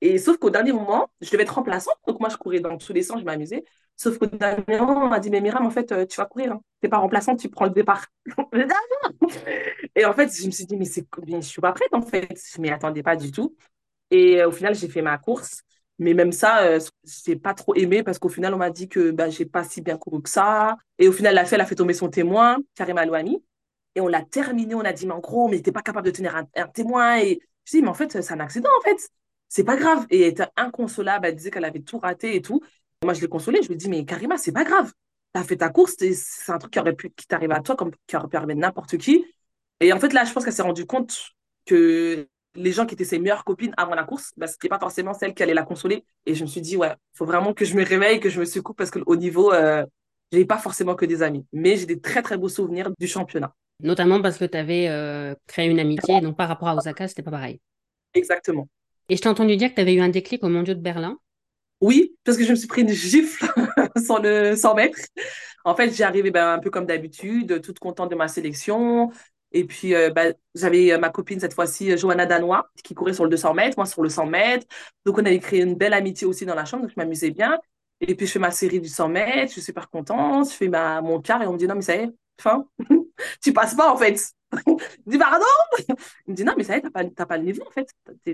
Et 0.00 0.18
sauf 0.18 0.38
qu'au 0.38 0.50
dernier 0.50 0.72
moment, 0.72 1.10
je 1.20 1.30
devais 1.30 1.42
être 1.42 1.54
remplaçante. 1.54 1.96
Donc 2.06 2.20
moi, 2.20 2.28
je 2.28 2.36
courais 2.36 2.60
dans 2.60 2.78
tous 2.78 2.92
les 2.92 3.02
sens, 3.02 3.20
je 3.20 3.24
m'amusais. 3.24 3.64
Sauf 3.96 4.18
qu'au 4.18 4.26
dernier 4.26 4.64
moment, 4.78 5.04
on 5.04 5.08
m'a 5.08 5.20
dit, 5.20 5.28
mais 5.28 5.40
Miram, 5.40 5.66
en 5.66 5.70
fait, 5.70 6.06
tu 6.08 6.16
vas 6.16 6.26
courir. 6.26 6.52
Hein. 6.52 6.60
Tu 6.80 6.86
n'es 6.86 6.90
pas 6.90 6.98
remplaçante, 6.98 7.40
tu 7.40 7.50
prends 7.50 7.66
le 7.66 7.72
départ. 7.72 8.06
et 9.96 10.04
en 10.06 10.14
fait, 10.14 10.30
je 10.34 10.46
me 10.46 10.50
suis 10.52 10.64
dit, 10.64 10.76
mais, 10.76 10.86
je 10.86 11.36
ne 11.36 11.40
suis 11.42 11.60
pas 11.60 11.72
prête, 11.72 11.92
en 11.92 12.00
fait. 12.00 12.28
Je 12.54 12.58
ne 12.58 12.62
m'y 12.62 12.70
attendais 12.70 13.02
pas 13.02 13.16
du 13.16 13.30
tout. 13.30 13.54
Et 14.10 14.42
au 14.44 14.52
final, 14.52 14.74
j'ai 14.74 14.88
fait 14.88 15.02
ma 15.02 15.18
course. 15.18 15.62
Mais 16.00 16.14
même 16.14 16.32
ça, 16.32 16.62
euh, 16.62 16.80
j'ai 17.26 17.36
pas 17.36 17.52
trop 17.52 17.74
aimé 17.74 18.02
parce 18.02 18.18
qu'au 18.18 18.30
final, 18.30 18.54
on 18.54 18.56
m'a 18.56 18.70
dit 18.70 18.88
que 18.88 19.10
bah, 19.10 19.28
j'ai 19.28 19.44
pas 19.44 19.64
si 19.64 19.82
bien 19.82 19.98
couru 19.98 20.22
que 20.22 20.30
ça. 20.30 20.78
Et 20.98 21.08
au 21.08 21.12
final, 21.12 21.34
la 21.34 21.44
elle 21.44 21.60
a 21.60 21.66
fait 21.66 21.74
tomber 21.74 21.92
son 21.92 22.08
témoin, 22.08 22.56
Karim 22.74 22.96
Alouami. 22.96 23.44
Et 23.94 24.00
on 24.00 24.08
l'a 24.08 24.22
terminé. 24.22 24.74
On 24.74 24.80
a 24.80 24.94
dit, 24.94 25.06
mais 25.06 25.12
en 25.12 25.20
gros, 25.20 25.48
mais 25.48 25.60
t'es 25.60 25.72
pas 25.72 25.82
capable 25.82 26.06
de 26.06 26.10
tenir 26.10 26.34
un, 26.36 26.68
témoin. 26.68 27.18
Et 27.18 27.40
je 27.66 27.72
dis, 27.72 27.82
mais 27.82 27.88
en 27.88 27.94
fait, 27.94 28.10
c'est 28.12 28.32
un 28.32 28.40
accident, 28.40 28.70
en 28.78 28.82
fait. 28.82 29.10
C'est 29.48 29.64
pas 29.64 29.76
grave. 29.76 30.06
Et 30.08 30.22
elle 30.22 30.28
était 30.28 30.46
inconsolable. 30.56 31.26
Elle 31.26 31.36
disait 31.36 31.50
qu'elle 31.50 31.66
avait 31.66 31.82
tout 31.82 31.98
raté 31.98 32.34
et 32.34 32.40
tout. 32.40 32.62
moi, 33.04 33.12
je 33.12 33.20
l'ai 33.20 33.28
consolée. 33.28 33.60
Je 33.62 33.68
lui 33.68 33.74
ai 33.74 33.76
dit, 33.76 33.90
mais 33.90 34.06
Karima, 34.06 34.38
c'est 34.38 34.52
pas 34.52 34.64
grave. 34.64 34.92
T'as 35.34 35.44
fait 35.44 35.58
ta 35.58 35.68
course. 35.68 35.96
C'est 35.98 36.52
un 36.52 36.58
truc 36.58 36.72
qui 36.72 36.80
aurait 36.80 36.94
pu 36.94 37.10
qui 37.10 37.26
à 37.30 37.60
toi, 37.60 37.76
comme 37.76 37.90
qui 38.06 38.16
aurait 38.16 38.28
pu 38.28 38.36
arriver 38.38 38.54
n'importe 38.54 38.96
qui. 38.96 39.26
Et 39.80 39.92
en 39.92 40.00
fait, 40.00 40.14
là, 40.14 40.24
je 40.24 40.32
pense 40.32 40.44
qu'elle 40.44 40.54
s'est 40.54 40.62
rendue 40.62 40.86
compte 40.86 41.34
que 41.66 42.26
les 42.54 42.72
gens 42.72 42.86
qui 42.86 42.94
étaient 42.94 43.04
ses 43.04 43.18
meilleures 43.18 43.44
copines 43.44 43.72
avant 43.76 43.94
la 43.94 44.04
course, 44.04 44.32
bah, 44.36 44.46
ce 44.46 44.54
n'était 44.54 44.68
pas 44.68 44.78
forcément 44.78 45.14
celle 45.14 45.34
qui 45.34 45.42
allait 45.42 45.54
la 45.54 45.62
consoler. 45.62 46.04
Et 46.26 46.34
je 46.34 46.42
me 46.42 46.48
suis 46.48 46.60
dit, 46.60 46.76
ouais, 46.76 46.92
il 46.92 47.16
faut 47.16 47.26
vraiment 47.26 47.54
que 47.54 47.64
je 47.64 47.76
me 47.76 47.84
réveille, 47.84 48.20
que 48.20 48.28
je 48.28 48.40
me 48.40 48.44
secoue 48.44 48.74
parce 48.74 48.90
qu'au 48.90 49.16
niveau, 49.16 49.52
euh, 49.52 49.84
je 50.32 50.38
n'ai 50.38 50.44
pas 50.44 50.58
forcément 50.58 50.94
que 50.94 51.06
des 51.06 51.22
amis. 51.22 51.44
Mais 51.52 51.76
j'ai 51.76 51.86
des 51.86 52.00
très, 52.00 52.22
très 52.22 52.36
beaux 52.36 52.48
souvenirs 52.48 52.90
du 52.98 53.06
championnat. 53.06 53.54
Notamment 53.82 54.20
parce 54.20 54.36
que 54.36 54.44
tu 54.44 54.58
avais 54.58 54.88
euh, 54.88 55.34
créé 55.46 55.68
une 55.68 55.80
amitié, 55.80 56.20
donc 56.20 56.36
par 56.36 56.48
rapport 56.48 56.68
à 56.68 56.76
Osaka, 56.76 57.08
c'était 57.08 57.22
pas 57.22 57.30
pareil. 57.30 57.60
Exactement. 58.14 58.68
Et 59.08 59.16
je 59.16 59.22
t'ai 59.22 59.28
entendu 59.28 59.56
dire 59.56 59.70
que 59.70 59.74
tu 59.74 59.80
avais 59.80 59.94
eu 59.94 60.00
un 60.00 60.08
déclic 60.08 60.44
au 60.44 60.48
Mondiaux 60.48 60.74
de 60.74 60.80
Berlin. 60.80 61.18
Oui, 61.80 62.14
parce 62.24 62.36
que 62.36 62.44
je 62.44 62.50
me 62.50 62.56
suis 62.56 62.68
pris 62.68 62.82
une 62.82 62.90
gifle 62.90 63.46
sans 63.96 64.18
le 64.18 64.54
100 64.54 64.74
mètres. 64.74 64.98
En 65.64 65.74
fait, 65.74 65.94
j'ai 65.94 66.04
arrivé 66.04 66.30
ben, 66.30 66.54
un 66.54 66.58
peu 66.58 66.70
comme 66.70 66.86
d'habitude, 66.86 67.60
toute 67.62 67.78
contente 67.78 68.10
de 68.10 68.14
ma 68.14 68.28
sélection. 68.28 69.10
Et 69.52 69.64
puis, 69.64 69.94
euh, 69.94 70.10
bah, 70.10 70.32
j'avais 70.54 70.92
euh, 70.92 70.98
ma 70.98 71.10
copine 71.10 71.40
cette 71.40 71.54
fois-ci, 71.54 71.96
Johanna 71.98 72.26
Danois, 72.26 72.70
qui 72.84 72.94
courait 72.94 73.14
sur 73.14 73.24
le 73.24 73.30
200 73.30 73.54
mètres, 73.54 73.76
moi 73.76 73.86
sur 73.86 74.02
le 74.02 74.08
100 74.08 74.26
mètres. 74.26 74.66
Donc, 75.04 75.18
on 75.18 75.24
avait 75.24 75.38
créé 75.40 75.62
une 75.62 75.74
belle 75.74 75.92
amitié 75.92 76.26
aussi 76.26 76.46
dans 76.46 76.54
la 76.54 76.64
chambre, 76.64 76.84
donc 76.84 76.90
je 76.92 76.96
m'amusais 76.96 77.30
bien. 77.30 77.58
Et 78.00 78.14
puis, 78.14 78.26
je 78.26 78.32
fais 78.32 78.38
ma 78.38 78.50
série 78.50 78.80
du 78.80 78.88
100 78.88 79.08
mètres, 79.08 79.48
je 79.48 79.52
suis 79.52 79.62
super 79.62 79.90
contente, 79.90 80.50
je 80.50 80.54
fais 80.54 80.68
ma, 80.68 81.00
mon 81.00 81.20
quart 81.20 81.42
et 81.42 81.46
on 81.46 81.52
me 81.52 81.58
dit 81.58 81.66
non, 81.66 81.74
mais 81.74 81.82
ça 81.82 81.96
y 81.96 82.00
est, 82.00 82.10
fin, 82.40 82.66
tu 83.42 83.52
passes 83.52 83.74
pas 83.74 83.92
en 83.92 83.96
fait. 83.96 84.32
je 84.52 84.58
dis 85.06 85.18
pardon 85.18 85.44
Il 86.26 86.30
me 86.32 86.34
dit 86.34 86.44
non, 86.44 86.54
mais 86.56 86.64
ça 86.64 86.76
y 86.76 86.78
est, 86.78 86.82
t'as 86.82 86.90
pas, 86.90 87.26
pas 87.26 87.38
le 87.38 87.44
niveau 87.44 87.62
en 87.66 87.70
fait. 87.70 87.88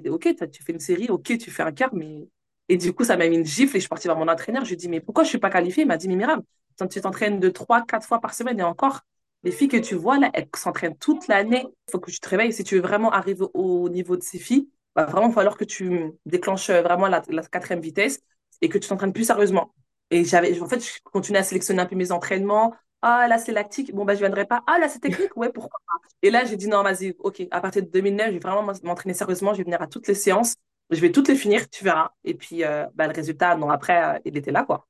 ok, 0.08 0.34
tu 0.52 0.62
fais 0.62 0.72
une 0.72 0.80
série, 0.80 1.08
ok, 1.08 1.38
tu 1.38 1.50
fais 1.50 1.62
un 1.62 1.72
quart, 1.72 1.94
mais. 1.94 2.28
Et 2.68 2.76
du 2.76 2.92
coup, 2.92 3.04
ça 3.04 3.16
m'a 3.16 3.28
mis 3.28 3.36
une 3.36 3.44
gifle 3.44 3.76
et 3.76 3.80
je 3.80 3.82
suis 3.84 3.88
partie 3.88 4.08
voir 4.08 4.18
mon 4.18 4.26
entraîneur. 4.28 4.64
Je 4.64 4.70
lui 4.70 4.74
ai 4.74 4.76
dit, 4.76 4.88
mais 4.88 5.00
pourquoi 5.00 5.22
je 5.22 5.28
suis 5.28 5.38
pas 5.38 5.50
qualifiée? 5.50 5.84
Il 5.84 5.86
m'a 5.86 5.96
dit, 5.96 6.08
mais 6.08 6.16
Miram, 6.16 6.42
tu 6.90 7.00
t'entraînes 7.00 7.38
de 7.38 7.48
3, 7.48 7.82
4 7.86 8.06
fois 8.06 8.20
par 8.20 8.34
semaine 8.34 8.58
et 8.58 8.64
encore, 8.64 9.02
les 9.46 9.52
filles 9.52 9.68
que 9.68 9.76
tu 9.76 9.94
vois 9.94 10.18
là, 10.18 10.28
elles 10.34 10.48
s'entraînent 10.56 10.96
toute 10.96 11.28
l'année. 11.28 11.64
Il 11.86 11.90
faut 11.92 12.00
que 12.00 12.10
tu 12.10 12.18
te 12.18 12.28
réveilles. 12.28 12.52
Si 12.52 12.64
tu 12.64 12.74
veux 12.74 12.80
vraiment 12.80 13.12
arriver 13.12 13.46
au 13.54 13.88
niveau 13.88 14.16
de 14.16 14.22
ces 14.22 14.40
filles, 14.40 14.68
vraiment, 14.96 15.26
il 15.26 15.28
va 15.28 15.34
falloir 15.34 15.56
que 15.56 15.64
tu 15.64 16.12
déclenches 16.26 16.68
vraiment 16.68 17.06
la, 17.06 17.20
quatrième 17.20 17.80
vitesse 17.80 18.20
et 18.60 18.68
que 18.68 18.76
tu 18.76 18.88
t'entraînes 18.88 19.12
plus 19.12 19.24
sérieusement. 19.24 19.72
Et 20.10 20.24
j'avais, 20.24 20.60
en 20.60 20.68
fait, 20.68 20.84
je 20.84 21.00
continuais 21.04 21.38
à 21.38 21.44
sélectionner 21.44 21.80
un 21.80 21.86
peu 21.86 21.94
mes 21.94 22.10
entraînements. 22.10 22.74
Ah, 23.02 23.28
là, 23.28 23.38
c'est 23.38 23.52
lactique. 23.52 23.94
Bon, 23.94 24.04
bah, 24.04 24.14
je 24.14 24.18
viendrai 24.18 24.46
pas. 24.46 24.64
Ah, 24.66 24.80
là, 24.80 24.88
c'est 24.88 24.98
technique. 24.98 25.36
Ouais, 25.36 25.52
pourquoi 25.52 25.78
pas? 25.86 26.08
Et 26.22 26.30
là, 26.30 26.44
j'ai 26.44 26.56
dit 26.56 26.66
non, 26.66 26.82
vas-y, 26.82 27.14
OK. 27.20 27.42
À 27.52 27.60
partir 27.60 27.82
de 27.82 27.88
2009, 27.88 28.26
je 28.26 28.32
vais 28.32 28.38
vraiment 28.40 28.64
m'entraîner 28.82 29.14
sérieusement. 29.14 29.52
Je 29.52 29.58
vais 29.58 29.64
venir 29.64 29.80
à 29.80 29.86
toutes 29.86 30.08
les 30.08 30.14
séances. 30.14 30.56
Je 30.90 31.00
vais 31.00 31.12
toutes 31.12 31.28
les 31.28 31.36
finir, 31.36 31.68
tu 31.70 31.84
verras. 31.84 32.10
Et 32.24 32.34
puis, 32.34 32.64
euh, 32.64 32.86
bah, 32.96 33.06
le 33.06 33.12
résultat, 33.12 33.54
non, 33.54 33.70
après, 33.70 34.16
euh, 34.16 34.18
il 34.24 34.36
était 34.36 34.50
là, 34.52 34.64
quoi. 34.64 34.88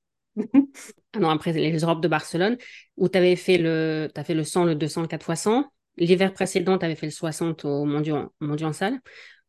Ah 1.15 1.19
non, 1.19 1.31
après 1.31 1.53
les 1.53 1.79
Europes 1.79 2.03
de 2.03 2.09
Barcelone, 2.09 2.57
où 2.97 3.09
tu 3.09 3.19
avais 3.19 3.37
fait 3.37 3.59
le, 3.59 4.09
as 4.15 4.25
fait 4.25 4.35
le 4.35 4.45
100, 4.45 4.65
le 4.65 4.75
200, 4.75 5.03
le 5.03 5.09
4 5.09 5.31
x 5.31 5.41
100. 5.43 5.65
L'hiver 5.99 6.33
précédent, 6.35 6.77
tu 6.79 6.85
avais 6.85 6.95
fait 6.95 7.07
le 7.07 7.13
60 7.13 7.65
au 7.65 7.85
mondial, 7.85 8.29
en 8.41 8.73
salle. 8.73 9.01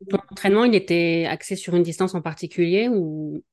Ton 0.10 0.17
entraînement, 0.32 0.63
il 0.63 0.75
était 0.75 1.25
axé 1.29 1.56
sur 1.56 1.75
une 1.75 1.84
distance 1.84 2.15
en 2.15 2.22
particulier 2.22 2.88
ou? 2.88 3.44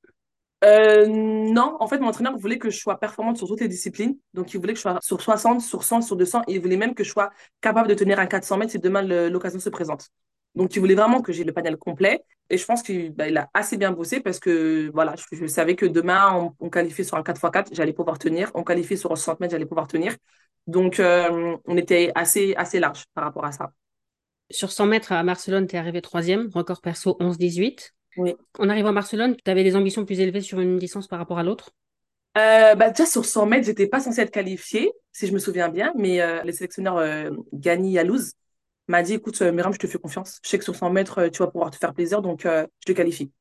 Euh, 0.63 1.07
non, 1.07 1.77
en 1.81 1.89
fait, 1.89 1.99
mon 1.99 2.09
entraîneur 2.09 2.37
voulait 2.39 2.59
que 2.59 2.71
je 2.71 2.79
sois 2.79 2.99
performante 2.99 3.37
sur 3.37 3.49
toutes 3.49 3.61
les 3.61 3.69
disciplines. 3.69 4.17
Donc, 4.33 4.55
il 4.55 4.61
voulait 4.61 4.73
que 4.73 4.79
je 4.79 4.83
sois 4.83 4.99
sur 5.03 5.21
60, 5.21 5.61
sur 5.61 5.83
100, 5.83 6.03
sur 6.03 6.17
200. 6.17 6.43
Et 6.47 6.55
il 6.55 6.61
voulait 6.61 6.77
même 6.77 6.95
que 6.95 7.05
je 7.05 7.11
sois 7.11 7.31
capable 7.61 7.89
de 7.89 7.95
tenir 7.95 8.19
un 8.19 8.27
400 8.27 8.59
mètres 8.59 8.73
si 8.73 8.79
demain 8.79 9.03
l'occasion 9.29 9.59
se 9.59 9.69
présente. 9.69 10.09
Donc, 10.55 10.75
il 10.77 10.81
voulait 10.81 10.95
vraiment 10.95 11.21
que 11.21 11.33
j'ai 11.33 11.45
le 11.45 11.53
panel 11.53 11.77
complet. 11.77 12.25
Et 12.51 12.59
je 12.59 12.65
pense 12.65 12.83
qu'il 12.83 13.13
bah, 13.13 13.29
il 13.29 13.37
a 13.37 13.51
assez 13.55 13.77
bien 13.77 13.91
bossé 13.93 14.21
parce 14.21 14.39
que 14.39 14.91
voilà, 14.93 15.15
je, 15.17 15.37
je 15.37 15.47
savais 15.47 15.77
que 15.77 15.87
demain, 15.87 16.33
on, 16.35 16.67
on 16.67 16.71
qualifiait 16.71 17.05
sur 17.05 17.17
un 17.17 17.23
4x4, 17.23 17.69
j'allais 17.73 17.93
pouvoir 17.93 18.19
tenir. 18.19 18.51
On 18.55 18.63
qualifiait 18.63 18.97
sur 18.97 19.11
un 19.13 19.17
60 19.17 19.41
mètres, 19.41 19.53
j'allais 19.53 19.67
pouvoir 19.67 19.89
tenir. 19.89 20.15
Donc, 20.67 21.01
euh, 21.01 21.57
on 21.65 21.77
était 21.77 22.13
assez, 22.15 22.55
assez 22.57 22.81
large 22.81 23.05
par 23.15 23.25
rapport 23.25 23.45
à 23.45 23.53
ça. 23.53 23.73
Sur 24.51 24.71
100 24.71 24.87
mètres 24.87 25.13
à 25.13 25.23
Barcelone, 25.23 25.67
tu 25.67 25.77
es 25.77 25.79
arrivé 25.79 26.01
troisième, 26.03 26.51
record 26.55 26.81
perso 26.81 27.17
11-18. 27.21 27.93
Oui. 28.17 28.35
En 28.59 28.69
arrivant 28.69 28.91
à 28.91 28.93
Barcelone, 28.93 29.37
tu 29.43 29.51
avais 29.51 29.65
des 29.65 29.75
ambitions 29.75 30.05
plus 30.05 30.21
élevées 30.21 30.41
sur 30.41 30.61
une 30.61 30.79
distance 30.79 31.09
par 31.09 31.19
rapport 31.19 31.39
à 31.39 31.43
l'autre? 31.43 31.71
Euh, 32.37 32.75
bah, 32.75 32.91
déjà, 32.91 33.07
sur 33.07 33.25
100 33.25 33.47
mètres, 33.47 33.67
j'étais 33.67 33.87
pas 33.87 34.01
censée 34.01 34.21
être 34.21 34.31
qualifiée, 34.31 34.93
si 35.13 35.27
je 35.27 35.33
me 35.33 35.39
souviens 35.39 35.69
bien, 35.69 35.93
mais 35.97 36.21
euh, 36.21 36.43
le 36.45 36.53
sélectionneur 36.53 36.97
euh, 36.99 37.31
Gani 37.53 37.93
Yalouz 37.93 38.35
m'a 38.89 39.03
dit, 39.03 39.15
écoute, 39.15 39.41
euh, 39.43 39.53
Myriam, 39.53 39.73
je 39.73 39.79
te 39.79 39.87
fais 39.87 39.99
confiance. 39.99 40.41
Je 40.43 40.49
sais 40.49 40.59
que 40.59 40.65
sur 40.65 40.75
100 40.75 40.91
mètres, 40.91 41.19
euh, 41.19 41.31
tu 41.31 41.39
vas 41.39 41.49
pouvoir 41.49 41.71
te 41.71 41.77
faire 41.77 41.95
plaisir, 41.95 42.23
donc 42.23 42.47
euh, 42.47 42.67
je 42.81 42.93
te 42.93 42.97
qualifie. 42.97 43.33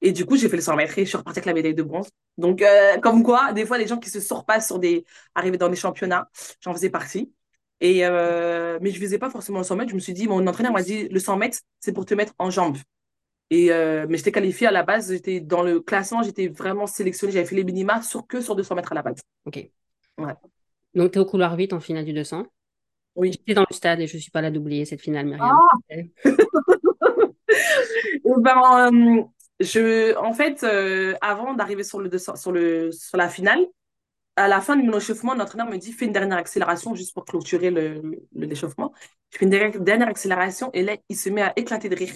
Et 0.00 0.12
du 0.12 0.26
coup, 0.26 0.36
j'ai 0.36 0.48
fait 0.48 0.56
le 0.56 0.62
100 0.62 0.76
mètres 0.76 0.98
et 0.98 1.04
je 1.04 1.08
suis 1.08 1.16
repartie 1.16 1.38
avec 1.38 1.46
la 1.46 1.54
médaille 1.54 1.74
de 1.74 1.82
bronze. 1.82 2.08
Donc, 2.36 2.60
euh, 2.62 2.98
comme 2.98 3.22
quoi, 3.22 3.52
des 3.52 3.64
fois, 3.64 3.78
les 3.78 3.86
gens 3.86 3.98
qui 3.98 4.10
se 4.10 4.20
surpassent 4.20 4.66
sur 4.66 4.78
des... 4.78 5.04
arrivés 5.34 5.58
dans 5.58 5.68
les 5.68 5.76
championnats, 5.76 6.28
j'en 6.60 6.72
faisais 6.72 6.90
partie. 6.90 7.32
Et 7.80 8.06
euh, 8.06 8.78
mais 8.80 8.90
je 8.90 9.00
visais 9.00 9.18
pas 9.18 9.30
forcément 9.30 9.58
le 9.58 9.64
100 9.64 9.76
mètres. 9.76 9.90
Je 9.90 9.94
me 9.94 10.00
suis 10.00 10.12
dit, 10.12 10.28
mon 10.28 10.46
entraîneur 10.46 10.72
m'a 10.72 10.82
dit, 10.82 11.08
le 11.08 11.18
100 11.18 11.36
mètres, 11.36 11.58
c'est 11.80 11.92
pour 11.92 12.04
te 12.04 12.14
mettre 12.14 12.32
en 12.38 12.50
jambes. 12.50 12.78
Et 13.50 13.68
mais 13.68 14.16
j'étais 14.16 14.32
qualifiée 14.32 14.68
à 14.68 14.70
la 14.70 14.82
base, 14.82 15.10
j'étais 15.10 15.40
dans 15.40 15.62
le 15.62 15.80
classement, 15.80 16.22
j'étais 16.22 16.48
vraiment 16.48 16.86
sélectionnée, 16.86 17.32
j'avais 17.32 17.44
fait 17.44 17.56
les 17.56 17.64
minima 17.64 18.00
sur 18.00 18.26
que 18.26 18.40
sur 18.40 18.56
200 18.56 18.76
mètres 18.76 18.92
à 18.92 18.94
la 18.94 19.02
base. 19.02 19.20
Ok. 19.44 19.68
Ouais. 20.16 20.34
Donc, 20.94 21.12
tu 21.12 21.18
es 21.18 21.20
au 21.20 21.26
couloir 21.26 21.56
8 21.56 21.72
en 21.72 21.80
finale 21.80 22.04
du 22.04 22.12
200. 22.12 22.46
Oui. 23.14 23.32
J'étais 23.32 23.54
dans 23.54 23.66
le 23.68 23.74
stade 23.74 24.00
et 24.00 24.06
je 24.06 24.16
suis 24.18 24.30
pas 24.30 24.40
là 24.40 24.50
d'oublier 24.50 24.84
cette 24.84 25.02
finale, 25.02 25.26
Myriam. 25.26 25.58
Et 28.24 28.30
ben, 28.38 28.90
euh, 28.92 29.22
je, 29.60 30.16
en 30.16 30.32
fait, 30.32 30.62
euh, 30.64 31.14
avant 31.20 31.54
d'arriver 31.54 31.84
sur 31.84 32.00
le 32.00 32.08
200 32.08 32.36
sur 32.36 32.52
le 32.52 32.90
sur 32.92 33.16
la 33.18 33.28
finale, 33.28 33.60
à 34.36 34.48
la 34.48 34.60
fin 34.60 34.76
de 34.76 34.82
mon 34.84 34.98
échauffement, 34.98 35.34
l'entraîneur 35.34 35.68
me 35.68 35.78
dit 35.78 35.92
fais 35.92 36.06
une 36.06 36.12
dernière 36.12 36.38
accélération 36.38 36.94
juste 36.94 37.14
pour 37.14 37.24
clôturer 37.24 37.70
le, 37.70 38.00
le- 38.02 38.46
l'échauffement. 38.46 38.92
Je 39.30 39.38
fais 39.38 39.44
une 39.46 39.50
dernière, 39.50 39.80
dernière 39.80 40.08
accélération 40.08 40.70
et 40.74 40.82
là, 40.82 40.96
il 41.08 41.16
se 41.16 41.30
met 41.30 41.42
à 41.42 41.52
éclater 41.56 41.88
de 41.90 41.96
rire. 41.96 42.14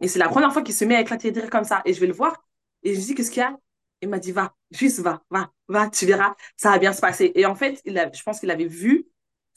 Et 0.00 0.08
c'est 0.08 0.18
la 0.18 0.28
première 0.28 0.52
fois 0.52 0.62
qu'il 0.62 0.74
se 0.74 0.84
met 0.84 0.96
à 0.96 1.00
éclater 1.02 1.32
de 1.32 1.40
rire 1.40 1.50
comme 1.50 1.64
ça. 1.64 1.82
Et 1.84 1.92
je 1.94 2.00
vais 2.00 2.06
le 2.08 2.12
voir 2.14 2.44
et 2.82 2.94
je 2.94 2.98
lui 3.00 3.06
dis 3.06 3.14
qu'est-ce 3.14 3.30
qu'il 3.30 3.40
y 3.42 3.44
a? 3.44 3.56
Il 4.02 4.08
m'a 4.08 4.18
dit 4.18 4.32
va, 4.32 4.54
juste 4.70 5.00
va, 5.00 5.22
va, 5.30 5.52
va, 5.68 5.90
tu 5.90 6.06
verras, 6.06 6.34
ça 6.56 6.70
va 6.70 6.78
bien 6.78 6.92
se 6.92 7.00
passer. 7.00 7.32
Et 7.34 7.46
en 7.46 7.54
fait, 7.54 7.80
il 7.84 7.98
a, 7.98 8.10
je 8.12 8.22
pense 8.22 8.40
qu'il 8.40 8.50
avait 8.50 8.66
vu 8.66 9.06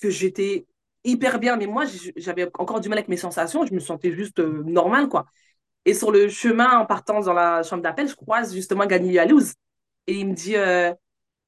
que 0.02 0.10
j'étais 0.10 0.68
hyper 1.04 1.40
bien, 1.40 1.56
mais 1.58 1.68
moi, 1.68 1.86
j'avais 2.16 2.50
encore 2.58 2.80
du 2.80 2.90
mal 2.90 2.98
avec 2.98 3.10
mes 3.10 3.18
sensations. 3.18 3.66
Je 3.66 3.74
me 3.74 3.80
sentais 3.80 4.12
juste 4.12 4.40
euh, 4.40 4.64
normale, 4.66 5.08
quoi. 5.10 5.26
Et 5.86 5.94
sur 5.94 6.12
le 6.12 6.30
chemin, 6.30 6.80
en 6.80 6.86
partant 6.86 7.20
dans 7.22 7.34
la 7.34 7.64
chambre 7.64 7.84
d'appel, 7.84 8.08
je 8.08 8.16
croise 8.16 8.54
justement 8.54 8.86
Gani 8.86 9.14
Yalouz. 9.14 9.54
Et 10.08 10.16
il 10.16 10.28
me 10.30 10.34
dit, 10.34 10.56
euh, 10.56 10.94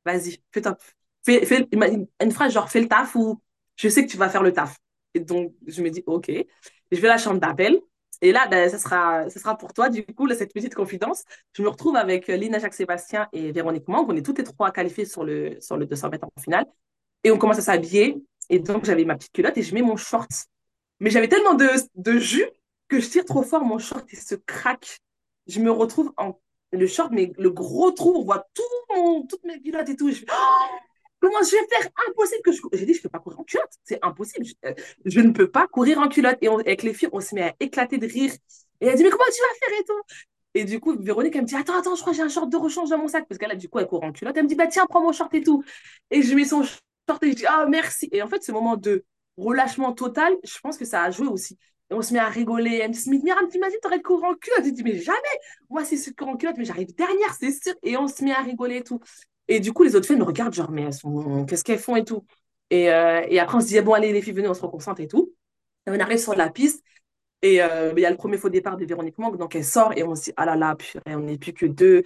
vas-y, 0.06 0.42
fais. 0.52 0.62
Fais, 1.26 1.46
fais, 1.46 1.68
une 1.74 2.32
phrase 2.32 2.54
genre, 2.54 2.70
fais 2.70 2.82
le 2.82 2.88
taf 2.88 3.16
ou 3.16 3.42
je 3.78 3.90
sais 3.90 4.06
que 4.06 4.12
tu 4.12 4.18
vas 4.18 4.30
faire 4.30 4.44
le 4.44 4.54
taf. 4.54 4.78
Et 5.16 5.20
donc, 5.20 5.54
je 5.66 5.82
me 5.82 5.90
dis, 5.90 6.04
OK. 6.06 6.32
Je 6.92 7.00
vais 7.00 7.08
à 7.08 7.12
la 7.12 7.18
chambre 7.18 7.40
d'appel. 7.40 7.80
Et 8.22 8.32
là, 8.32 8.48
ben, 8.48 8.70
ça 8.70 8.78
sera, 8.78 9.30
ça 9.30 9.40
sera 9.40 9.58
pour 9.58 9.74
toi, 9.74 9.90
du 9.90 10.06
coup, 10.06 10.28
cette 10.34 10.54
petite 10.54 10.76
confidence. 10.76 11.24
Je 11.54 11.64
me 11.64 11.70
retrouve 11.70 11.96
avec 11.96 12.30
euh, 12.30 12.38
Lina 12.38 12.60
Jacques-Sébastien 12.60 13.28
et 13.34 13.52
Véronique 13.52 13.88
Mang. 13.88 14.06
On 14.08 14.16
est 14.16 14.26
toutes 14.26 14.38
les 14.38 14.44
trois 14.44 14.72
qualifiées 14.72 15.06
sur 15.06 15.24
le, 15.24 15.60
sur 15.62 15.78
le 15.78 15.86
200 15.86 16.10
mètres 16.10 16.26
en 16.26 16.42
finale. 16.42 16.66
Et 17.24 17.32
on 17.32 17.38
commence 17.38 17.58
à 17.58 17.62
s'habiller. 17.62 18.24
Et 18.50 18.60
donc, 18.60 18.86
j'avais 18.86 19.06
ma 19.06 19.16
petite 19.16 19.34
culotte 19.34 19.58
et 19.58 19.64
je 19.64 19.74
mets 19.74 19.82
mon 19.82 19.98
short. 19.98 20.30
Mais 21.00 21.10
j'avais 21.10 21.28
tellement 21.28 21.54
de, 21.56 21.68
de 21.96 22.20
jus 22.20 22.46
que 22.88 23.00
je 23.00 23.10
tire 23.10 23.26
trop 23.26 23.44
fort, 23.44 23.64
mon 23.64 23.80
short, 23.80 24.06
il 24.12 24.20
se 24.20 24.36
craque. 24.36 25.00
Je 25.48 25.60
me 25.60 25.72
retrouve 25.72 26.12
en 26.18 26.40
le 26.72 26.88
short, 26.88 27.12
mais 27.12 27.32
le 27.38 27.50
gros 27.52 27.92
trou, 27.92 28.14
on 28.16 28.24
voit 28.24 28.46
tout 28.54 28.64
mon, 28.96 29.26
toutes 29.26 29.44
mes 29.44 29.62
culottes 29.62 29.90
et 29.90 29.96
tout. 29.96 30.10
Je 30.10 30.16
fais, 30.16 30.26
Oh, 30.30 30.66
comment 31.20 31.42
je 31.44 31.52
vais 31.52 31.68
faire? 31.70 31.90
Impossible 32.10 32.42
que 32.44 32.52
je. 32.52 32.62
J'ai 32.74 32.86
dit, 32.86 32.94
je 32.94 33.00
ne 33.00 33.04
peux 33.04 33.10
pas 33.10 33.20
courir 33.20 33.40
en 33.40 33.44
culotte. 33.44 33.72
C'est 33.84 34.00
impossible. 34.02 34.46
Je, 34.46 35.20
euh, 35.20 35.24
ne 35.24 35.32
peux 35.32 35.50
pas 35.50 35.68
courir 35.68 36.00
en 36.00 36.08
culotte. 36.08 36.38
Et 36.42 36.48
avec 36.48 36.84
les 36.84 36.94
filles, 36.94 37.10
on 37.12 37.22
se 37.22 37.36
met 37.36 37.44
à 37.44 37.56
éclater 37.60 37.98
de 37.98 38.08
rire. 38.08 38.32
Et 38.82 38.88
elle 38.88 38.96
dit, 38.96 39.04
mais 39.04 39.10
comment 39.10 39.24
tu 39.26 39.42
vas 39.42 39.68
faire 39.68 39.80
et 39.80 39.84
tout? 39.84 40.02
Et 40.54 40.64
du 40.66 40.80
coup, 40.80 40.96
Véronique, 40.98 41.36
elle 41.36 41.42
me 41.42 41.48
dit, 41.48 41.56
attends, 41.56 41.78
attends, 41.78 41.96
je 41.96 42.02
crois 42.02 42.14
que 42.14 42.18
j'ai 42.18 42.24
un 42.24 42.30
short 42.30 42.50
de 42.50 42.58
rechange 42.58 42.90
dans 42.90 42.98
mon 42.98 43.08
sac. 43.08 43.26
Parce 43.28 43.38
qu'elle, 43.38 43.58
du 43.58 43.70
coup, 43.70 43.80
elle 43.80 43.88
court 43.88 44.04
en 44.04 44.12
culotte. 44.12 44.36
Elle 44.38 44.44
me 44.44 44.50
dit, 44.50 44.56
bah 44.56 44.68
tiens, 44.68 44.86
prends 44.88 45.02
mon 45.02 45.12
short 45.12 45.34
et 45.34 45.44
tout. 45.44 45.64
Et 46.12 46.22
je 46.22 46.34
mets 46.36 46.46
son 46.46 46.64
et 47.22 47.32
je 47.32 47.36
dis, 47.36 47.46
ah, 47.48 47.66
merci. 47.70 48.10
Et 48.12 48.22
en 48.22 48.28
fait, 48.28 48.44
ce 48.44 48.52
moment 48.52 48.78
de 48.78 49.04
relâchement 49.38 49.94
total, 49.94 50.34
je 50.44 50.60
pense 50.60 50.78
que 50.78 50.86
ça 50.86 51.04
a 51.04 51.12
joué 51.12 51.28
aussi. 51.28 51.58
Et 51.92 51.94
on 51.94 52.02
se 52.02 52.14
met 52.14 52.20
à 52.20 52.30
rigoler. 52.30 52.80
Elle 52.82 52.90
me 52.90 52.94
dit, 52.94 53.10
Myriam, 53.10 53.48
t'imagines, 53.48 53.78
t'aurais 53.82 53.98
de 54.00 54.04
courir 54.04 54.26
en 54.32 54.36
culotte. 54.36 54.66
Je 54.66 54.70
dis, 54.72 54.84
mais 54.84 55.00
jamais. 55.00 55.18
Moi, 55.70 55.86
c'est 55.86 55.98
ce 55.98 56.12
cours 56.12 56.30
en 56.30 56.38
culotte, 56.38 56.58
mais 56.58 56.66
j'arrive 56.66 56.94
dernière, 56.96 57.34
c'est 57.40 57.52
sûr. 57.52 57.74
Et 57.84 57.98
on 57.98 58.08
se 58.08 58.24
met 58.24 58.32
à 58.32 58.42
rigoler 58.42 58.78
et 58.78 58.84
tout. 58.84 59.00
Et 59.48 59.60
du 59.60 59.74
coup, 59.74 59.84
les 59.84 59.96
autres 59.96 60.08
filles 60.08 60.18
me 60.18 60.24
regardent, 60.24 60.54
genre, 60.54 60.72
mais 60.72 60.84
elles 60.84 60.94
sont... 60.94 61.46
qu'est-ce 61.46 61.64
qu'elles 61.64 61.80
font 61.80 61.96
et 61.96 62.04
tout. 62.04 62.26
Et, 62.72 62.92
euh, 62.92 63.22
et 63.30 63.40
après, 63.40 63.58
on 63.58 63.62
se 63.62 63.68
dit, 63.68 63.80
bon, 63.82 63.94
allez, 63.94 64.12
les 64.12 64.22
filles, 64.22 64.34
venez, 64.34 64.48
on 64.48 64.54
se 64.56 64.62
reconcentre 64.62 65.02
et 65.02 65.08
tout. 65.08 65.34
Et 65.86 65.92
on 65.92 66.00
arrive 66.00 66.18
sur 66.18 66.36
la 66.36 66.50
piste. 66.50 66.84
Et 67.42 67.62
euh, 67.62 67.94
il 67.96 68.02
y 68.02 68.06
a 68.06 68.10
le 68.10 68.18
premier 68.18 68.38
faux 68.38 68.50
départ 68.50 68.76
de 68.76 68.86
Véronique 68.86 69.20
Manque, 69.20 69.38
donc 69.38 69.56
elle 69.56 69.66
sort 69.66 69.94
et 69.96 70.04
on 70.04 70.16
se 70.16 70.24
dit, 70.24 70.34
ah 70.36 70.46
là 70.46 70.56
là, 70.56 70.76
purée, 70.76 71.16
on 71.16 71.20
n'est 71.20 71.38
plus 71.38 71.54
que 71.54 71.68
deux. 71.68 72.04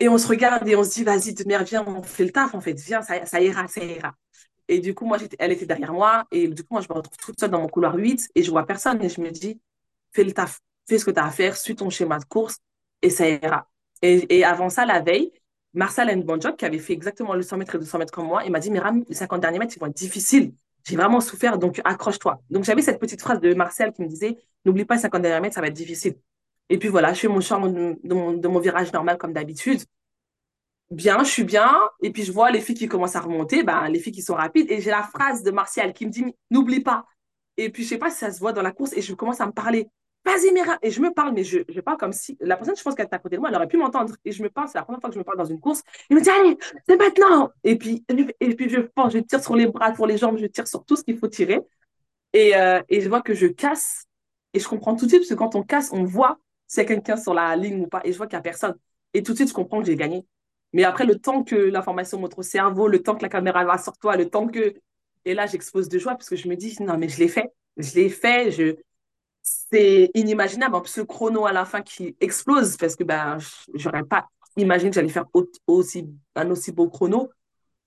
Et 0.00 0.08
on 0.08 0.18
se 0.18 0.26
regarde 0.26 0.66
et 0.68 0.76
on 0.76 0.84
se 0.84 0.90
dit, 0.90 1.04
vas-y, 1.04 1.34
de 1.34 1.44
merde, 1.46 1.66
viens, 1.66 1.84
on 1.86 2.02
fait 2.02 2.24
le 2.24 2.32
taf, 2.32 2.54
en 2.54 2.60
fait, 2.60 2.74
viens, 2.74 3.02
ça, 3.02 3.40
ira, 3.40 3.68
ça 3.68 3.84
ira. 3.84 4.14
Et 4.68 4.80
du 4.80 4.94
coup, 4.94 5.06
moi, 5.06 5.18
elle 5.38 5.52
était 5.52 5.66
derrière 5.66 5.92
moi. 5.92 6.24
Et 6.30 6.48
du 6.48 6.62
coup, 6.62 6.74
moi, 6.74 6.80
je 6.80 6.88
me 6.88 6.94
retrouve 6.94 7.16
toute 7.18 7.38
seule 7.38 7.50
dans 7.50 7.60
mon 7.60 7.68
couloir 7.68 7.94
8 7.94 8.30
et 8.34 8.42
je 8.42 8.50
vois 8.50 8.66
personne. 8.66 9.02
Et 9.02 9.08
je 9.08 9.20
me 9.20 9.30
dis, 9.30 9.60
fais 10.12 10.24
le 10.24 10.32
taf, 10.32 10.60
fais 10.88 10.98
ce 10.98 11.04
que 11.04 11.10
tu 11.10 11.20
as 11.20 11.26
à 11.26 11.30
faire, 11.30 11.56
suis 11.56 11.76
ton 11.76 11.90
schéma 11.90 12.18
de 12.18 12.24
course 12.24 12.58
et 13.02 13.10
ça 13.10 13.28
ira. 13.28 13.68
Et, 14.02 14.44
avant 14.44 14.68
ça, 14.68 14.84
la 14.84 15.00
veille, 15.00 15.32
Marcel 15.72 16.14
Nbonjok, 16.18 16.56
qui 16.56 16.64
avait 16.64 16.78
fait 16.78 16.92
exactement 16.92 17.34
le 17.34 17.42
100 17.42 17.56
mètres 17.56 17.74
et 17.76 17.78
200 17.78 17.98
mètres 17.98 18.12
comme 18.12 18.26
moi, 18.26 18.42
il 18.44 18.52
m'a 18.52 18.60
dit, 18.60 18.70
Myriam, 18.70 19.04
les 19.08 19.14
50 19.14 19.40
derniers 19.40 19.58
mètres, 19.58 19.74
ils 19.76 19.80
vont 19.80 19.86
être 19.86 19.96
difficiles. 19.96 20.52
J'ai 20.86 20.96
vraiment 20.96 21.20
souffert, 21.20 21.56
donc 21.58 21.80
accroche-toi. 21.84 22.42
Donc 22.50 22.64
j'avais 22.64 22.82
cette 22.82 22.98
petite 23.00 23.22
phrase 23.22 23.40
de 23.40 23.54
Marcel 23.54 23.92
qui 23.92 24.02
me 24.02 24.08
disait, 24.08 24.36
n'oublie 24.66 24.84
pas, 24.84 24.96
les 24.96 25.00
50 25.00 25.22
derniers 25.22 25.40
mètres, 25.40 25.54
ça 25.54 25.62
va 25.62 25.68
être 25.68 25.74
difficile. 25.74 26.16
Et 26.68 26.78
puis 26.78 26.88
voilà, 26.88 27.12
je 27.12 27.20
fais 27.20 27.28
mon 27.28 27.40
charme 27.40 27.72
de, 27.72 28.14
mon, 28.14 28.32
de 28.32 28.48
mon 28.48 28.58
virage 28.58 28.92
normal 28.92 29.18
comme 29.18 29.32
d'habitude 29.32 29.82
bien, 30.90 31.22
je 31.24 31.30
suis 31.30 31.44
bien. 31.44 31.70
Et 32.02 32.10
puis 32.10 32.22
je 32.22 32.32
vois 32.32 32.50
les 32.50 32.60
filles 32.60 32.74
qui 32.76 32.88
commencent 32.88 33.16
à 33.16 33.20
remonter, 33.20 33.62
ben, 33.62 33.88
les 33.88 33.98
filles 33.98 34.12
qui 34.12 34.22
sont 34.22 34.34
rapides. 34.34 34.70
Et 34.70 34.80
j'ai 34.80 34.90
la 34.90 35.02
phrase 35.02 35.42
de 35.42 35.50
Martial 35.50 35.92
qui 35.92 36.06
me 36.06 36.10
dit, 36.10 36.24
n'oublie 36.50 36.80
pas. 36.80 37.06
Et 37.56 37.70
puis 37.70 37.84
je 37.84 37.90
sais 37.90 37.98
pas 37.98 38.10
si 38.10 38.18
ça 38.18 38.32
se 38.32 38.40
voit 38.40 38.52
dans 38.52 38.62
la 38.62 38.72
course 38.72 38.92
et 38.94 39.02
je 39.02 39.14
commence 39.14 39.40
à 39.40 39.46
me 39.46 39.52
parler. 39.52 39.88
Vas-y, 40.24 40.52
Mira. 40.52 40.78
Et 40.82 40.90
je 40.90 41.00
me 41.02 41.12
parle, 41.12 41.34
mais 41.34 41.44
je, 41.44 41.58
je 41.68 41.80
parle 41.80 41.98
comme 41.98 42.12
si 42.12 42.36
la 42.40 42.56
personne, 42.56 42.74
je 42.76 42.82
pense 42.82 42.94
qu'elle 42.94 43.06
est 43.06 43.14
à 43.14 43.18
côté 43.18 43.36
de 43.36 43.40
moi, 43.40 43.50
elle 43.50 43.56
aurait 43.56 43.68
pu 43.68 43.76
m'entendre. 43.76 44.16
Et 44.24 44.32
je 44.32 44.42
me 44.42 44.48
parle, 44.48 44.68
c'est 44.68 44.78
la 44.78 44.84
première 44.84 45.00
fois 45.00 45.10
que 45.10 45.14
je 45.14 45.18
me 45.18 45.24
parle 45.24 45.36
dans 45.36 45.44
une 45.44 45.60
course. 45.60 45.82
Il 46.08 46.16
me 46.16 46.22
dit, 46.22 46.30
allez, 46.30 46.56
c'est 46.88 46.96
maintenant. 46.96 47.50
Et 47.62 47.76
puis, 47.76 48.04
et 48.40 48.54
puis 48.54 48.70
je 48.70 48.80
pense, 48.80 49.12
je 49.12 49.18
tire 49.18 49.42
sur 49.42 49.54
les 49.54 49.66
bras, 49.66 49.94
sur 49.94 50.06
les 50.06 50.16
jambes, 50.16 50.38
je 50.38 50.46
tire 50.46 50.66
sur 50.66 50.84
tout 50.84 50.96
ce 50.96 51.04
qu'il 51.04 51.18
faut 51.18 51.28
tirer. 51.28 51.60
Et, 52.32 52.56
euh, 52.56 52.82
et 52.88 53.00
je 53.02 53.08
vois 53.08 53.20
que 53.20 53.34
je 53.34 53.46
casse. 53.46 54.06
Et 54.54 54.60
je 54.60 54.68
comprends 54.68 54.96
tout 54.96 55.04
de 55.04 55.10
suite, 55.10 55.22
parce 55.22 55.30
que 55.30 55.34
quand 55.34 55.56
on 55.56 55.62
casse, 55.62 55.90
on 55.92 56.04
voit 56.04 56.38
a 56.76 56.84
quelqu'un 56.84 57.16
sur 57.16 57.34
la 57.34 57.54
ligne 57.56 57.82
ou 57.82 57.86
pas. 57.86 58.00
Et 58.04 58.12
je 58.12 58.16
vois 58.16 58.26
qu'il 58.26 58.36
n'y 58.36 58.40
a 58.40 58.42
personne. 58.42 58.74
Et 59.12 59.22
tout 59.22 59.32
de 59.32 59.36
suite, 59.36 59.48
je 59.48 59.54
comprends 59.54 59.80
que 59.80 59.86
j'ai 59.86 59.96
gagné. 59.96 60.26
Mais 60.72 60.84
après, 60.84 61.06
le 61.06 61.18
temps 61.18 61.44
que 61.44 61.54
l'information 61.54 62.18
monte 62.18 62.34
au 62.36 62.42
cerveau, 62.42 62.88
le 62.88 63.02
temps 63.02 63.14
que 63.14 63.22
la 63.22 63.28
caméra 63.28 63.64
va 63.64 63.78
sur 63.78 63.96
toi, 63.96 64.16
le 64.16 64.28
temps 64.28 64.48
que... 64.48 64.74
Et 65.24 65.32
là, 65.34 65.46
j'expose 65.46 65.88
de 65.88 65.98
joie 65.98 66.14
parce 66.14 66.28
que 66.28 66.36
je 66.36 66.48
me 66.48 66.56
dis, 66.56 66.76
non, 66.80 66.98
mais 66.98 67.08
je 67.08 67.18
l'ai 67.18 67.28
fait. 67.28 67.52
Je 67.76 67.94
l'ai 67.94 68.08
fait. 68.08 68.50
Je... 68.50 68.76
C'est 69.40 70.10
inimaginable. 70.14 70.74
En 70.74 70.80
plus, 70.80 70.96
le 70.96 71.04
chrono 71.04 71.46
à 71.46 71.52
la 71.52 71.64
fin 71.64 71.80
qui 71.80 72.16
explose 72.20 72.76
parce 72.76 72.96
que 72.96 73.04
ben, 73.04 73.38
j'aurais 73.74 74.02
pas 74.02 74.28
imaginé 74.56 74.90
que 74.90 74.94
j'allais 74.94 75.08
faire 75.08 75.26
aussi, 75.66 76.08
un 76.34 76.50
aussi 76.50 76.72
beau 76.72 76.88
chrono. 76.88 77.30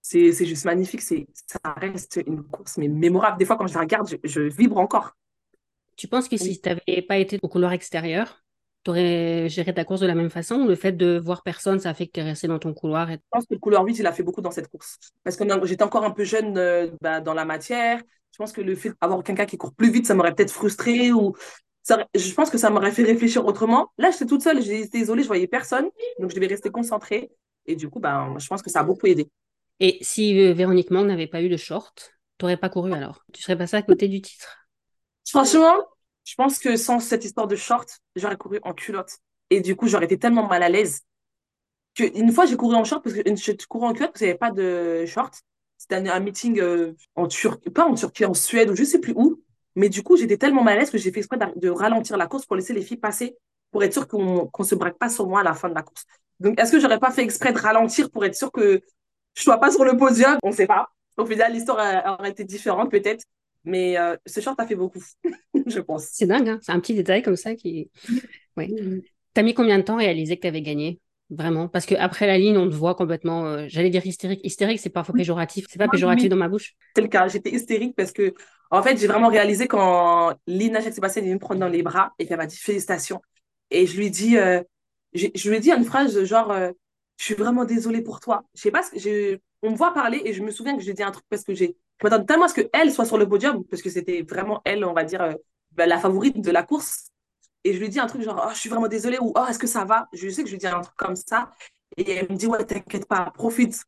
C'est 0.01 0.31
c'est 0.31 0.45
juste 0.45 0.65
magnifique. 0.65 1.01
C'est 1.01 1.27
Ça 1.33 1.73
reste 1.75 2.21
une 2.25 2.43
course 2.43 2.77
mais 2.77 2.87
mémorable. 2.87 3.37
Des 3.37 3.45
fois, 3.45 3.57
quand 3.57 3.67
je 3.67 3.73
la 3.73 3.81
regarde, 3.81 4.07
je, 4.07 4.15
je 4.23 4.41
vibre 4.41 4.77
encore. 4.77 5.17
Tu 5.97 6.07
penses 6.07 6.29
que 6.29 6.37
si 6.37 6.61
tu 6.61 6.69
n'avais 6.69 7.01
pas 7.01 7.17
été 7.17 7.39
au 7.41 7.49
couloir 7.49 7.73
extérieur, 7.73 8.45
tu 8.87 8.91
aurais 8.91 9.49
géré 9.49 9.73
ta 9.73 9.83
course 9.83 9.99
de 9.99 10.07
la 10.07 10.15
même 10.15 10.29
façon 10.29 10.61
ou 10.61 10.67
le 10.67 10.75
fait 10.75 10.93
de 10.93 11.19
voir 11.21 11.43
personne, 11.43 11.77
ça 11.77 11.93
fait 11.93 12.07
que 12.07 12.13
tu 12.13 12.19
es 12.21 12.23
resté 12.23 12.47
dans 12.47 12.57
ton 12.57 12.73
couloir 12.73 13.11
et... 13.11 13.15
Je 13.15 13.19
pense 13.29 13.45
que 13.45 13.53
le 13.53 13.59
couleur 13.59 13.83
8, 13.83 13.99
il 13.99 14.07
a 14.07 14.13
fait 14.13 14.23
beaucoup 14.23 14.39
dans 14.39 14.51
cette 14.51 14.69
course. 14.69 14.97
Parce 15.25 15.35
que 15.35 15.43
j'étais 15.65 15.83
encore 15.83 16.05
un 16.05 16.11
peu 16.11 16.23
jeune 16.23 16.57
euh, 16.57 16.87
bah, 17.01 17.19
dans 17.19 17.33
la 17.33 17.43
matière. 17.43 18.01
Je 18.31 18.37
pense 18.37 18.53
que 18.53 18.61
le 18.61 18.75
fait 18.75 18.93
d'avoir 19.01 19.23
quelqu'un 19.23 19.45
qui 19.45 19.57
court 19.57 19.73
plus 19.73 19.91
vite, 19.91 20.05
ça 20.05 20.15
m'aurait 20.15 20.33
peut-être 20.33 20.51
frustré 20.51 21.11
ou 21.11 21.35
ça 21.83 22.07
je 22.15 22.33
pense 22.33 22.49
que 22.49 22.57
ça 22.57 22.69
m'aurait 22.69 22.91
fait 22.91 23.03
réfléchir 23.03 23.45
autrement. 23.45 23.91
Là, 23.97 24.09
j'étais 24.11 24.25
toute 24.25 24.41
seule, 24.41 24.61
j'étais 24.61 24.99
isolée, 24.99 25.23
je 25.23 25.27
voyais 25.27 25.47
personne. 25.47 25.89
Donc, 26.19 26.29
je 26.29 26.35
devais 26.35 26.47
rester 26.47 26.69
concentrée. 26.69 27.29
Et 27.65 27.75
du 27.75 27.89
coup, 27.89 27.99
ben, 27.99 28.35
je 28.37 28.47
pense 28.47 28.61
que 28.61 28.69
ça 28.69 28.79
a 28.79 28.83
beaucoup 28.83 29.07
aidé. 29.07 29.29
Et 29.81 29.97
si 29.99 30.39
euh, 30.39 30.53
Véronique 30.53 30.91
Mang 30.91 31.05
n'avait 31.05 31.27
pas 31.27 31.41
eu 31.41 31.49
de 31.49 31.57
short, 31.57 32.13
tu 32.39 32.45
n'aurais 32.45 32.55
pas 32.55 32.69
couru 32.69 32.93
alors? 32.93 33.25
Tu 33.33 33.41
serais 33.41 33.57
passé 33.57 33.75
à 33.75 33.81
côté 33.81 34.07
du 34.07 34.21
titre? 34.21 34.69
Franchement, 35.27 35.75
je 36.27 36.35
pense 36.35 36.59
que 36.59 36.75
sans 36.75 36.99
cette 36.99 37.23
histoire 37.23 37.47
de 37.47 37.55
short, 37.55 37.99
j'aurais 38.17 38.35
couru 38.35 38.59
en 38.63 38.73
culotte. 38.73 39.19
Et 39.49 39.61
du 39.61 39.77
coup, 39.77 39.87
j'aurais 39.87 40.05
été 40.05 40.19
tellement 40.19 40.45
mal 40.45 40.61
à 40.61 40.67
l'aise 40.67 41.03
que 41.95 42.03
une 42.03 42.33
fois, 42.33 42.45
j'ai 42.45 42.57
couru 42.57 42.75
en 42.75 42.83
short 42.83 43.01
parce 43.01 43.15
que 43.15 43.21
je 43.25 43.65
courais 43.67 43.87
en 43.87 43.93
culotte 43.93 44.11
parce 44.11 44.19
qu'il 44.19 44.27
n'y 44.27 44.31
avait 44.31 44.37
pas 44.37 44.51
de 44.51 45.05
short. 45.05 45.41
C'était 45.77 45.95
un, 45.95 46.19
meeting 46.19 46.59
euh, 46.59 46.93
en 47.15 47.27
Turquie, 47.27 47.69
pas 47.69 47.85
en 47.85 47.93
Turquie, 47.93 48.25
en 48.25 48.33
Suède 48.33 48.69
ou 48.69 48.75
je 48.75 48.83
sais 48.83 48.99
plus 48.99 49.13
où. 49.15 49.41
Mais 49.75 49.87
du 49.87 50.03
coup, 50.03 50.17
j'étais 50.17 50.37
tellement 50.37 50.63
mal 50.63 50.75
à 50.75 50.79
l'aise 50.81 50.89
que 50.89 50.97
j'ai 50.97 51.11
fait 51.13 51.19
exprès 51.19 51.37
de, 51.37 51.69
ralentir 51.69 52.17
la 52.17 52.27
course 52.27 52.45
pour 52.45 52.57
laisser 52.57 52.73
les 52.73 52.81
filles 52.81 52.97
passer 52.97 53.37
pour 53.71 53.83
être 53.83 53.93
sûr 53.93 54.07
qu'on 54.07 54.49
ne 54.57 54.63
se 54.65 54.75
braque 54.75 54.97
pas 54.97 55.07
sur 55.07 55.27
moi 55.27 55.41
à 55.41 55.43
la 55.43 55.53
fin 55.53 55.69
de 55.69 55.75
la 55.75 55.83
course. 55.83 56.05
Donc, 56.41 56.59
est-ce 56.59 56.73
que 56.73 56.79
j'aurais 56.79 56.99
pas 56.99 57.11
fait 57.11 57.23
exprès 57.23 57.53
de 57.53 57.59
ralentir 57.59 58.11
pour 58.11 58.25
être 58.25 58.35
sûr 58.35 58.51
que 58.51 58.81
je 59.33 59.41
sois 59.41 59.59
pas 59.59 59.71
sur 59.71 59.85
le 59.85 59.95
podium? 59.95 60.37
On 60.43 60.49
ne 60.49 60.55
sait 60.55 60.67
pas. 60.67 60.89
Au 61.15 61.25
final, 61.25 61.53
l'histoire 61.53 62.17
aurait 62.19 62.31
été 62.31 62.43
différente 62.43 62.91
peut-être. 62.91 63.23
Mais 63.67 63.97
euh, 63.97 64.15
ce 64.25 64.39
short 64.39 64.57
a 64.61 64.65
fait 64.65 64.75
beaucoup, 64.75 65.03
je 65.67 65.79
pense. 65.81 66.05
C'est 66.13 66.25
dingue, 66.25 66.47
hein 66.47 66.59
c'est 66.61 66.71
un 66.71 66.79
petit 66.79 66.93
détail 66.93 67.21
comme 67.21 67.35
ça 67.35 67.53
qui. 67.53 67.91
Ouais. 68.55 68.69
T'as 69.33 69.43
mis 69.43 69.53
combien 69.53 69.77
de 69.77 69.83
temps 69.83 69.95
à 69.95 69.99
réaliser 69.99 70.37
que 70.37 70.41
tu 70.41 70.47
avais 70.47 70.61
gagné 70.61 71.01
Vraiment? 71.29 71.67
Parce 71.67 71.85
qu'après 71.85 72.27
la 72.27 72.37
ligne, 72.37 72.57
on 72.57 72.69
te 72.69 72.73
voit 72.73 72.95
complètement. 72.95 73.45
Euh, 73.45 73.65
j'allais 73.67 73.89
dire 73.89 74.05
hystérique. 74.05 74.39
Hystérique, 74.45 74.79
c'est 74.79 74.89
parfois 74.89 75.13
péjoratif. 75.13 75.65
C'est 75.69 75.77
pas 75.77 75.89
péjoratif 75.89 76.29
dans 76.29 76.37
ma 76.37 76.47
bouche 76.47 76.75
C'est 76.95 77.01
le 77.01 77.09
cas. 77.09 77.27
J'étais 77.27 77.51
hystérique 77.51 77.93
parce 77.97 78.13
que, 78.13 78.33
en 78.71 78.81
fait, 78.81 78.97
j'ai 78.97 79.07
vraiment 79.07 79.27
réalisé 79.27 79.67
quand 79.67 80.33
Lina 80.47 80.79
Jacques-Sébastien 80.79 81.21
est 81.21 81.25
venue 81.25 81.35
me 81.35 81.39
prendre 81.39 81.59
dans 81.59 81.67
les 81.67 81.83
bras 81.83 82.13
et 82.19 82.25
qu'elle 82.25 82.37
m'a 82.37 82.45
dit 82.45 82.55
félicitations. 82.55 83.21
Et 83.69 83.85
je 83.85 83.97
lui 83.97 84.09
dis, 84.09 84.37
euh, 84.37 84.61
je 85.13 85.49
lui 85.49 85.57
ai 85.57 85.59
dit 85.59 85.71
une 85.71 85.83
phrase 85.83 86.23
genre, 86.23 86.55
je 87.17 87.25
suis 87.25 87.33
vraiment 87.33 87.65
désolée 87.65 88.01
pour 88.01 88.19
toi. 88.19 88.43
Je 88.55 88.61
sais 88.61 88.71
pas, 88.71 88.83
ce 88.83 88.91
que 88.91 89.41
on 89.63 89.71
me 89.71 89.75
voit 89.75 89.93
parler 89.93 90.21
et 90.23 90.33
je 90.33 90.43
me 90.43 90.51
souviens 90.51 90.77
que 90.77 90.83
j'ai 90.83 90.93
dit 90.93 91.03
un 91.03 91.11
truc 91.11 91.25
parce 91.29 91.43
que 91.43 91.53
j'ai 91.53 91.77
je 91.99 92.05
m'attendais 92.05 92.25
tellement 92.25 92.45
à 92.45 92.47
ce 92.47 92.53
qu'elle 92.61 92.91
soit 92.91 93.05
sur 93.05 93.17
le 93.17 93.27
podium, 93.27 93.63
parce 93.65 93.81
que 93.81 93.89
c'était 93.89 94.21
vraiment 94.21 94.61
elle, 94.65 94.85
on 94.85 94.93
va 94.93 95.03
dire, 95.03 95.21
euh, 95.21 95.33
bah, 95.71 95.85
la 95.87 95.97
favorite 95.99 96.39
de 96.41 96.51
la 96.51 96.63
course. 96.63 97.09
Et 97.63 97.73
je 97.73 97.79
lui 97.79 97.89
dis 97.89 97.99
un 97.99 98.07
truc 98.07 98.21
genre, 98.21 98.45
oh, 98.47 98.51
je 98.53 98.59
suis 98.59 98.69
vraiment 98.69 98.87
désolée, 98.87 99.17
ou 99.19 99.33
oh, 99.35 99.45
est-ce 99.49 99.59
que 99.59 99.67
ça 99.67 99.83
va? 99.83 100.07
Je 100.13 100.29
sais 100.29 100.43
que 100.43 100.47
je 100.49 100.53
lui 100.53 100.59
dis 100.59 100.67
un 100.67 100.81
truc 100.81 100.95
comme 100.95 101.15
ça. 101.15 101.51
Et 101.97 102.11
elle 102.11 102.29
me 102.29 102.35
dit, 102.35 102.47
ouais, 102.47 102.63
t'inquiète 102.65 103.07
pas, 103.07 103.31
profite. 103.31 103.83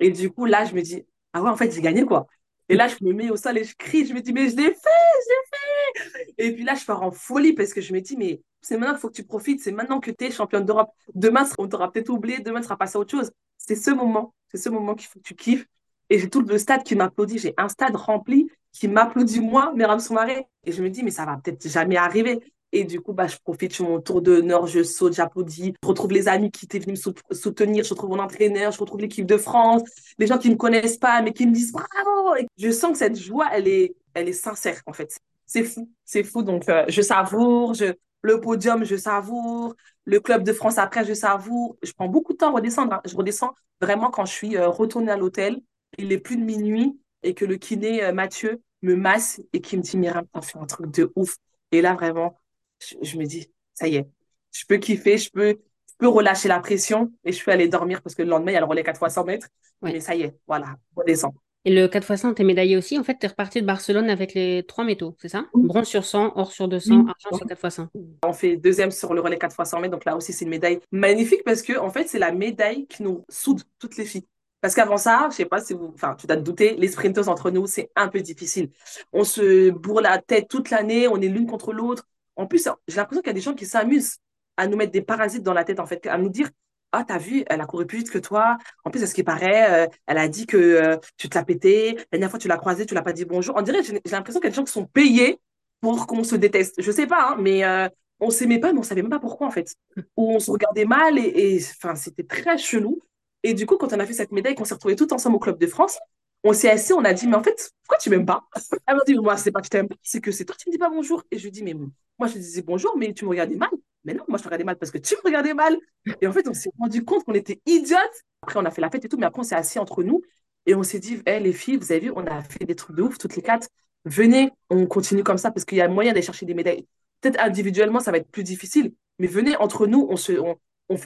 Et 0.00 0.10
du 0.10 0.30
coup, 0.30 0.46
là, 0.46 0.64
je 0.64 0.74
me 0.74 0.80
dis, 0.82 1.04
ah 1.32 1.42
ouais, 1.42 1.50
en 1.50 1.56
fait, 1.56 1.70
j'ai 1.70 1.82
gagné, 1.82 2.04
quoi. 2.04 2.26
Et 2.68 2.76
là, 2.76 2.88
je 2.88 2.96
me 3.02 3.12
mets 3.12 3.30
au 3.30 3.36
sol 3.36 3.58
et 3.58 3.64
je 3.64 3.76
crie, 3.76 4.06
je 4.06 4.14
me 4.14 4.20
dis, 4.20 4.32
mais 4.32 4.48
je 4.48 4.56
l'ai 4.56 4.68
fait, 4.68 4.74
je 4.74 5.28
l'ai 5.28 6.04
fait. 6.24 6.34
Et 6.38 6.54
puis 6.54 6.64
là, 6.64 6.74
je 6.74 6.84
pars 6.84 7.02
en 7.02 7.10
folie 7.10 7.52
parce 7.52 7.74
que 7.74 7.80
je 7.80 7.92
me 7.92 8.00
dis, 8.00 8.16
mais 8.16 8.40
c'est 8.60 8.76
maintenant 8.76 8.94
qu'il 8.94 9.00
faut 9.00 9.08
que 9.08 9.14
tu 9.14 9.24
profites, 9.24 9.60
c'est 9.62 9.72
maintenant 9.72 10.00
que 10.00 10.10
tu 10.10 10.24
es 10.24 10.30
championne 10.30 10.64
d'Europe. 10.64 10.90
Demain, 11.14 11.44
on 11.58 11.68
t'aura 11.68 11.90
peut-être 11.90 12.10
oublié, 12.10 12.40
demain, 12.40 12.60
tu 12.60 12.64
sera 12.64 12.76
passé 12.76 12.96
à 12.96 13.00
autre 13.00 13.10
chose. 13.10 13.30
C'est 13.56 13.76
ce 13.76 13.90
moment, 13.90 14.34
c'est 14.48 14.58
ce 14.58 14.68
moment 14.68 14.94
qu'il 14.94 15.08
faut 15.08 15.18
que 15.18 15.24
tu 15.24 15.34
kiffes. 15.34 15.66
Et 16.10 16.18
j'ai 16.18 16.28
tout 16.28 16.42
le 16.42 16.58
stade 16.58 16.82
qui 16.82 16.96
m'applaudit. 16.96 17.38
J'ai 17.38 17.54
un 17.56 17.68
stade 17.68 17.94
rempli 17.94 18.50
qui 18.72 18.88
m'applaudit 18.88 19.40
moi, 19.40 19.72
Myriam 19.74 20.00
Soumaré. 20.00 20.46
Et 20.64 20.72
je 20.72 20.82
me 20.82 20.90
dis, 20.90 21.02
mais 21.02 21.10
ça 21.12 21.24
va 21.24 21.36
peut-être 21.36 21.68
jamais 21.68 21.96
arriver. 21.96 22.40
Et 22.72 22.84
du 22.84 23.00
coup, 23.00 23.12
bah, 23.12 23.26
je 23.26 23.36
profite, 23.42 23.74
je 23.74 23.82
mon 23.82 24.00
tour 24.00 24.22
d'honneur, 24.22 24.66
je 24.66 24.82
saute, 24.82 25.14
j'applaudis. 25.14 25.74
Je 25.82 25.88
retrouve 25.88 26.12
les 26.12 26.28
amis 26.28 26.50
qui 26.50 26.66
étaient 26.66 26.78
venus 26.78 27.04
me 27.06 27.34
soutenir, 27.34 27.84
je 27.84 27.90
retrouve 27.90 28.10
mon 28.10 28.20
entraîneur, 28.20 28.70
je 28.70 28.78
retrouve 28.78 29.00
l'équipe 29.00 29.26
de 29.26 29.36
France, 29.36 29.82
les 30.18 30.26
gens 30.26 30.38
qui 30.38 30.48
ne 30.48 30.54
me 30.54 30.58
connaissent 30.58 30.98
pas, 30.98 31.20
mais 31.22 31.32
qui 31.32 31.46
me 31.46 31.52
disent 31.52 31.72
bravo. 31.72 32.36
Je 32.58 32.70
sens 32.70 32.92
que 32.92 32.98
cette 32.98 33.18
joie, 33.18 33.48
elle 33.52 33.66
est, 33.66 33.94
elle 34.14 34.28
est 34.28 34.32
sincère, 34.32 34.80
en 34.86 34.92
fait. 34.92 35.18
C'est 35.46 35.64
fou, 35.64 35.90
c'est 36.04 36.22
fou. 36.22 36.42
Donc, 36.42 36.68
euh, 36.68 36.84
je 36.88 37.02
savoure, 37.02 37.74
je, 37.74 37.92
le 38.22 38.40
podium, 38.40 38.84
je 38.84 38.96
savoure. 38.96 39.74
Le 40.04 40.20
club 40.20 40.42
de 40.42 40.52
France 40.52 40.78
après, 40.78 41.04
je 41.04 41.14
savoure. 41.14 41.76
Je 41.82 41.92
prends 41.92 42.08
beaucoup 42.08 42.32
de 42.32 42.38
temps 42.38 42.50
à 42.50 42.52
redescendre. 42.52 42.94
Hein. 42.94 43.00
Je 43.04 43.16
redescends 43.16 43.54
vraiment 43.80 44.10
quand 44.10 44.26
je 44.26 44.32
suis 44.32 44.56
euh, 44.56 44.68
retournée 44.68 45.10
à 45.10 45.16
l'hôtel 45.16 45.60
il 45.98 46.12
est 46.12 46.18
plus 46.18 46.36
de 46.36 46.42
minuit 46.42 46.98
et 47.22 47.34
que 47.34 47.44
le 47.44 47.56
kiné 47.56 48.02
euh, 48.04 48.12
Mathieu 48.12 48.62
me 48.82 48.94
masse 48.96 49.40
et 49.52 49.60
qui 49.60 49.76
me 49.76 49.82
dit 49.82 49.96
Myriam, 49.96 50.26
t'as 50.32 50.42
fait 50.42 50.58
un 50.58 50.66
truc 50.66 50.90
de 50.90 51.12
ouf. 51.16 51.36
Et 51.72 51.82
là, 51.82 51.94
vraiment, 51.94 52.38
je, 52.80 53.18
me 53.18 53.24
dis, 53.24 53.50
ça 53.74 53.88
y 53.88 53.96
est, 53.96 54.08
je 54.52 54.64
peux 54.66 54.78
kiffer, 54.78 55.18
je 55.18 55.30
peux, 55.30 55.48
je 55.50 55.94
peux 55.98 56.08
relâcher 56.08 56.48
la 56.48 56.60
pression 56.60 57.12
et 57.24 57.32
je 57.32 57.44
peux 57.44 57.50
aller 57.50 57.68
dormir 57.68 58.02
parce 58.02 58.14
que 58.14 58.22
le 58.22 58.30
lendemain, 58.30 58.52
il 58.52 58.54
y 58.54 58.56
a 58.56 58.60
le 58.60 58.66
relais 58.66 58.82
4 58.82 58.98
fois 58.98 59.10
100 59.10 59.24
mètres. 59.24 59.48
Mais 59.82 60.00
ça 60.00 60.14
y 60.14 60.22
est, 60.22 60.36
voilà, 60.46 60.76
on 60.96 61.04
descend. 61.04 61.32
Et 61.66 61.74
le 61.74 61.88
4 61.88 62.10
x 62.10 62.22
100, 62.22 62.34
t'es 62.34 62.44
médaillé 62.44 62.76
aussi. 62.76 62.98
En 62.98 63.04
fait, 63.04 63.16
t'es 63.16 63.26
reparti 63.26 63.60
de 63.60 63.66
Barcelone 63.66 64.08
avec 64.08 64.32
les 64.32 64.64
trois 64.66 64.84
métaux, 64.84 65.14
c'est 65.18 65.28
ça? 65.28 65.44
Bronze 65.52 65.86
sur 65.86 66.06
100, 66.06 66.32
or 66.36 66.52
sur 66.52 66.68
200, 66.68 67.06
argent 67.06 67.36
sur 67.36 67.46
4 67.46 67.64
x 67.66 67.74
100. 67.74 67.88
On 68.24 68.32
fait 68.32 68.56
deuxième 68.56 68.90
sur 68.90 69.12
le 69.12 69.20
relais 69.20 69.38
4 69.38 69.52
x 69.60 69.70
100 69.70 69.80
mètres. 69.80 69.92
Donc 69.92 70.06
là 70.06 70.16
aussi, 70.16 70.32
c'est 70.32 70.46
une 70.46 70.50
médaille 70.50 70.80
magnifique 70.90 71.44
parce 71.44 71.60
que, 71.60 71.78
en 71.78 71.90
fait, 71.90 72.08
c'est 72.08 72.18
la 72.18 72.32
médaille 72.32 72.86
qui 72.86 73.02
nous 73.02 73.24
soude 73.28 73.62
toutes 73.78 73.98
les 73.98 74.06
filles. 74.06 74.26
Parce 74.62 74.74
qu'avant 74.74 74.96
ça, 74.96 75.28
je 75.30 75.36
sais 75.36 75.44
pas 75.46 75.60
si 75.60 75.74
vous, 75.74 75.92
enfin, 75.94 76.14
tu 76.18 76.26
dois 76.26 76.36
te 76.36 76.42
douter, 76.42 76.76
les 76.76 76.88
sprinters 76.88 77.28
entre 77.28 77.50
nous, 77.50 77.66
c'est 77.66 77.90
un 77.96 78.08
peu 78.08 78.20
difficile. 78.20 78.70
On 79.12 79.24
se 79.24 79.70
bourre 79.70 80.00
la 80.00 80.18
tête 80.18 80.48
toute 80.48 80.70
l'année, 80.70 81.08
on 81.08 81.20
est 81.20 81.28
l'une 81.28 81.46
contre 81.46 81.72
l'autre. 81.72 82.06
En 82.36 82.46
plus, 82.46 82.68
j'ai 82.88 82.96
l'impression 82.96 83.22
qu'il 83.22 83.28
y 83.28 83.30
a 83.30 83.34
des 83.34 83.40
gens 83.40 83.54
qui 83.54 83.66
s'amusent 83.66 84.16
à 84.56 84.66
nous 84.66 84.76
mettre 84.76 84.92
des 84.92 85.02
parasites 85.02 85.42
dans 85.42 85.54
la 85.54 85.64
tête, 85.64 85.80
en 85.80 85.86
fait, 85.86 86.06
à 86.06 86.18
nous 86.18 86.28
dire, 86.28 86.50
ah, 86.92 87.04
t'as 87.04 87.18
vu, 87.18 87.44
elle 87.48 87.60
a 87.60 87.66
couru 87.66 87.86
plus 87.86 87.98
vite 87.98 88.10
que 88.10 88.18
toi. 88.18 88.58
En 88.84 88.90
plus, 88.90 89.02
à 89.02 89.06
ce 89.06 89.14
qui 89.14 89.22
paraît, 89.22 89.86
euh, 89.86 89.88
elle 90.06 90.18
a 90.18 90.28
dit 90.28 90.46
que 90.46 90.56
euh, 90.56 90.96
tu 91.16 91.28
te 91.28 91.38
l'as 91.38 91.44
pété. 91.44 91.94
La 91.94 92.04
dernière 92.12 92.30
fois, 92.30 92.38
tu 92.38 92.48
l'as 92.48 92.56
croisée, 92.56 92.86
tu 92.86 92.94
l'as 92.94 93.02
pas 93.02 93.12
dit 93.12 93.24
bonjour. 93.24 93.54
On 93.56 93.62
dirait, 93.62 93.82
j'ai 93.82 94.00
l'impression 94.10 94.40
qu'il 94.40 94.48
y 94.48 94.48
a 94.48 94.50
des 94.50 94.56
gens 94.56 94.64
qui 94.64 94.72
sont 94.72 94.86
payés 94.86 95.38
pour 95.80 96.06
qu'on 96.06 96.24
se 96.24 96.36
déteste. 96.36 96.80
Je 96.82 96.90
sais 96.90 97.06
pas, 97.06 97.30
hein, 97.30 97.36
mais 97.38 97.64
euh, 97.64 97.88
on 98.18 98.30
s'aimait 98.30 98.58
pas, 98.58 98.72
mais 98.72 98.80
on 98.80 98.82
savait 98.82 99.02
même 99.02 99.10
pas 99.10 99.20
pourquoi, 99.20 99.46
en 99.46 99.50
fait. 99.50 99.74
Ou 100.16 100.34
on 100.34 100.40
se 100.40 100.50
regardait 100.50 100.84
mal 100.84 101.18
et, 101.18 101.60
c'était 101.94 102.24
très 102.24 102.58
chelou. 102.58 103.00
Et 103.42 103.54
du 103.54 103.66
coup, 103.66 103.76
quand 103.76 103.92
on 103.92 104.00
a 104.00 104.06
fait 104.06 104.12
cette 104.12 104.32
médaille, 104.32 104.54
qu'on 104.54 104.64
s'est 104.64 104.74
retrouvés 104.74 104.96
tout 104.96 105.12
ensemble 105.14 105.36
au 105.36 105.38
Club 105.38 105.58
de 105.58 105.66
France, 105.66 105.98
on 106.44 106.52
s'est 106.52 106.70
assis, 106.70 106.92
on 106.92 107.04
a 107.04 107.12
dit, 107.12 107.26
mais 107.26 107.36
en 107.36 107.42
fait, 107.42 107.70
pourquoi 107.82 107.98
tu 107.98 108.10
m'aimes 108.10 108.26
pas? 108.26 108.42
Elle 108.86 108.96
m'a 108.96 109.04
dit, 109.06 109.14
moi, 109.14 109.36
c'est 109.36 109.50
pas 109.50 109.60
que 109.60 109.66
je 109.66 109.70
t'aime 109.70 109.88
pas, 109.88 109.96
c'est 110.02 110.20
que 110.20 110.32
c'est 110.32 110.44
toi 110.44 110.56
qui 110.56 110.68
me 110.68 110.72
dis 110.72 110.78
pas 110.78 110.90
bonjour. 110.90 111.22
Et 111.30 111.38
je 111.38 111.44
lui 111.44 111.50
dis, 111.50 111.62
mais 111.62 111.74
moi, 111.74 112.28
je 112.28 112.34
disais 112.34 112.62
bonjour, 112.62 112.96
mais 112.96 113.12
tu 113.12 113.24
me 113.24 113.30
regardais 113.30 113.56
mal. 113.56 113.70
Mais 114.04 114.14
non, 114.14 114.24
moi, 114.28 114.38
je 114.38 114.42
te 114.42 114.48
regardais 114.48 114.64
mal 114.64 114.76
parce 114.76 114.90
que 114.90 114.98
tu 114.98 115.14
me 115.16 115.20
regardais 115.24 115.54
mal. 115.54 115.76
Et 116.20 116.26
en 116.26 116.32
fait, 116.32 116.48
on 116.48 116.54
s'est 116.54 116.70
rendu 116.78 117.04
compte 117.04 117.24
qu'on 117.24 117.34
était 117.34 117.60
idiotes. 117.66 118.24
Après, 118.42 118.58
on 118.58 118.64
a 118.64 118.70
fait 118.70 118.80
la 118.80 118.90
fête 118.90 119.04
et 119.04 119.08
tout, 119.08 119.18
mais 119.18 119.26
après, 119.26 119.40
on 119.40 119.44
s'est 119.44 119.54
assis 119.54 119.78
entre 119.78 120.02
nous 120.02 120.22
et 120.66 120.74
on 120.74 120.82
s'est 120.82 120.98
dit, 120.98 121.22
hé, 121.26 121.40
les 121.40 121.52
filles, 121.52 121.76
vous 121.76 121.92
avez 121.92 122.00
vu, 122.00 122.12
on 122.14 122.26
a 122.26 122.42
fait 122.42 122.64
des 122.64 122.74
trucs 122.74 122.96
de 122.96 123.02
ouf, 123.02 123.18
toutes 123.18 123.36
les 123.36 123.42
quatre. 123.42 123.68
Venez, 124.04 124.50
on 124.70 124.86
continue 124.86 125.22
comme 125.22 125.38
ça 125.38 125.50
parce 125.50 125.64
qu'il 125.64 125.78
y 125.78 125.82
a 125.82 125.88
moyen 125.88 126.12
d'aller 126.12 126.22
chercher 126.22 126.46
des 126.46 126.54
médailles. 126.54 126.86
Peut-être 127.20 127.40
individuellement, 127.40 128.00
ça 128.00 128.10
va 128.10 128.18
être 128.18 128.30
plus 128.30 128.44
difficile, 128.44 128.94
mais 129.18 129.26
venez 129.26 129.56
entre 129.56 129.86
nous, 129.86 130.06
on 130.08 130.16
se, 130.16 130.32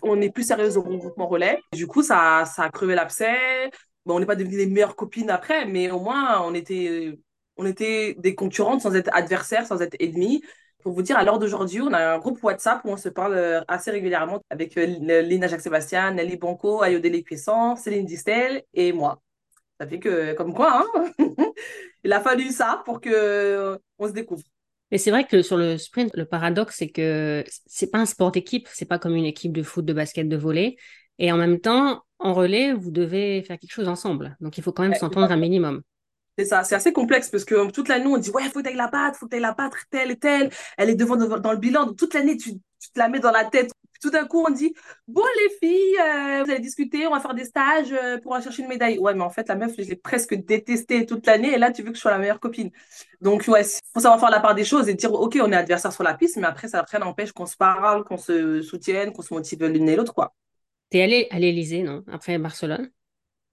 on, 0.02 0.20
est 0.20 0.30
plus 0.30 0.44
sérieuse 0.44 0.76
au 0.76 0.82
regroupement 0.82 1.26
relais. 1.26 1.60
Du 1.72 1.86
coup, 1.86 2.02
ça, 2.02 2.44
ça 2.44 2.62
a 2.62 2.70
crevé 2.70 2.94
l'abcès. 2.94 3.70
Bon, 4.06 4.16
on 4.16 4.20
n'est 4.20 4.26
pas 4.26 4.36
devenues 4.36 4.58
les 4.58 4.66
meilleures 4.66 4.96
copines 4.96 5.30
après, 5.30 5.66
mais 5.66 5.90
au 5.90 6.00
moins, 6.00 6.42
on 6.42 6.54
était, 6.54 7.18
on 7.56 7.66
était 7.66 8.14
des 8.18 8.34
concurrentes 8.34 8.82
sans 8.82 8.94
être 8.94 9.10
adversaires, 9.12 9.66
sans 9.66 9.80
être 9.80 9.96
ennemies. 9.98 10.42
Pour 10.82 10.92
vous 10.92 11.00
dire, 11.00 11.16
à 11.16 11.24
l'heure 11.24 11.38
d'aujourd'hui, 11.38 11.80
on 11.80 11.92
a 11.94 12.14
un 12.14 12.18
groupe 12.18 12.42
WhatsApp 12.42 12.82
où 12.84 12.90
on 12.90 12.98
se 12.98 13.08
parle 13.08 13.32
euh, 13.34 13.62
assez 13.68 13.90
régulièrement 13.90 14.42
avec 14.50 14.76
euh, 14.76 14.84
Lina 15.22 15.48
Jacques-Sébastien, 15.48 16.12
Nelly 16.12 16.36
Bonco, 16.36 16.82
Ayodele 16.82 17.22
Puissant, 17.22 17.76
Céline 17.76 18.04
Distel 18.04 18.62
et 18.74 18.92
moi. 18.92 19.22
Ça 19.80 19.86
fait 19.86 19.98
que, 19.98 20.34
comme 20.34 20.52
quoi, 20.52 20.84
hein 20.84 21.12
il 22.04 22.12
a 22.12 22.20
fallu 22.20 22.50
ça 22.50 22.82
pour 22.84 23.00
qu'on 23.00 23.10
euh, 23.10 23.78
se 24.02 24.12
découvre. 24.12 24.42
Mais 24.90 24.98
c'est 24.98 25.10
vrai 25.10 25.24
que 25.24 25.40
sur 25.40 25.56
le 25.56 25.78
sprint, 25.78 26.14
le 26.14 26.26
paradoxe, 26.26 26.76
c'est 26.76 26.90
que 26.90 27.42
c'est 27.66 27.90
pas 27.90 27.98
un 27.98 28.06
sport 28.06 28.30
d'équipe, 28.30 28.68
c'est 28.70 28.84
pas 28.84 28.98
comme 28.98 29.16
une 29.16 29.24
équipe 29.24 29.52
de 29.52 29.62
foot, 29.62 29.84
de 29.84 29.92
basket, 29.94 30.28
de 30.28 30.36
volley. 30.36 30.76
Et 31.18 31.32
en 31.32 31.36
même 31.36 31.60
temps, 31.60 32.02
en 32.18 32.34
relais, 32.34 32.72
vous 32.72 32.90
devez 32.90 33.42
faire 33.42 33.58
quelque 33.58 33.72
chose 33.72 33.88
ensemble. 33.88 34.36
Donc 34.40 34.58
il 34.58 34.62
faut 34.62 34.72
quand 34.72 34.82
même 34.82 34.94
s'entendre 34.94 35.30
un 35.30 35.36
minimum. 35.36 35.82
C'est 36.36 36.46
ça, 36.46 36.64
c'est 36.64 36.74
assez 36.74 36.92
complexe 36.92 37.28
parce 37.28 37.44
que 37.44 37.70
toute 37.70 37.88
l'année, 37.88 38.06
on 38.06 38.16
dit 38.16 38.30
Ouais, 38.30 38.42
faut 38.44 38.60
que 38.60 38.68
tu 38.68 38.74
la 38.74 38.88
battre, 38.88 39.18
faut 39.18 39.26
que 39.26 39.36
tu 39.36 39.40
la 39.40 39.52
battre, 39.52 39.78
telle 39.90 40.10
et 40.10 40.16
telle. 40.16 40.50
Elle 40.76 40.90
est 40.90 40.96
devant 40.96 41.16
dans 41.16 41.52
le 41.52 41.58
bilan. 41.58 41.86
Donc, 41.86 41.96
toute 41.96 42.14
l'année, 42.14 42.36
tu, 42.36 42.54
tu, 42.54 42.90
te 42.92 42.98
la 42.98 43.08
mets 43.08 43.20
dans 43.20 43.30
la 43.30 43.44
tête 43.44 43.70
tout 44.04 44.10
d'un 44.10 44.26
coup, 44.26 44.44
on 44.46 44.50
dit 44.50 44.74
Bon, 45.08 45.22
les 45.42 45.68
filles, 45.68 45.96
euh, 45.98 46.42
vous 46.44 46.50
allez 46.50 46.60
discuter, 46.60 47.06
on 47.06 47.10
va 47.10 47.20
faire 47.20 47.34
des 47.34 47.44
stages 47.44 47.92
euh, 47.92 48.18
pour 48.18 48.34
aller 48.34 48.44
chercher 48.44 48.62
une 48.62 48.68
médaille. 48.68 48.98
Ouais, 48.98 49.14
mais 49.14 49.22
en 49.22 49.30
fait, 49.30 49.48
la 49.48 49.56
meuf, 49.56 49.72
je 49.78 49.82
l'ai 49.88 49.96
presque 49.96 50.34
détestée 50.34 51.06
toute 51.06 51.26
l'année 51.26 51.54
et 51.54 51.58
là, 51.58 51.70
tu 51.72 51.82
veux 51.82 51.90
que 51.90 51.96
je 51.96 52.00
sois 52.00 52.10
la 52.10 52.18
meilleure 52.18 52.40
copine. 52.40 52.70
Donc, 53.20 53.44
ouais, 53.48 53.62
il 53.62 53.80
faut 53.94 54.00
savoir 54.00 54.20
faire 54.20 54.30
la 54.30 54.40
part 54.40 54.54
des 54.54 54.64
choses 54.64 54.88
et 54.88 54.94
dire 54.94 55.12
Ok, 55.14 55.38
on 55.40 55.50
est 55.52 55.56
adversaire 55.56 55.92
sur 55.92 56.04
la 56.04 56.14
piste, 56.14 56.36
mais 56.36 56.46
après, 56.46 56.68
ça 56.68 56.84
n'empêche 56.98 57.32
qu'on 57.32 57.46
se 57.46 57.56
parle, 57.56 58.04
qu'on 58.04 58.18
se 58.18 58.60
soutienne, 58.62 59.12
qu'on 59.12 59.22
se 59.22 59.32
motive 59.32 59.64
l'une 59.66 59.88
et 59.88 59.96
l'autre, 59.96 60.12
quoi. 60.14 60.34
T'es 60.90 61.02
allée 61.02 61.26
à 61.30 61.38
l'Elysée, 61.38 61.82
non 61.82 62.04
Après 62.10 62.38
Barcelone? 62.38 62.90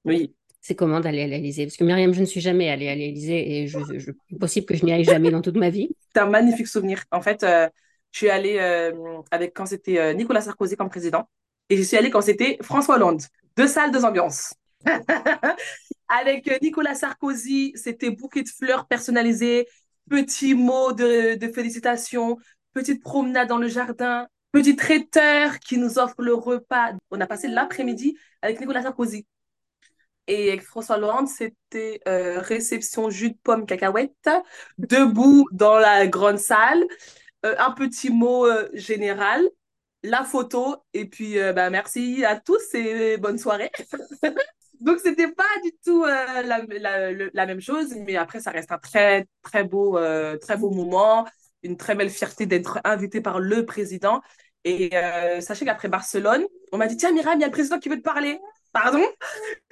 Oui. 0.06 0.36
C'est 0.62 0.76
comment 0.76 1.00
d'aller 1.00 1.24
à 1.24 1.28
l'Elysée 1.28 1.66
Parce 1.66 1.76
que 1.76 1.84
Myriam, 1.84 2.14
je 2.14 2.22
ne 2.22 2.26
suis 2.26 2.40
jamais 2.40 2.70
allée 2.70 2.88
à 2.88 2.96
l'Elysée 2.96 3.64
et 3.64 3.68
je, 3.68 3.80
je, 3.98 4.12
possible 4.38 4.68
que 4.68 4.76
je 4.76 4.86
n'y 4.86 4.94
aille 4.94 5.04
jamais 5.04 5.32
dans 5.32 5.42
toute 5.42 5.58
ma 5.58 5.72
vie. 5.72 5.90
C'est 6.14 6.22
un 6.22 6.30
magnifique 6.30 6.68
souvenir. 6.68 7.04
En 7.12 7.22
fait, 7.22 7.44
euh, 7.44 7.68
je 8.12 8.18
suis 8.20 8.30
allée 8.30 8.58
euh, 8.60 8.92
avec 9.32 9.56
quand 9.56 9.66
c'était 9.66 9.98
euh, 9.98 10.14
Nicolas 10.14 10.42
Sarkozy 10.42 10.76
comme 10.76 10.90
président 10.90 11.28
et 11.70 11.78
je 11.78 11.82
suis 11.82 11.98
allée 11.98 12.12
quand 12.12 12.22
c'était 12.22 12.60
François 12.62 12.96
Hollande. 12.96 13.24
Deux 13.58 13.68
salles, 13.68 13.92
deux 13.92 14.06
ambiances. 14.06 14.54
avec 16.10 16.62
Nicolas 16.62 16.96
Sarkozy, 16.96 17.72
c'était 17.76 18.12
bouquet 18.12 18.44
de 18.44 18.50
fleurs 18.50 18.86
personnalisées, 18.86 19.68
petits 20.10 20.54
mots 20.54 20.92
de, 20.92 21.36
de 21.36 21.48
félicitations, 21.48 22.38
petite 22.74 23.02
promenade 23.02 23.48
dans 23.48 23.58
le 23.58 23.68
jardin, 23.68 24.28
petit 24.52 24.76
traiteur 24.76 25.60
qui 25.60 25.78
nous 25.78 26.00
offre 26.00 26.22
le 26.22 26.34
repas. 26.34 26.94
On 27.12 27.22
a 27.22 27.28
passé 27.28 27.48
l'après-midi 27.48 28.18
avec 28.42 28.60
Nicolas 28.60 28.84
Sarkozy. 28.84 29.26
Et 30.28 30.50
avec 30.50 30.62
François 30.62 30.98
Hollande, 30.98 31.28
c'était 31.28 32.00
réception 32.06 33.10
jus 33.10 33.32
de 33.32 33.38
pomme 33.44 33.66
cacahuète, 33.66 34.30
debout 34.78 35.48
dans 35.52 35.78
la 35.78 36.08
grande 36.08 36.38
salle. 36.38 36.86
Euh, 37.46 37.56
un 37.58 37.72
petit 37.72 38.12
mot 38.12 38.46
euh, 38.46 38.70
général, 38.74 39.42
la 40.04 40.24
photo, 40.24 40.76
et 40.94 41.06
puis 41.06 41.40
euh, 41.40 41.54
bah, 41.54 41.72
merci 41.72 42.24
à 42.24 42.40
tous 42.40 42.74
et 42.76 43.18
bonne 43.18 43.40
soirée. 43.40 43.72
Donc, 44.80 45.00
c'était 45.00 45.32
pas 45.32 45.44
du 45.64 45.72
tout 45.86 46.04
la, 46.06 46.42
la, 47.34 47.46
même 47.46 47.62
chose, 47.62 47.94
mais 47.96 48.16
après, 48.16 48.40
ça 48.40 48.50
reste 48.50 48.72
un 48.72 48.80
très, 48.80 49.28
très 49.44 49.64
beau, 49.64 50.00
très 50.40 50.58
beau 50.58 50.72
moment, 50.72 51.28
une 51.64 51.78
très 51.78 51.96
belle 51.96 52.10
fierté 52.10 52.46
d'être 52.46 52.80
invité 52.84 53.22
par 53.22 53.40
le 53.40 53.66
président. 53.66 54.22
Et 54.64 54.96
euh, 54.96 55.42
sachez 55.42 55.66
qu'après 55.66 55.88
Barcelone, 55.88 56.46
on 56.72 56.78
m'a 56.78 56.88
dit 56.88 56.98
Tiens, 56.98 57.12
Myriam, 57.12 57.38
il 57.38 57.42
y 57.42 57.44
a 57.44 57.48
le 57.48 57.52
président 57.52 57.80
qui 57.80 57.90
veut 57.90 57.98
te 57.98 58.04
parler. 58.04 58.40
Pardon? 58.74 59.04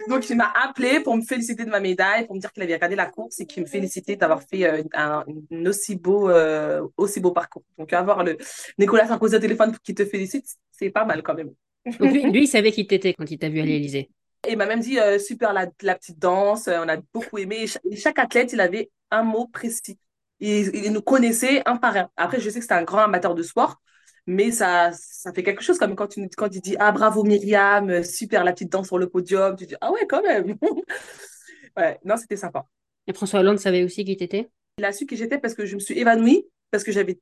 Donc, 0.09 0.29
il 0.29 0.35
m'a 0.35 0.51
appelé 0.61 0.99
pour 0.99 1.15
me 1.15 1.21
féliciter 1.21 1.63
de 1.63 1.69
ma 1.69 1.79
médaille, 1.79 2.25
pour 2.25 2.35
me 2.35 2.41
dire 2.41 2.51
qu'il 2.51 2.63
avait 2.63 2.73
regardé 2.73 2.95
la 2.95 3.05
course 3.05 3.39
et 3.39 3.45
qu'il 3.45 3.63
me 3.63 3.67
félicitait 3.67 4.17
d'avoir 4.17 4.41
fait 4.43 4.65
euh, 4.65 4.83
un, 4.93 5.23
aussi, 5.65 5.95
beau, 5.95 6.29
euh, 6.29 6.85
aussi 6.97 7.21
beau 7.21 7.31
parcours. 7.31 7.63
Donc, 7.77 7.93
avoir 7.93 8.23
le 8.23 8.37
Nicolas 8.77 9.07
Sarkozy 9.07 9.35
au 9.35 9.39
téléphone 9.39 9.75
qui 9.83 9.95
te 9.95 10.03
félicite, 10.03 10.45
c'est 10.71 10.89
pas 10.89 11.05
mal 11.05 11.23
quand 11.23 11.35
même. 11.35 11.51
Donc, 11.85 12.11
lui, 12.11 12.23
lui 12.29 12.43
il 12.43 12.47
savait 12.47 12.71
qui 12.71 12.85
t'étais 12.87 13.13
quand 13.13 13.29
il 13.29 13.37
t'a 13.37 13.47
vu 13.47 13.61
à 13.61 13.65
l'Élysée. 13.65 14.09
Et 14.47 14.51
il 14.51 14.57
m'a 14.57 14.65
même 14.65 14.79
dit 14.79 14.97
super 15.19 15.53
la, 15.53 15.67
la, 15.81 15.95
petite 15.95 16.17
danse, 16.17 16.67
on 16.67 16.87
a 16.87 16.97
beaucoup 17.13 17.37
aimé. 17.37 17.65
Et 17.89 17.95
chaque, 17.95 18.19
athlète, 18.19 18.53
il 18.53 18.61
avait 18.61 18.89
un 19.11 19.23
mot 19.23 19.47
précis. 19.47 19.97
Il, 20.39 20.75
il, 20.75 20.91
nous 20.91 21.01
connaissait 21.01 21.61
un 21.65 21.77
par 21.77 21.95
un. 21.97 22.09
Après, 22.17 22.39
je 22.39 22.49
sais 22.49 22.59
que 22.59 22.65
c'est 22.65 22.73
un 22.73 22.83
grand 22.83 22.99
amateur 22.99 23.35
de 23.35 23.43
sport, 23.43 23.81
mais 24.25 24.51
ça, 24.51 24.91
ça 24.93 25.33
fait 25.33 25.43
quelque 25.43 25.63
chose 25.63 25.77
comme 25.77 25.95
quand, 25.95 26.07
tu, 26.07 26.29
quand 26.37 26.53
il 26.55 26.61
dit 26.61 26.75
Ah, 26.79 26.91
bravo 26.91 27.23
Myriam, 27.23 28.03
super 28.03 28.43
la 28.43 28.53
petite 28.53 28.71
danse 28.71 28.87
sur 28.87 28.97
le 28.97 29.09
podium. 29.09 29.55
Tu 29.55 29.65
dis 29.65 29.75
Ah 29.81 29.91
ouais, 29.91 30.05
quand 30.07 30.21
même. 30.21 30.55
ouais, 31.77 31.99
non, 32.05 32.15
c'était 32.17 32.37
sympa. 32.37 32.65
Et 33.07 33.13
François 33.13 33.39
Hollande 33.39 33.59
savait 33.59 33.83
aussi 33.83 34.05
qui 34.05 34.15
t'étais? 34.15 34.49
Il 34.77 34.85
a 34.85 34.93
su 34.93 35.05
qui 35.05 35.17
j'étais 35.17 35.39
parce 35.39 35.55
que 35.55 35.65
je 35.65 35.75
me 35.75 35.79
suis 35.79 35.97
évanouie, 35.97 36.47
parce 36.71 36.83
que 36.83 36.91
j'avais. 36.91 37.19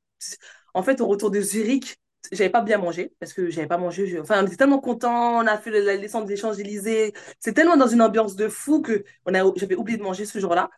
En 0.74 0.82
fait, 0.82 1.00
au 1.00 1.06
retour 1.06 1.30
de 1.30 1.40
Zurich, 1.40 1.98
j'avais 2.32 2.50
pas 2.50 2.60
bien 2.60 2.78
mangé 2.78 3.12
parce 3.20 3.32
que 3.32 3.50
j'avais 3.50 3.66
pas 3.66 3.78
mangé. 3.78 4.20
Enfin, 4.20 4.42
on 4.42 4.46
était 4.46 4.56
tellement 4.56 4.80
contents, 4.80 5.38
on 5.42 5.46
a 5.46 5.58
fait 5.58 5.70
la 5.70 5.96
descente 5.96 6.26
des 6.26 6.36
Champs-Élysées. 6.36 7.12
C'est 7.40 7.54
tellement 7.54 7.76
dans 7.76 7.86
une 7.86 8.02
ambiance 8.02 8.36
de 8.36 8.48
fou 8.48 8.82
que 8.82 9.04
on 9.26 9.34
a, 9.34 9.42
j'avais 9.56 9.76
oublié 9.76 9.98
de 9.98 10.02
manger 10.02 10.26
ce 10.26 10.38
jour-là. 10.38 10.70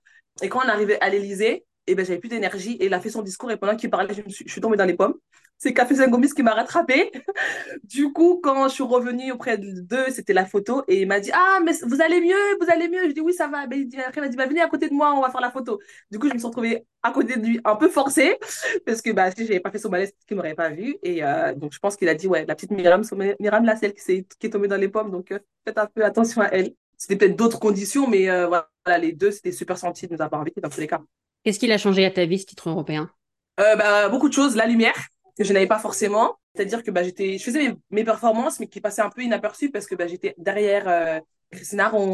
Et 0.43 0.49
quand 0.49 0.61
on 0.65 0.69
arrivait 0.69 1.01
à 1.01 1.11
l'Élysée, 1.11 1.67
et 1.87 1.93
eh 1.93 1.95
ben, 1.95 2.05
j'avais 2.05 2.19
plus 2.19 2.29
d'énergie. 2.29 2.73
Et 2.75 2.87
il 2.87 2.95
a 2.95 3.01
fait 3.01 3.11
son 3.11 3.23
discours 3.23 3.51
et 3.51 3.57
pendant 3.57 3.77
qu'il 3.77 3.91
parlait, 3.91 4.15
je, 4.15 4.45
suis, 4.47 4.61
tombée 4.61 4.77
dans 4.77 4.85
les 4.85 4.95
pommes 4.95 5.15
c'est 5.61 5.75
Café 5.75 5.95
Saint-Gomis 5.95 6.31
qui 6.31 6.43
m'a 6.43 6.55
rattrapé. 6.55 7.13
du 7.85 8.13
coup, 8.13 8.41
quand 8.43 8.67
je 8.69 8.75
suis 8.75 8.83
revenue 8.83 9.31
auprès 9.31 9.59
d'eux, 9.59 10.07
c'était 10.09 10.33
la 10.33 10.47
photo 10.47 10.83
et 10.89 11.03
il 11.03 11.07
m'a 11.07 11.21
dit 11.21 11.31
Ah, 11.35 11.61
mais 11.63 11.73
vous 11.83 12.01
allez 12.01 12.21
mieux, 12.21 12.57
vous 12.59 12.67
allez 12.71 12.89
mieux. 12.89 13.09
Je 13.09 13.13
dis 13.13 13.21
Oui, 13.21 13.35
ça 13.35 13.47
va. 13.47 13.67
Mais 13.67 13.87
après, 14.07 14.21
il 14.21 14.23
m'a 14.23 14.29
dit 14.29 14.37
bah, 14.37 14.47
Venez 14.47 14.63
à 14.63 14.69
côté 14.69 14.89
de 14.89 14.95
moi, 14.95 15.15
on 15.15 15.21
va 15.21 15.31
faire 15.31 15.43
la 15.43 15.51
photo. 15.51 15.79
Du 16.11 16.19
coup, 16.19 16.29
je 16.29 16.33
me 16.33 16.39
suis 16.39 16.47
retrouvée 16.47 16.87
à 17.03 17.13
côté 17.13 17.37
de 17.37 17.45
lui, 17.45 17.61
un 17.65 17.77
peu 17.77 17.91
forcée, 17.91 18.39
parce 18.87 19.03
que 19.03 19.11
bah, 19.11 19.31
si 19.31 19.45
je 19.45 19.49
n'avais 19.49 19.61
pas 19.61 19.71
fait 19.71 19.79
son 19.79 19.91
malaise, 19.91 20.13
qu'il 20.27 20.37
m'aurait 20.39 20.55
pas 20.55 20.71
vu. 20.71 20.97
Et 21.03 21.23
euh, 21.23 21.55
donc, 21.55 21.75
je 21.75 21.79
pense 21.79 21.97
qu'il 21.97 22.09
a 22.09 22.15
dit 22.15 22.27
Ouais, 22.27 22.47
la 22.47 22.55
petite 22.55 22.71
Myriam, 22.71 23.03
Myriam 23.39 23.65
là, 23.65 23.77
celle 23.77 23.93
qui, 23.93 24.13
est, 24.13 24.35
qui 24.39 24.47
est 24.47 24.51
tombée 24.51 24.69
dans 24.69 24.77
les 24.79 24.89
pommes, 24.89 25.11
donc 25.11 25.31
euh, 25.31 25.39
faites 25.67 25.77
un 25.77 25.87
peu 25.87 26.05
attention 26.07 26.41
à 26.41 26.47
elle. 26.47 26.73
C'était 26.97 27.17
peut-être 27.17 27.37
d'autres 27.37 27.61
conditions, 27.61 28.07
mais 28.07 28.31
euh, 28.31 28.47
voilà, 28.47 28.69
les 28.99 29.13
deux, 29.13 29.31
c'était 29.31 29.53
super 29.53 29.77
senti 29.77 30.07
de 30.07 30.15
nous 30.15 30.23
avoir 30.23 30.41
invités 30.41 30.61
dans 30.63 30.71
tous 30.71 30.81
les 30.81 30.87
cas. 30.87 31.01
Qu'est-ce 31.45 31.59
qui 31.59 31.71
a 31.71 31.79
changé 31.79 32.05
à 32.05 32.11
ta 32.11 32.25
vie, 32.27 32.39
ce 32.39 32.47
titre 32.47 32.69
européen? 32.69 33.11
Bah, 33.57 34.09
Beaucoup 34.09 34.29
de 34.29 34.35
choses. 34.35 34.57
La 34.57 34.67
lumière 34.67 34.95
que 35.41 35.45
je 35.45 35.53
n'avais 35.53 35.67
pas 35.67 35.79
forcément. 35.79 36.37
C'est-à-dire 36.55 36.83
que 36.83 36.91
bah, 36.91 37.03
je 37.03 37.39
faisais 37.43 37.75
mes, 37.91 38.05
performances, 38.05 38.61
mais 38.61 38.67
qui 38.67 38.81
passaient 38.81 39.03
un 39.03 39.11
peu 39.11 39.23
inaperçues 39.23 39.71
parce 39.71 39.87
que 39.87 39.95
bah, 39.95 40.07
j'étais 40.07 40.35
derrière 40.37 40.89
euh, 40.89 41.21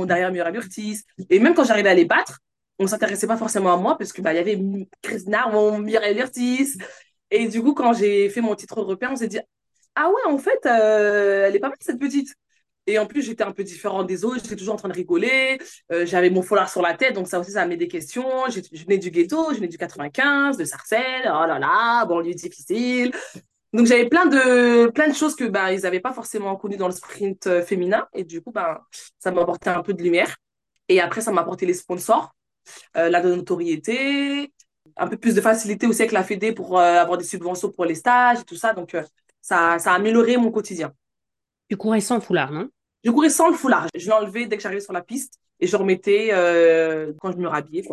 derrière 0.06 0.30
Muriel 0.30 0.54
Urtis. 0.54 1.02
Et 1.30 1.38
même 1.40 1.54
quand 1.54 1.64
j'arrivais 1.64 1.88
à 1.88 1.94
les 1.94 2.04
battre, 2.04 2.38
on 2.78 2.84
ne 2.84 2.88
s'intéressait 2.88 3.26
pas 3.26 3.36
forcément 3.36 3.72
à 3.72 3.76
moi 3.76 3.96
parce 3.98 4.12
que 4.12 4.22
bah, 4.22 4.34
y 4.34 4.38
avait 4.38 4.60
Christine 5.02 5.34
Aron, 5.34 5.78
Muriel 5.78 6.18
Urtis. 6.18 6.78
Et 7.30 7.48
du 7.48 7.62
coup, 7.62 7.74
quand 7.74 7.92
j'ai 7.94 8.28
fait 8.28 8.40
mon 8.40 8.54
titre 8.54 8.80
européen, 8.80 9.10
on 9.12 9.16
s'est 9.16 9.28
dit 9.28 9.40
Ah 9.94 10.08
ouais, 10.08 10.32
en 10.32 10.38
fait, 10.38 10.64
euh, 10.66 11.46
elle 11.46 11.56
est 11.56 11.60
pas 11.60 11.68
mal 11.68 11.78
cette 11.80 11.98
petite. 11.98 12.34
Et 12.87 12.99
en 12.99 13.07
plus, 13.07 13.22
j'étais 13.22 13.42
un 13.42 13.53
peu 13.53 13.64
différente 13.64 14.07
des 14.07 14.25
autres. 14.25 14.42
J'étais 14.42 14.57
toujours 14.57 14.75
en 14.75 14.79
train 14.79 14.88
de 14.88 14.94
rigoler. 14.94 15.59
Euh, 15.90 16.07
j'avais 16.07 16.31
mon 16.31 16.42
foulard 16.42 16.70
sur 16.70 16.83
la 16.83 16.94
tête. 16.94 17.14
Donc, 17.14 17.27
ça 17.27 17.40
aussi, 17.40 17.53
ça 17.53 17.66
m'a 17.66 17.77
des 17.77 17.88
questions. 17.88 18.29
Je, 18.49 18.61
venais 18.85 18.99
du 18.99 19.11
ghetto. 19.11 19.51
Je 19.51 19.57
venais 19.57 19.68
du 19.68 19.79
95, 19.79 20.57
de 20.57 20.64
Sarcelles. 20.64 21.25
Oh 21.25 21.46
là 21.46 21.59
là, 21.59 22.05
banlieue 22.07 22.35
difficile. 22.35 23.12
Donc, 23.72 23.87
j'avais 23.87 24.09
plein 24.09 24.27
de, 24.27 24.88
plein 24.90 25.09
de 25.09 25.14
choses 25.14 25.35
que 25.35 25.44
bah, 25.44 25.72
ils 25.72 25.81
n'avaient 25.81 26.01
pas 26.01 26.12
forcément 26.12 26.55
connues 26.57 26.77
dans 26.77 26.87
le 26.87 26.94
sprint 26.94 27.46
euh, 27.49 27.62
féminin. 27.62 28.07
Et 28.14 28.25
du 28.25 28.40
coup, 28.40 28.53
bah, 28.53 28.83
ça 29.18 29.33
m'a 29.33 29.42
apporté 29.42 29.68
un 29.68 29.83
peu 29.83 29.92
de 29.92 30.03
lumière. 30.03 30.37
Et 30.88 31.01
après, 31.01 31.20
ça 31.20 31.33
m'a 31.33 31.40
apporté 31.40 31.66
les 31.66 31.75
sponsors, 31.75 32.37
euh, 32.96 33.11
la 33.11 33.20
notoriété, 33.20 34.53
un 34.96 35.09
peu 35.09 35.16
plus 35.16 35.35
de 35.35 35.40
facilité 35.40 35.88
aussi 35.88 36.03
avec 36.03 36.12
la 36.12 36.22
Fédé 36.22 36.53
pour 36.53 36.79
avoir 36.79 37.18
des 37.18 37.25
subventions 37.25 37.72
pour 37.72 37.85
les 37.85 37.96
stages 37.96 38.38
et 38.40 38.44
tout 38.44 38.55
ça. 38.55 38.72
Donc, 38.72 38.96
ça, 39.42 39.81
ça 39.81 39.90
a 39.90 39.94
amélioré 39.94 40.37
mon 40.37 40.53
quotidien. 40.53 40.92
Tu 41.68 41.77
courais 41.77 42.01
sans 42.01 42.20
foulard, 42.20 42.53
non? 42.53 42.68
Je 43.06 43.10
courais 43.12 43.30
sans 43.30 43.48
le 43.48 43.54
foulard. 43.54 43.86
Je 43.94 44.10
l'enlevais 44.10 44.46
dès 44.46 44.56
que 44.56 44.62
j'arrivais 44.62 44.80
sur 44.80 44.92
la 44.92 45.00
piste 45.00 45.34
et 45.60 45.68
je 45.68 45.76
remettais 45.76 46.30
euh, 46.32 47.12
quand 47.20 47.30
je 47.30 47.36
me 47.36 47.46
rhabillais. 47.46 47.84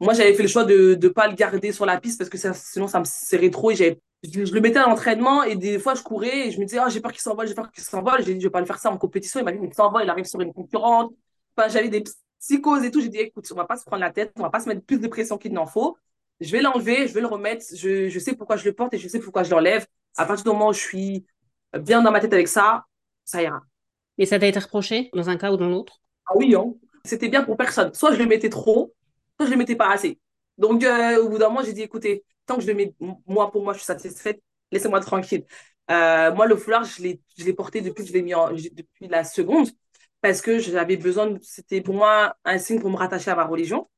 Moi, 0.00 0.12
j'avais 0.12 0.34
fait 0.34 0.42
le 0.42 0.48
choix 0.48 0.64
de 0.64 0.98
ne 1.00 1.08
pas 1.08 1.28
le 1.28 1.34
garder 1.34 1.72
sur 1.72 1.86
la 1.86 1.98
piste 1.98 2.18
parce 2.18 2.28
que 2.28 2.36
sinon, 2.36 2.86
ça 2.86 3.00
me 3.00 3.04
serrait 3.06 3.48
trop. 3.48 3.70
Et 3.70 3.74
je, 4.22 4.52
le 4.52 4.60
mettais 4.60 4.78
à 4.78 4.86
l'entraînement 4.86 5.44
et 5.44 5.56
des 5.56 5.78
fois, 5.78 5.94
je 5.94 6.02
courais 6.02 6.48
et 6.48 6.50
je 6.50 6.60
me 6.60 6.66
disais, 6.66 6.78
oh, 6.78 6.90
j'ai 6.90 7.00
peur 7.00 7.10
qu'il 7.10 7.22
s'envole, 7.22 7.48
j'ai 7.48 7.54
peur 7.54 7.70
qu'il 7.72 7.82
s'envole. 7.82 8.22
J'ai 8.22 8.34
dit, 8.34 8.40
je 8.40 8.46
vais 8.46 8.50
pas 8.50 8.60
le 8.60 8.66
faire 8.66 8.78
ça 8.78 8.90
en 8.90 8.98
compétition. 8.98 9.40
Il 9.40 9.44
m'a 9.44 9.52
dit, 9.52 9.58
il 9.62 9.72
s'envole, 9.72 10.02
il 10.04 10.10
arrive 10.10 10.26
sur 10.26 10.42
une 10.42 10.52
concurrente. 10.52 11.14
Enfin, 11.56 11.68
j'avais 11.70 11.88
des 11.88 12.04
psychoses 12.38 12.84
et 12.84 12.90
tout. 12.90 13.00
J'ai 13.00 13.08
dit, 13.08 13.18
écoute, 13.18 13.48
on 13.52 13.54
va 13.56 13.64
pas 13.64 13.78
se 13.78 13.84
prendre 13.86 14.00
la 14.00 14.10
tête, 14.10 14.32
on 14.36 14.42
va 14.42 14.50
pas 14.50 14.60
se 14.60 14.68
mettre 14.68 14.82
plus 14.82 15.00
de 15.00 15.08
pression 15.08 15.38
qu'il 15.38 15.54
n'en 15.54 15.66
faut. 15.66 15.96
Je 16.40 16.52
vais 16.52 16.60
l'enlever, 16.60 17.08
je 17.08 17.14
vais 17.14 17.22
le 17.22 17.28
remettre. 17.28 17.64
Je, 17.74 18.10
je 18.10 18.18
sais 18.18 18.34
pourquoi 18.34 18.56
je 18.56 18.66
le 18.66 18.74
porte 18.74 18.92
et 18.92 18.98
je 18.98 19.08
sais 19.08 19.20
pourquoi 19.20 19.42
je 19.42 19.50
l'enlève. 19.50 19.86
À 20.18 20.26
partir 20.26 20.44
du 20.44 20.50
moment 20.50 20.68
où 20.68 20.74
je 20.74 20.80
suis 20.80 21.24
bien 21.78 22.02
dans 22.02 22.10
ma 22.10 22.20
tête 22.20 22.34
avec 22.34 22.48
ça, 22.48 22.84
ça 23.24 23.42
ira. 23.42 23.62
Et 24.20 24.26
ça 24.26 24.38
t'a 24.38 24.46
été 24.46 24.58
reproché 24.58 25.08
dans 25.14 25.30
un 25.30 25.38
cas 25.38 25.50
ou 25.50 25.56
dans 25.56 25.70
l'autre? 25.70 26.02
Ah 26.26 26.32
oui, 26.36 26.54
hein. 26.54 26.74
c'était 27.06 27.30
bien 27.30 27.42
pour 27.42 27.56
personne. 27.56 27.92
Soit 27.94 28.12
je 28.12 28.18
le 28.18 28.26
mettais 28.26 28.50
trop, 28.50 28.94
soit 29.38 29.46
je 29.46 29.50
le 29.50 29.56
mettais 29.56 29.76
pas 29.76 29.90
assez. 29.90 30.20
Donc, 30.58 30.84
euh, 30.84 31.22
au 31.22 31.30
bout 31.30 31.38
d'un 31.38 31.48
moment, 31.48 31.64
j'ai 31.64 31.72
dit, 31.72 31.80
écoutez, 31.80 32.22
tant 32.44 32.56
que 32.56 32.60
je 32.60 32.66
le 32.66 32.74
mets, 32.74 32.94
moi, 33.26 33.50
pour 33.50 33.64
moi, 33.64 33.72
je 33.72 33.78
suis 33.78 33.86
satisfaite, 33.86 34.42
laissez-moi 34.72 35.00
tranquille. 35.00 35.46
Euh, 35.90 36.34
moi, 36.34 36.46
le 36.46 36.54
foulard, 36.56 36.84
je 36.84 37.02
l'ai 37.02 37.52
porté 37.54 37.80
depuis 37.80 38.02
que 38.02 38.08
je 38.10 38.12
l'ai 38.12 38.20
mis 38.20 38.34
en, 38.34 38.52
depuis 38.52 39.08
la 39.08 39.24
seconde, 39.24 39.70
parce 40.20 40.42
que 40.42 40.58
j'avais 40.58 40.98
besoin, 40.98 41.38
c'était 41.40 41.80
pour 41.80 41.94
moi 41.94 42.36
un 42.44 42.58
signe 42.58 42.78
pour 42.78 42.90
me 42.90 42.96
rattacher 42.96 43.30
à 43.30 43.36
ma 43.36 43.46
religion. 43.46 43.88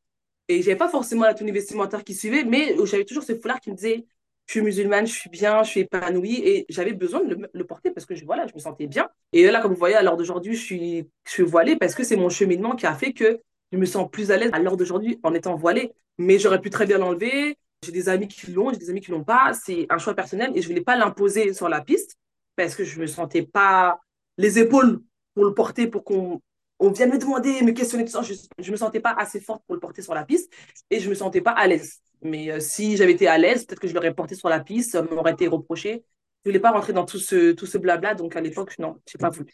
Et 0.47 0.63
j'avais 0.63 0.77
pas 0.77 0.89
forcément 0.89 1.25
la 1.25 1.35
tenue 1.35 1.51
vestimentaire 1.51 2.05
qui 2.05 2.15
suivait, 2.15 2.45
mais 2.45 2.77
j'avais 2.85 3.05
toujours 3.05 3.25
ce 3.25 3.35
foulard 3.35 3.61
qui 3.61 3.73
me 3.73 3.75
disait, 3.75 4.07
je 4.53 4.59
suis 4.59 4.65
musulmane, 4.67 5.07
je 5.07 5.15
suis 5.15 5.31
bien, 5.31 5.63
je 5.63 5.71
suis 5.71 5.81
épanouie 5.81 6.43
et 6.45 6.67
j'avais 6.69 6.93
besoin 6.93 7.25
de 7.25 7.49
le, 7.51 7.65
porter 7.65 7.91
parce 7.91 8.05
que 8.05 8.15
je, 8.15 8.23
voilà, 8.27 8.47
je 8.47 8.53
me 8.55 8.59
sentais 8.59 8.87
bien. 8.87 9.09
Et 9.33 9.51
là, 9.51 9.63
comme 9.63 9.73
vous 9.73 9.79
voyez, 9.79 9.95
à 9.95 10.03
l'heure 10.03 10.19
d'aujourd'hui, 10.19 10.55
je 10.55 10.63
suis, 10.63 11.09
je 11.25 11.43
voilée 11.43 11.77
parce 11.77 11.95
que 11.95 12.05
c'est 12.05 12.17
mon 12.17 12.29
cheminement 12.29 12.77
qui 12.77 12.85
a 12.85 12.93
fait 12.93 13.15
que 13.15 13.41
je 13.73 13.79
me 13.79 13.87
sens 13.87 14.11
plus 14.11 14.31
à 14.31 14.37
l'aise 14.37 14.51
à 14.53 14.59
l'heure 14.59 14.77
d'aujourd'hui 14.77 15.19
en 15.23 15.33
étant 15.33 15.57
voilée. 15.57 15.95
Mais 16.19 16.39
j'aurais 16.39 16.61
pu 16.61 16.69
très 16.69 16.85
bien 16.85 16.99
l'enlever. 16.99 17.57
J'ai 17.83 17.93
des 17.93 18.11
amis 18.11 18.29
qui 18.29 18.53
l'ont, 18.53 18.71
j'ai 18.71 18.77
des 18.77 18.91
amis 18.91 19.01
qui 19.01 19.11
l'ont 19.11 19.25
pas. 19.25 19.55
C'est 19.55 19.87
un 19.89 19.97
choix 19.97 20.13
personnel 20.13 20.53
et 20.55 20.61
je 20.61 20.69
voulais 20.69 20.83
pas 20.83 20.99
l'imposer 20.99 21.55
sur 21.55 21.71
la 21.71 21.81
piste 21.81 22.17
parce 22.55 22.75
que 22.75 22.85
je 22.85 23.01
me 23.01 23.07
sentais 23.07 23.47
pas 23.47 24.01
les 24.37 24.59
épaules 24.59 25.01
pour 25.33 25.47
le 25.47 25.55
porter 25.55 25.87
pour 25.87 26.05
qu'on 26.05 26.43
on 26.79 26.91
vienne 26.91 27.11
me 27.11 27.17
demander, 27.17 27.63
me 27.63 27.73
questionner 27.73 28.05
tout 28.05 28.11
ça. 28.11 28.21
Je, 28.21 28.35
ne 28.35 28.71
me 28.71 28.77
sentais 28.77 29.01
pas 29.01 29.15
assez 29.17 29.41
forte 29.41 29.63
pour 29.65 29.75
le 29.75 29.81
porter 29.81 30.03
sur 30.03 30.13
la 30.13 30.27
piste 30.27 30.53
et 30.91 31.01
je 31.01 31.09
me 31.09 31.15
sentais 31.15 31.41
pas 31.41 31.53
à 31.53 31.67
l'aise. 31.67 32.03
Mais 32.23 32.51
euh, 32.51 32.61
si 32.61 32.97
j'avais 32.97 33.13
été 33.13 33.27
à 33.29 33.39
l'aise, 33.39 33.65
peut-être 33.67 33.81
que 33.81 33.89
je 33.89 33.95
l'aurais 33.95 34.15
porté 34.15 34.35
sur 34.35 34.49
la 34.49 34.61
piste, 34.61 34.93
ça 34.93 35.03
m'aurait 35.03 35.33
été 35.33 35.49
reproché. 35.49 36.05
Je 36.45 36.51
voulais 36.51 36.61
pas 36.61 36.71
rentrer 36.73 36.93
dans 36.93 37.05
tout 37.05 37.19
ce, 37.19 37.53
tout 37.53 37.67
ce 37.67 37.79
blabla, 37.79 38.15
donc 38.15 38.37
à 38.37 38.41
l'époque, 38.41 38.79
non, 38.79 39.01
je 39.09 39.17
n'ai 39.17 39.21
pas 39.21 39.31
voulu. 39.31 39.53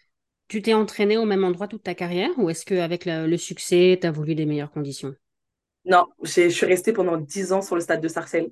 Tu 0.49 0.61
t'es 0.61 0.75
entraîné 0.75 1.17
au 1.17 1.25
même 1.25 1.43
endroit 1.45 1.69
toute 1.69 1.85
ta 1.85 1.95
carrière 1.95 2.31
ou 2.39 2.51
est-ce 2.51 2.67
qu'avec 2.67 3.07
le, 3.07 3.27
le 3.27 3.37
succès, 3.39 3.97
tu 3.99 4.07
as 4.07 4.11
voulu 4.11 4.35
des 4.35 4.45
meilleures 4.45 4.71
conditions? 4.71 5.15
Non, 5.85 6.07
je 6.23 6.49
suis 6.51 6.67
restée 6.67 6.93
pendant 6.93 7.17
10 7.17 7.53
ans 7.53 7.63
sur 7.63 7.75
le 7.75 7.81
stade 7.81 8.01
de 8.01 8.09
Sarcelles 8.09 8.51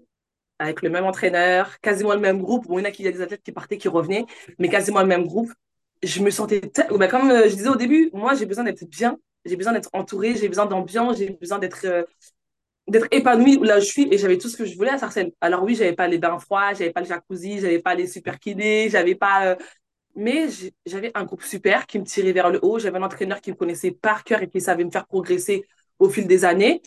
avec 0.59 0.83
le 0.83 0.91
même 0.91 1.05
entraîneur, 1.05 1.81
quasiment 1.81 2.15
le 2.15 2.21
même 2.21 2.41
groupe. 2.43 2.67
Bon, 2.69 2.79
il 2.79 2.83
y 2.83 2.87
en 2.87 2.89
a 2.89 2.93
qui 2.93 3.03
y 3.05 3.09
a 3.09 3.13
des 3.13 3.23
athlètes 3.23 3.43
qui 3.43 3.53
partaient, 3.53 3.79
qui 3.79 3.89
revenaient, 3.89 4.27
mais 4.59 4.69
quasiment 4.69 5.03
le 5.03 5.09
même 5.09 5.27
groupe. 5.27 5.53
Je 6.03 6.23
me 6.23 6.31
sentais, 6.31 6.61
bah, 6.99 7.09
comme 7.09 7.31
euh, 7.31 7.49
je 7.49 7.57
disais 7.57 7.69
au 7.69 7.77
début, 7.77 8.11
moi 8.15 8.35
j'ai 8.35 8.47
besoin 8.47 8.65
d'être 8.65 8.85
bien, 8.89 9.19
j'ai 9.45 9.57
besoin 9.57 9.73
d'être 9.75 9.91
entourée, 9.95 10.37
j'ai 10.37 10.49
besoin 10.49 10.67
d'ambiance, 10.67 11.19
j'ai 11.19 11.31
besoin 11.31 11.59
d'être 11.59 11.85
euh, 11.87 12.05
d'être 12.89 13.09
épanouie 13.11 13.59
là 13.63 13.79
où 13.79 13.81
je 13.81 13.87
suis 13.87 14.09
et 14.13 14.19
j'avais 14.19 14.39
tout 14.39 14.49
ce 14.49 14.57
que 14.57 14.65
je 14.65 14.77
voulais 14.77 14.91
à 14.91 14.99
Sarcelles. 14.99 15.33
Alors 15.41 15.63
oui, 15.65 15.75
j'avais 15.75 15.95
pas 15.95 16.07
les 16.07 16.19
bains 16.19 16.39
froids, 16.39 16.73
j'avais 16.73 16.91
pas 16.91 17.01
le 17.01 17.07
jacuzzi, 17.07 17.59
j'avais 17.59 17.81
pas 17.81 17.95
les 17.95 18.07
super 18.07 18.39
kinés, 18.39 18.89
j'avais 18.91 19.15
pas 19.15 19.47
euh, 19.47 19.57
mais 20.15 20.47
j'avais 20.87 21.11
un 21.15 21.25
groupe 21.25 21.43
super 21.43 21.87
qui 21.87 21.99
me 21.99 22.05
tirait 22.05 22.33
vers 22.33 22.51
le 22.51 22.59
haut, 22.63 22.79
j'avais 22.79 22.99
un 22.99 23.03
entraîneur 23.03 23.41
qui 23.41 23.51
me 23.51 23.57
connaissait 23.57 23.91
par 23.91 24.25
cœur 24.25 24.43
et 24.43 24.49
qui 24.49 24.61
savait 24.61 24.85
me 24.85 24.91
faire 24.91 25.07
progresser 25.07 25.67
au 25.99 26.09
fil 26.09 26.27
des 26.27 26.45
années. 26.45 26.81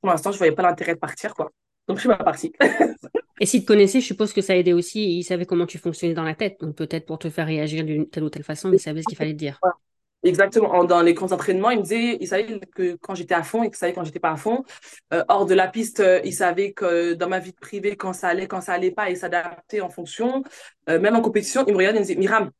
Pour 0.00 0.10
l'instant, 0.10 0.32
je 0.32 0.38
voyais 0.38 0.52
pas 0.54 0.62
l'intérêt 0.62 0.94
de 0.94 0.98
partir 0.98 1.34
quoi. 1.34 1.50
Donc 1.88 1.98
je 1.98 2.02
suis 2.02 2.08
pas 2.08 2.16
partie. 2.16 2.52
et 3.40 3.46
s'il 3.46 3.62
te 3.62 3.66
connaissait, 3.66 4.00
je 4.00 4.06
suppose 4.06 4.32
que 4.32 4.40
ça 4.40 4.56
aidait 4.56 4.72
aussi, 4.72 5.18
il 5.18 5.24
savait 5.24 5.46
comment 5.46 5.66
tu 5.66 5.78
fonctionnais 5.78 6.14
dans 6.14 6.22
la 6.22 6.34
tête. 6.34 6.56
Donc 6.60 6.76
peut-être 6.76 7.06
pour 7.06 7.18
te 7.18 7.28
faire 7.28 7.46
réagir 7.46 7.84
d'une 7.84 8.08
telle 8.08 8.22
ou 8.22 8.30
telle 8.30 8.44
façon, 8.44 8.72
il 8.72 8.78
savait 8.78 9.02
ce 9.02 9.08
qu'il 9.08 9.18
fallait 9.18 9.32
te 9.32 9.38
dire. 9.38 9.60
Exactement. 10.22 10.84
Dans 10.84 11.00
les 11.00 11.14
grands 11.14 11.32
entraînements, 11.32 11.70
il 11.70 11.78
me 11.78 11.82
disait, 11.82 12.18
il 12.20 12.28
savait 12.28 12.60
que 12.74 12.96
quand 12.96 13.14
j'étais 13.14 13.34
à 13.34 13.42
fond 13.42 13.62
et 13.62 13.68
qu'il 13.68 13.76
savait 13.76 13.94
quand 13.94 14.04
j'étais 14.04 14.20
pas 14.20 14.32
à 14.32 14.36
fond. 14.36 14.64
Euh, 15.14 15.24
hors 15.28 15.46
de 15.46 15.54
la 15.54 15.66
piste, 15.68 16.00
euh, 16.00 16.20
il 16.24 16.34
savait 16.34 16.72
que 16.72 17.14
dans 17.14 17.28
ma 17.28 17.38
vie 17.38 17.52
privée, 17.52 17.96
quand 17.96 18.12
ça 18.12 18.28
allait, 18.28 18.46
quand 18.46 18.60
ça 18.60 18.74
allait 18.74 18.90
pas, 18.90 19.08
il 19.10 19.16
s'adaptait 19.16 19.80
en 19.80 19.88
fonction. 19.88 20.44
Euh, 20.88 21.00
même 21.00 21.16
en 21.16 21.22
compétition, 21.22 21.64
il 21.66 21.72
me 21.72 21.78
regardait 21.78 21.98
et 21.98 22.00
me 22.00 22.06
disait, 22.06 22.18
Myriam, 22.18 22.50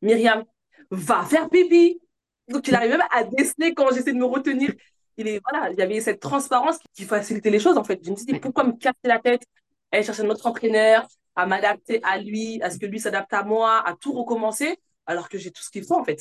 Myriam, 0.00 0.44
va 0.90 1.24
faire 1.24 1.48
pipi. 1.48 2.00
Donc, 2.48 2.66
il 2.68 2.74
arrivait 2.74 2.96
même 2.96 3.06
à 3.10 3.24
déceler 3.24 3.74
quand 3.74 3.88
j'essayais 3.88 4.12
de 4.12 4.18
me 4.18 4.24
retenir. 4.24 4.72
Il 5.16 5.26
est, 5.26 5.40
voilà, 5.50 5.70
il 5.72 5.78
y 5.78 5.82
avait 5.82 6.00
cette 6.00 6.20
transparence 6.20 6.78
qui 6.94 7.04
facilitait 7.04 7.50
les 7.50 7.58
choses, 7.58 7.76
en 7.76 7.84
fait. 7.84 7.98
Je 8.04 8.10
me 8.10 8.14
disais, 8.14 8.38
pourquoi 8.38 8.62
me 8.64 8.72
casser 8.72 8.96
la 9.04 9.18
tête, 9.18 9.42
aller 9.90 10.04
chercher 10.04 10.22
notre 10.22 10.46
entraîneur, 10.46 11.06
à 11.34 11.46
m'adapter 11.46 12.00
à 12.02 12.18
lui, 12.18 12.60
à 12.62 12.70
ce 12.70 12.78
que 12.78 12.86
lui 12.86 13.00
s'adapte 13.00 13.32
à 13.32 13.44
moi, 13.44 13.82
à 13.86 13.94
tout 13.94 14.12
recommencer, 14.12 14.76
alors 15.06 15.28
que 15.28 15.38
j'ai 15.38 15.50
tout 15.52 15.62
ce 15.62 15.70
qu'il 15.70 15.84
faut 15.84 15.94
en 15.94 16.04
fait. 16.04 16.20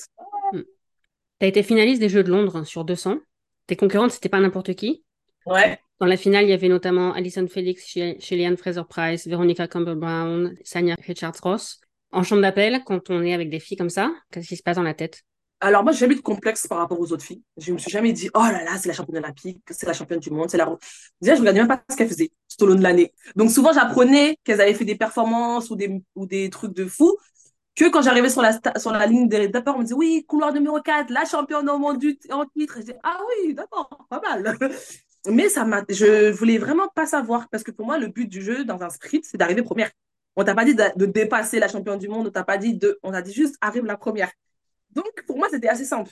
Tu 1.39 1.45
as 1.45 1.49
été 1.49 1.61
finaliste 1.61 1.99
des 1.99 2.09
Jeux 2.09 2.23
de 2.23 2.31
Londres 2.31 2.63
sur 2.63 2.83
200. 2.83 3.19
Tes 3.67 3.75
concurrentes, 3.75 4.11
c'était 4.11 4.29
pas 4.29 4.39
n'importe 4.39 4.73
qui. 4.73 5.03
Ouais. 5.45 5.79
Dans 5.99 6.07
la 6.07 6.17
finale, 6.17 6.45
il 6.45 6.49
y 6.49 6.53
avait 6.53 6.67
notamment 6.67 7.13
Alison 7.13 7.47
Felix, 7.47 7.85
Shellyan 8.19 8.55
Fraser-Price, 8.57 9.27
Veronica 9.27 9.67
Campbell-Brown, 9.67 10.55
Sanya 10.63 10.95
Richards-Ross. 11.05 11.79
En 12.11 12.23
chambre 12.23 12.41
d'appel, 12.41 12.81
quand 12.85 13.09
on 13.09 13.23
est 13.23 13.33
avec 13.33 13.49
des 13.49 13.59
filles 13.59 13.77
comme 13.77 13.89
ça, 13.89 14.11
qu'est-ce 14.31 14.47
qui 14.47 14.55
se 14.55 14.63
passe 14.63 14.77
dans 14.77 14.83
la 14.83 14.93
tête? 14.93 15.23
Alors 15.59 15.83
moi, 15.83 15.91
j'ai 15.91 15.99
jamais 15.99 16.13
eu 16.13 16.17
de 16.17 16.21
complexe 16.21 16.67
par 16.67 16.77
rapport 16.77 16.99
aux 16.99 17.11
autres 17.11 17.23
filles. 17.23 17.41
Je 17.57 17.73
me 17.73 17.77
suis 17.77 17.89
jamais 17.89 18.13
dit, 18.13 18.29
oh 18.35 18.39
là 18.39 18.63
là, 18.63 18.77
c'est 18.77 18.87
la 18.87 18.93
championne 18.93 19.17
olympique, 19.17 19.61
c'est 19.71 19.87
la 19.87 19.93
championne 19.93 20.19
du 20.19 20.29
monde, 20.29 20.49
c'est 20.49 20.57
la... 20.57 20.71
Déjà, 21.19 21.35
je 21.35 21.39
regardais 21.39 21.59
même 21.59 21.67
pas 21.67 21.83
ce 21.89 21.95
qu'elles 21.95 22.09
faisaient 22.09 22.29
tout 22.29 22.63
au 22.63 22.67
long 22.67 22.75
de 22.75 22.83
l'année. 22.83 23.11
Donc 23.35 23.49
souvent, 23.49 23.73
j'apprenais 23.73 24.37
qu'elles 24.43 24.61
avaient 24.61 24.75
fait 24.75 24.85
des 24.85 24.95
performances 24.95 25.71
ou 25.71 25.75
des, 25.75 26.01
ou 26.15 26.27
des 26.27 26.49
trucs 26.51 26.75
de 26.75 26.85
fou 26.85 27.17
que 27.77 27.89
quand 27.89 28.01
j'arrivais 28.01 28.29
sur 28.29 28.41
la, 28.41 28.59
sur 28.77 28.91
la 28.91 29.05
ligne 29.05 29.29
des 29.29 29.47
départ, 29.47 29.75
on 29.75 29.79
me 29.79 29.83
disait 29.83 29.95
oui, 29.95 30.25
couloir 30.27 30.51
numéro 30.51 30.81
4, 30.81 31.11
la 31.11 31.25
championne 31.25 31.69
au 31.69 31.77
monde 31.77 31.99
du, 31.99 32.17
en 32.31 32.45
titre. 32.45 32.75
je 32.77 32.81
disais, 32.81 32.99
ah 33.03 33.19
oui, 33.29 33.53
d'accord, 33.53 34.05
pas 34.09 34.19
mal. 34.19 34.57
Mais 35.27 35.49
ça 35.49 35.63
m'a, 35.63 35.83
je 35.89 36.31
voulais 36.31 36.57
vraiment 36.57 36.87
pas 36.87 37.05
savoir 37.05 37.49
parce 37.49 37.63
que 37.63 37.71
pour 37.71 37.85
moi, 37.85 37.97
le 37.97 38.07
but 38.07 38.27
du 38.27 38.41
jeu 38.41 38.65
dans 38.65 38.81
un 38.81 38.89
sprint, 38.89 39.25
c'est 39.25 39.37
d'arriver 39.37 39.61
première. 39.61 39.91
On 40.35 40.43
t'a 40.43 40.55
pas 40.55 40.65
dit 40.65 40.75
de, 40.75 41.05
dépasser 41.05 41.59
la 41.59 41.67
championne 41.67 41.99
du 41.99 42.07
monde, 42.07 42.27
on 42.27 42.31
t'a 42.31 42.43
pas 42.43 42.57
dit 42.57 42.75
de, 42.75 42.99
on 43.03 43.13
a 43.13 43.21
dit 43.21 43.33
juste 43.33 43.57
arrive 43.61 43.85
la 43.85 43.97
première. 43.97 44.31
Donc 44.91 45.11
pour 45.27 45.37
moi, 45.37 45.47
c'était 45.51 45.67
assez 45.67 45.85
simple. 45.85 46.11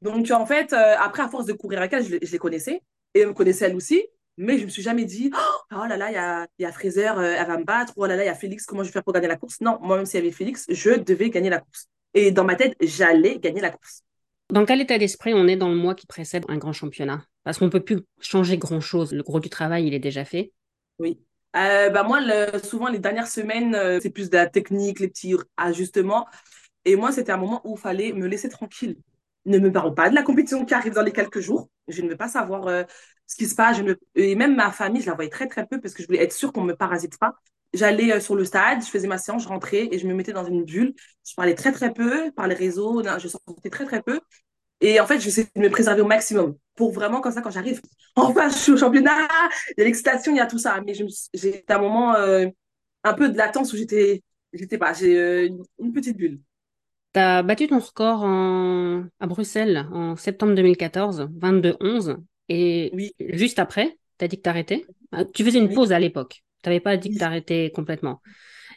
Donc 0.00 0.28
en 0.30 0.46
fait, 0.46 0.72
euh, 0.72 0.94
après, 0.98 1.22
à 1.22 1.28
force 1.28 1.46
de 1.46 1.52
courir 1.52 1.80
avec 1.80 1.92
elle, 1.92 2.04
je, 2.04 2.16
je 2.22 2.32
les 2.32 2.38
connaissais 2.38 2.82
et 3.14 3.20
elle 3.20 3.28
me 3.28 3.34
connaissait 3.34 3.66
elle 3.66 3.76
aussi. 3.76 4.02
Mais 4.36 4.58
je 4.58 4.64
me 4.64 4.70
suis 4.70 4.82
jamais 4.82 5.04
dit, 5.04 5.30
oh, 5.34 5.76
oh 5.76 5.86
là 5.86 5.96
là, 5.96 6.10
il 6.10 6.14
y 6.14 6.16
a, 6.16 6.46
y 6.58 6.64
a 6.64 6.72
Fraser, 6.72 7.12
euh, 7.16 7.36
elle 7.38 7.46
va 7.46 7.58
me 7.58 7.64
battre. 7.64 7.92
Oh 7.96 8.06
là 8.06 8.16
là, 8.16 8.24
il 8.24 8.26
y 8.26 8.30
a 8.30 8.34
Félix, 8.34 8.66
comment 8.66 8.82
je 8.82 8.88
vais 8.88 8.92
faire 8.92 9.04
pour 9.04 9.12
gagner 9.12 9.28
la 9.28 9.36
course? 9.36 9.60
Non, 9.60 9.78
moi, 9.80 9.96
même 9.96 10.06
s'il 10.06 10.18
y 10.18 10.22
avait 10.22 10.32
Félix, 10.32 10.66
je 10.68 10.90
devais 10.90 11.30
gagner 11.30 11.50
la 11.50 11.60
course. 11.60 11.88
Et 12.14 12.30
dans 12.30 12.44
ma 12.44 12.56
tête, 12.56 12.76
j'allais 12.80 13.38
gagner 13.38 13.60
la 13.60 13.70
course. 13.70 14.02
Dans 14.50 14.64
quel 14.64 14.80
état 14.80 14.98
d'esprit 14.98 15.34
on 15.34 15.46
est 15.46 15.56
dans 15.56 15.68
le 15.68 15.76
mois 15.76 15.94
qui 15.94 16.06
précède 16.06 16.44
un 16.48 16.58
grand 16.58 16.72
championnat? 16.72 17.24
Parce 17.44 17.58
qu'on 17.58 17.66
ne 17.66 17.70
peut 17.70 17.84
plus 17.84 18.00
changer 18.20 18.58
grand-chose. 18.58 19.12
Le 19.12 19.22
gros 19.22 19.40
du 19.40 19.50
travail, 19.50 19.86
il 19.86 19.94
est 19.94 19.98
déjà 20.00 20.24
fait. 20.24 20.52
Oui. 20.98 21.20
Euh, 21.56 21.88
bah 21.90 22.02
moi, 22.02 22.20
le, 22.20 22.58
souvent, 22.58 22.88
les 22.88 22.98
dernières 22.98 23.28
semaines, 23.28 23.74
euh, 23.74 24.00
c'est 24.00 24.10
plus 24.10 24.30
de 24.30 24.36
la 24.36 24.46
technique, 24.46 25.00
les 25.00 25.08
petits 25.08 25.34
ajustements. 25.56 26.26
Et 26.84 26.96
moi, 26.96 27.12
c'était 27.12 27.32
un 27.32 27.36
moment 27.36 27.60
où 27.64 27.76
il 27.76 27.80
fallait 27.80 28.12
me 28.12 28.26
laisser 28.26 28.48
tranquille. 28.48 28.96
Ne 29.46 29.58
me 29.58 29.70
parle 29.70 29.94
pas 29.94 30.10
de 30.10 30.14
la 30.14 30.22
compétition 30.22 30.64
qui 30.64 30.74
arrive 30.74 30.94
dans 30.94 31.02
les 31.02 31.12
quelques 31.12 31.40
jours. 31.40 31.68
Je 31.88 32.02
ne 32.02 32.08
veux 32.08 32.16
pas 32.16 32.28
savoir 32.28 32.66
euh, 32.66 32.84
ce 33.26 33.36
qui 33.36 33.46
se 33.46 33.54
passe. 33.54 33.78
Et 34.14 34.34
même 34.34 34.54
ma 34.54 34.70
famille, 34.70 35.02
je 35.02 35.06
la 35.06 35.14
voyais 35.14 35.30
très, 35.30 35.48
très 35.48 35.66
peu 35.66 35.80
parce 35.80 35.94
que 35.94 36.02
je 36.02 36.08
voulais 36.08 36.22
être 36.22 36.32
sûre 36.32 36.52
qu'on 36.52 36.62
ne 36.62 36.68
me 36.68 36.76
parasite 36.76 37.18
pas. 37.18 37.34
J'allais 37.72 38.12
euh, 38.12 38.20
sur 38.20 38.36
le 38.36 38.44
stade, 38.44 38.84
je 38.84 38.88
faisais 38.88 39.08
ma 39.08 39.18
séance, 39.18 39.42
je 39.42 39.48
rentrais 39.48 39.88
et 39.90 39.98
je 39.98 40.06
me 40.06 40.14
mettais 40.14 40.32
dans 40.32 40.44
une 40.44 40.64
bulle. 40.64 40.94
Je 41.28 41.34
parlais 41.34 41.54
très, 41.54 41.72
très 41.72 41.92
peu 41.92 42.30
par 42.32 42.46
les 42.46 42.54
réseaux. 42.54 43.02
Je 43.18 43.28
sortais 43.28 43.70
très, 43.70 43.84
très 43.84 44.02
peu. 44.02 44.20
Et 44.80 45.00
en 45.00 45.06
fait, 45.06 45.18
j'essaie 45.20 45.46
de 45.54 45.60
me 45.60 45.70
préserver 45.70 46.02
au 46.02 46.06
maximum 46.06 46.56
pour 46.74 46.92
vraiment, 46.92 47.20
comme 47.20 47.32
ça, 47.32 47.40
quand 47.40 47.50
j'arrive, 47.50 47.80
enfin, 48.16 48.48
je 48.48 48.54
suis 48.54 48.72
au 48.72 48.76
championnat, 48.76 49.28
il 49.70 49.74
y 49.78 49.82
a 49.82 49.84
l'excitation, 49.84 50.32
il 50.32 50.36
y 50.38 50.40
a 50.40 50.46
tout 50.46 50.58
ça. 50.58 50.80
Mais 50.84 50.92
j'ai 51.32 51.64
un 51.68 51.78
moment 51.78 52.14
euh, 52.16 52.46
un 53.04 53.14
peu 53.14 53.28
de 53.28 53.36
latence 53.36 53.72
où 53.72 53.76
j'étais, 53.76 54.22
j'étais 54.52 54.78
pas, 54.78 54.92
j'ai 54.92 55.16
euh, 55.18 55.48
une 55.78 55.92
petite 55.92 56.16
bulle. 56.16 56.40
Tu 57.14 57.20
as 57.20 57.42
battu 57.42 57.68
ton 57.68 57.78
record 57.78 58.24
en... 58.24 59.04
à 59.20 59.26
Bruxelles 59.26 59.86
en 59.92 60.16
septembre 60.16 60.54
2014, 60.54 61.28
22-11. 61.38 62.16
Et 62.48 62.92
Oui, 62.92 63.14
juste 63.20 63.58
après, 63.58 63.98
tu 64.18 64.24
as 64.24 64.28
dit 64.28 64.36
que 64.36 64.42
t'arrêtais? 64.42 64.84
Ah, 65.12 65.24
Tu 65.24 65.44
faisais 65.44 65.58
une 65.58 65.68
oui, 65.68 65.72
pause 65.72 65.92
à 65.92 65.98
l'époque. 66.00 66.44
Tu 66.62 66.68
n'avais 66.68 66.80
pas 66.80 66.96
dit 66.96 67.10
que 67.10 67.16
t'arrêtais 67.16 67.70
complètement. 67.74 68.22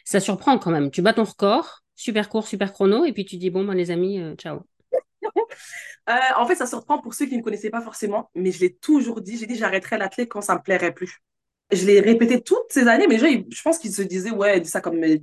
Ça 0.04 0.20
surprend 0.20 0.58
quand 0.58 0.70
même. 0.70 0.90
Tu 0.90 1.02
bats 1.02 1.14
ton 1.14 1.24
record, 1.24 1.82
super 1.96 2.28
court, 2.28 2.48
super 2.48 2.72
chrono, 2.72 3.04
et 3.04 3.12
puis 3.12 3.24
tu 3.26 3.36
dis, 3.38 3.50
bon, 3.50 3.64
ben, 3.64 3.74
les 3.74 3.90
amis, 3.90 4.20
euh, 4.20 4.34
ciao. 4.36 4.62
Euh, 6.08 6.14
en 6.36 6.46
fait, 6.46 6.54
ça 6.56 6.66
surprend 6.66 7.00
pour 7.00 7.14
ceux 7.14 7.26
qui 7.26 7.32
ne 7.34 7.38
me 7.38 7.44
connaissaient 7.44 7.70
pas 7.70 7.82
forcément, 7.82 8.30
mais 8.34 8.52
je 8.52 8.60
l'ai 8.60 8.74
toujours 8.74 9.20
dit. 9.20 9.36
J'ai 9.38 9.46
dit 9.46 9.56
j'arrêterai 9.56 9.98
l'athlète 9.98 10.28
quand 10.30 10.40
ça 10.40 10.54
me 10.56 10.62
plairait 10.62 10.94
plus. 10.94 11.18
Je 11.72 11.86
l'ai 11.86 12.00
répété 12.00 12.42
toutes 12.42 12.72
ces 12.72 12.88
années, 12.88 13.06
mais 13.08 13.14
les 13.16 13.20
gens, 13.20 13.26
ils- 13.28 13.46
je 13.54 13.62
pense 13.62 13.78
qu'ils 13.78 13.92
se 13.94 14.02
disaient, 14.02 14.30
ouais, 14.30 14.56
elle 14.56 14.62
dit 14.62 14.70
ça 14.70 14.80
comme. 14.80 15.02
euh, 15.04 15.18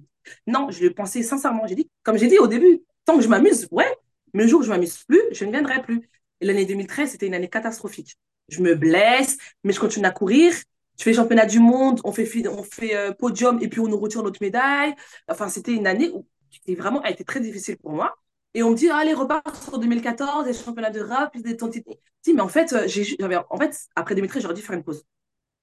Non, 0.47 0.69
je 0.71 0.83
le 0.83 0.93
pensais 0.93 1.23
sincèrement. 1.23 1.67
J'ai 1.67 1.75
dit, 1.75 1.89
comme 2.03 2.17
j'ai 2.17 2.27
dit 2.27 2.37
au 2.39 2.47
début, 2.47 2.81
tant 3.05 3.17
que 3.17 3.23
je 3.23 3.27
m'amuse, 3.29 3.67
ouais, 3.71 3.87
mais 4.33 4.43
le 4.43 4.49
jour 4.49 4.61
où 4.61 4.63
je 4.63 4.69
m'amuse 4.69 5.03
plus, 5.05 5.21
je 5.31 5.45
ne 5.45 5.51
viendrai 5.51 5.81
plus. 5.83 6.09
Et 6.41 6.45
l'année 6.45 6.65
2013, 6.65 7.11
c'était 7.11 7.27
une 7.27 7.33
année 7.35 7.49
catastrophique. 7.49 8.15
Je 8.49 8.61
me 8.61 8.75
blesse, 8.75 9.37
mais 9.63 9.73
je 9.73 9.79
continue 9.79 10.05
à 10.05 10.11
courir. 10.11 10.53
Je 10.97 11.03
fais 11.03 11.13
championnat 11.13 11.45
du 11.45 11.59
monde, 11.59 11.99
on 12.03 12.11
fait, 12.11 12.47
on 12.47 12.63
fait 12.63 12.95
euh, 12.95 13.11
podium 13.11 13.59
et 13.61 13.67
puis 13.67 13.79
on 13.81 13.87
nous 13.87 13.97
retire 13.97 14.23
notre 14.23 14.41
médaille. 14.41 14.95
Enfin, 15.27 15.49
c'était 15.49 15.73
une 15.73 15.87
année 15.87 16.09
où 16.13 16.25
qui 16.63 16.75
vraiment 16.75 17.01
a 17.01 17.09
été 17.11 17.23
très 17.23 17.39
difficile 17.39 17.77
pour 17.77 17.91
moi. 17.91 18.15
Et 18.53 18.63
on 18.63 18.71
me 18.71 18.75
dit, 18.75 18.89
allez, 18.89 19.13
repars 19.13 19.43
sur 19.63 19.77
2014, 19.77 20.45
les 20.47 20.53
championnats 20.53 20.89
d'Europe, 20.89 21.29
puis 21.33 21.41
des 21.41 21.57
tentatives. 21.57 21.83
Mais 22.27 22.41
en 22.41 22.47
fait, 22.47 22.71
euh, 22.73 23.43
en 23.49 23.57
fait, 23.57 23.87
après 23.95 24.15
2013, 24.15 24.41
j'aurais 24.43 24.53
dû 24.53 24.61
faire 24.61 24.75
une 24.75 24.83
pause. 24.83 25.03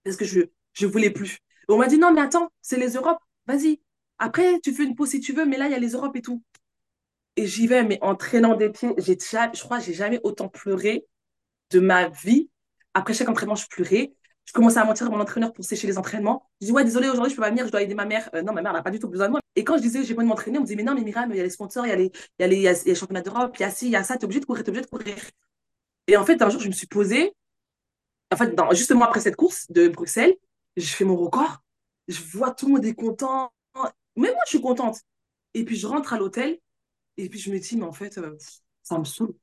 Parce 0.04 0.16
que 0.16 0.24
je, 0.24 0.40
je 0.72 0.86
voulais 0.86 1.10
plus. 1.10 1.38
Et 1.68 1.72
on 1.72 1.78
m'a 1.78 1.88
dit, 1.88 1.98
non, 1.98 2.12
mais 2.12 2.20
attends, 2.20 2.50
c'est 2.60 2.78
les 2.78 2.94
Europes, 2.94 3.20
vas-y. 3.46 3.80
Après, 4.18 4.60
tu 4.60 4.72
fais 4.72 4.84
une 4.84 4.94
pause 4.94 5.10
si 5.10 5.20
tu 5.20 5.32
veux, 5.32 5.46
mais 5.46 5.56
là, 5.56 5.66
il 5.66 5.72
y 5.72 5.74
a 5.74 5.78
les 5.78 5.92
Europes 5.92 6.16
et 6.16 6.22
tout. 6.22 6.42
Et 7.36 7.46
j'y 7.46 7.66
vais, 7.66 7.82
mais 7.84 7.98
en 8.02 8.14
traînant 8.14 8.54
des 8.56 8.70
pieds, 8.70 8.94
je 8.98 9.62
crois, 9.62 9.78
que 9.78 9.84
j'ai 9.84 9.94
jamais 9.94 10.20
autant 10.22 10.48
pleuré 10.48 11.06
de 11.70 11.80
ma 11.80 12.08
vie. 12.08 12.50
Après 12.94 13.14
chaque 13.14 13.28
entraînement, 13.28 13.54
je 13.54 13.66
pleurais. 13.68 14.14
Je 14.44 14.52
commençais 14.52 14.78
à 14.78 14.84
mentir 14.84 15.06
à 15.06 15.10
mon 15.10 15.20
entraîneur 15.20 15.52
pour 15.52 15.64
sécher 15.64 15.86
les 15.86 15.98
entraînements. 15.98 16.50
Je 16.60 16.66
dis, 16.66 16.72
ouais, 16.72 16.84
désolé, 16.84 17.08
aujourd'hui, 17.08 17.30
je 17.30 17.36
peux 17.36 17.42
pas 17.42 17.50
venir, 17.50 17.66
je 17.66 17.70
dois 17.70 17.82
aider 17.82 17.94
ma 17.94 18.04
mère. 18.04 18.28
Euh, 18.34 18.42
non, 18.42 18.52
ma 18.52 18.60
mère 18.62 18.72
n'a 18.72 18.82
pas 18.82 18.90
du 18.90 18.98
tout 18.98 19.08
besoin 19.08 19.26
de 19.26 19.32
moi. 19.32 19.40
Et 19.54 19.64
quand 19.64 19.76
je 19.76 19.82
disais, 19.82 20.02
j'ai 20.02 20.14
besoin 20.14 20.24
de 20.24 20.28
m'entraîner, 20.28 20.58
on 20.58 20.62
me 20.62 20.66
disait, 20.66 20.76
mais 20.76 20.82
non, 20.82 20.94
mais 20.94 21.02
Myriam, 21.02 21.30
il 21.30 21.36
y 21.36 21.40
a 21.40 21.44
les 21.44 21.50
sponsors, 21.50 21.86
il 21.86 21.90
y 21.90 21.92
a 21.92 21.96
les, 21.96 22.10
les, 22.40 22.72
les 22.84 22.94
championnats 22.94 23.22
d'Europe, 23.22 23.54
il 23.58 23.62
y 23.62 23.64
a 23.64 23.70
ci, 23.70 23.86
il 23.86 23.92
y 23.92 23.96
a 23.96 24.02
ça, 24.02 24.16
t'es 24.16 24.24
obligé 24.24 24.40
de 24.40 24.46
courir, 24.46 24.64
t'es 24.64 24.70
obligé 24.70 24.84
de 24.84 24.90
courir. 24.90 25.14
Et 26.08 26.16
en 26.16 26.24
fait, 26.24 26.40
un 26.42 26.50
jour, 26.50 26.60
je 26.60 26.68
me 26.68 26.72
suis 26.72 26.86
posée, 26.86 27.34
en 28.32 28.36
fait, 28.36 28.54
dans- 28.54 28.70
justement 28.72 29.04
après 29.04 29.20
cette 29.20 29.36
course 29.36 29.70
de 29.70 29.88
Bruxelles, 29.88 30.34
je 30.76 30.86
fais 30.94 31.04
mon 31.04 31.16
record, 31.16 31.62
je 32.08 32.20
vois 32.22 32.52
tout 32.52 32.66
le 32.66 32.72
monde 32.74 32.84
est 32.84 32.94
content. 32.94 33.52
Même 34.16 34.32
moi, 34.32 34.42
je 34.46 34.50
suis 34.50 34.60
contente. 34.60 34.98
Et 35.54 35.64
puis, 35.64 35.76
je 35.76 35.86
rentre 35.86 36.12
à 36.14 36.18
l'hôtel, 36.18 36.58
et 37.18 37.28
puis 37.30 37.38
je 37.40 37.50
me 37.52 37.58
dis, 37.58 37.76
mais 37.76 37.84
en 37.84 37.92
fait, 37.92 38.18
euh, 38.18 38.36
ça 38.82 38.98
me 38.98 39.04
saoule. 39.04 39.34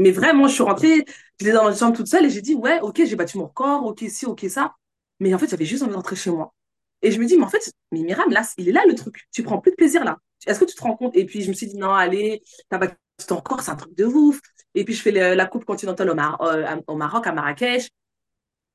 Mais 0.00 0.12
vraiment, 0.12 0.48
je 0.48 0.54
suis 0.54 0.62
rentrée, 0.62 1.04
je 1.40 1.50
dans 1.50 1.64
ma 1.64 1.74
chambre 1.74 1.96
toute 1.96 2.08
seule 2.08 2.26
et 2.26 2.30
j'ai 2.30 2.42
dit, 2.42 2.54
ouais, 2.54 2.80
ok, 2.80 3.02
j'ai 3.04 3.16
battu 3.16 3.38
mon 3.38 3.46
record, 3.46 3.84
ok, 3.86 4.04
ci, 4.08 4.26
ok, 4.26 4.46
ça. 4.48 4.74
Mais 5.20 5.34
en 5.34 5.38
fait, 5.38 5.48
j'avais 5.50 5.66
juste 5.66 5.82
envie 5.82 5.92
de 5.92 5.96
rentrer 5.96 6.16
chez 6.16 6.30
moi. 6.30 6.54
Et 7.02 7.10
je 7.12 7.20
me 7.20 7.26
dis, 7.26 7.36
mais 7.36 7.44
en 7.44 7.48
fait, 7.48 7.72
mais 7.92 8.00
Myriam, 8.02 8.30
là, 8.30 8.42
il 8.58 8.68
est 8.68 8.72
là 8.72 8.82
le 8.88 8.94
truc. 8.94 9.26
Tu 9.32 9.42
prends 9.42 9.58
plus 9.60 9.72
de 9.72 9.76
plaisir 9.76 10.04
là. 10.04 10.18
Est-ce 10.46 10.60
que 10.60 10.64
tu 10.64 10.74
te 10.74 10.82
rends 10.82 10.96
compte? 10.96 11.16
Et 11.16 11.26
puis, 11.26 11.42
je 11.42 11.50
me 11.50 11.54
suis 11.54 11.66
dit, 11.68 11.76
non, 11.76 11.92
allez, 11.94 12.42
t'as 12.70 12.78
battu 12.78 12.96
ton 13.28 13.36
record, 13.36 13.60
c'est 13.62 13.70
un 13.72 13.76
truc 13.76 13.94
de 13.96 14.06
ouf. 14.06 14.40
Et 14.74 14.84
puis, 14.84 14.94
je 14.94 15.02
fais 15.02 15.10
la 15.12 15.46
Coupe 15.46 15.66
continentale 15.66 16.10
au, 16.10 16.14
Mar- 16.14 16.40
euh, 16.42 16.64
au 16.88 16.96
Maroc, 16.96 17.26
à 17.28 17.32
Marrakech. 17.32 17.90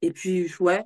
Et 0.01 0.11
puis, 0.11 0.51
ouais, 0.59 0.83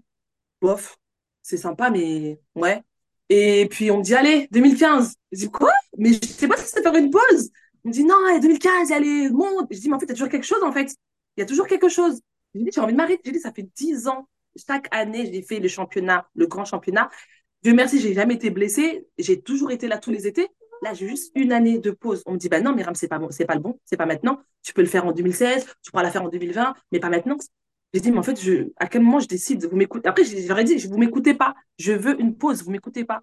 bof, 0.61 0.97
c'est 1.43 1.57
sympa, 1.57 1.89
mais 1.91 2.41
ouais. 2.55 2.83
Et 3.29 3.67
puis, 3.69 3.91
on 3.91 3.99
me 3.99 4.03
dit, 4.03 4.15
allez, 4.15 4.47
2015. 4.51 5.15
Je 5.31 5.39
dis, 5.39 5.51
quoi? 5.51 5.71
Mais 5.97 6.13
je 6.13 6.27
sais 6.27 6.47
pas 6.49 6.57
si 6.57 6.67
c'est 6.67 6.83
faire 6.83 6.95
une 6.95 7.11
pause. 7.11 7.51
On 7.85 7.89
me 7.89 7.93
dit, 7.93 8.03
non, 8.03 8.15
allez, 8.29 8.39
2015, 8.39 8.91
allez, 8.91 9.29
monte. 9.29 9.67
Je 9.71 9.79
dis, 9.79 9.89
mais 9.89 9.95
en 9.95 9.99
fait, 9.99 10.05
il 10.05 10.09
y 10.09 10.11
a 10.11 10.15
toujours 10.15 10.29
quelque 10.29 10.45
chose, 10.45 10.63
en 10.63 10.71
fait. 10.71 10.95
Il 11.37 11.41
y 11.41 11.43
a 11.43 11.45
toujours 11.45 11.67
quelque 11.67 11.89
chose. 11.89 12.21
J'ai 12.53 12.63
dit, 12.63 12.69
j'ai 12.73 12.81
envie 12.81 12.93
de 12.93 12.97
m'arrêter. 12.97 13.21
J'ai 13.25 13.31
dit, 13.31 13.39
ça 13.39 13.53
fait 13.53 13.67
10 13.75 14.07
ans. 14.07 14.27
Chaque 14.67 14.87
année, 14.91 15.29
j'ai 15.31 15.41
fait 15.41 15.59
le 15.59 15.67
championnat, 15.67 16.27
le 16.35 16.47
grand 16.47 16.65
championnat. 16.65 17.09
Dieu 17.63 17.73
merci, 17.73 17.99
j'ai 17.99 18.13
jamais 18.13 18.35
été 18.35 18.49
blessée. 18.49 19.07
J'ai 19.17 19.41
toujours 19.41 19.71
été 19.71 19.87
là 19.87 19.97
tous 19.97 20.11
les 20.11 20.27
étés. 20.27 20.47
Là, 20.81 20.93
j'ai 20.93 21.07
juste 21.07 21.31
une 21.35 21.51
année 21.51 21.79
de 21.79 21.91
pause. 21.91 22.23
On 22.25 22.33
me 22.33 22.37
dit, 22.37 22.49
bah 22.49 22.61
non, 22.61 22.73
Myriam, 22.73 22.95
c'est 22.95 23.07
pas 23.07 23.19
bon, 23.19 23.27
c'est 23.31 23.45
pas 23.45 23.55
le 23.55 23.59
bon, 23.61 23.79
c'est 23.85 23.97
pas 23.97 24.05
maintenant. 24.05 24.39
Tu 24.63 24.73
peux 24.73 24.81
le 24.81 24.87
faire 24.87 25.05
en 25.05 25.11
2016, 25.11 25.65
tu 25.81 25.91
pourras 25.91 26.03
la 26.03 26.11
faire 26.11 26.23
en 26.23 26.29
2020, 26.29 26.73
mais 26.91 26.99
pas 26.99 27.09
maintenant. 27.09 27.37
J'ai 27.93 27.99
dit, 28.01 28.11
mais 28.11 28.19
en 28.19 28.23
fait, 28.23 28.39
je, 28.39 28.69
à 28.77 28.87
quel 28.87 29.01
moment 29.01 29.19
je 29.19 29.27
décide? 29.27 29.65
Vous 29.65 29.75
m'écoutez? 29.75 30.07
Après, 30.07 30.23
j'aurais 30.23 30.63
dit, 30.63 30.77
vous 30.87 30.97
m'écoutez 30.97 31.33
pas. 31.33 31.55
Je 31.79 31.91
veux 31.91 32.19
une 32.21 32.37
pause, 32.37 32.63
vous 32.63 32.71
m'écoutez 32.71 33.03
pas. 33.03 33.21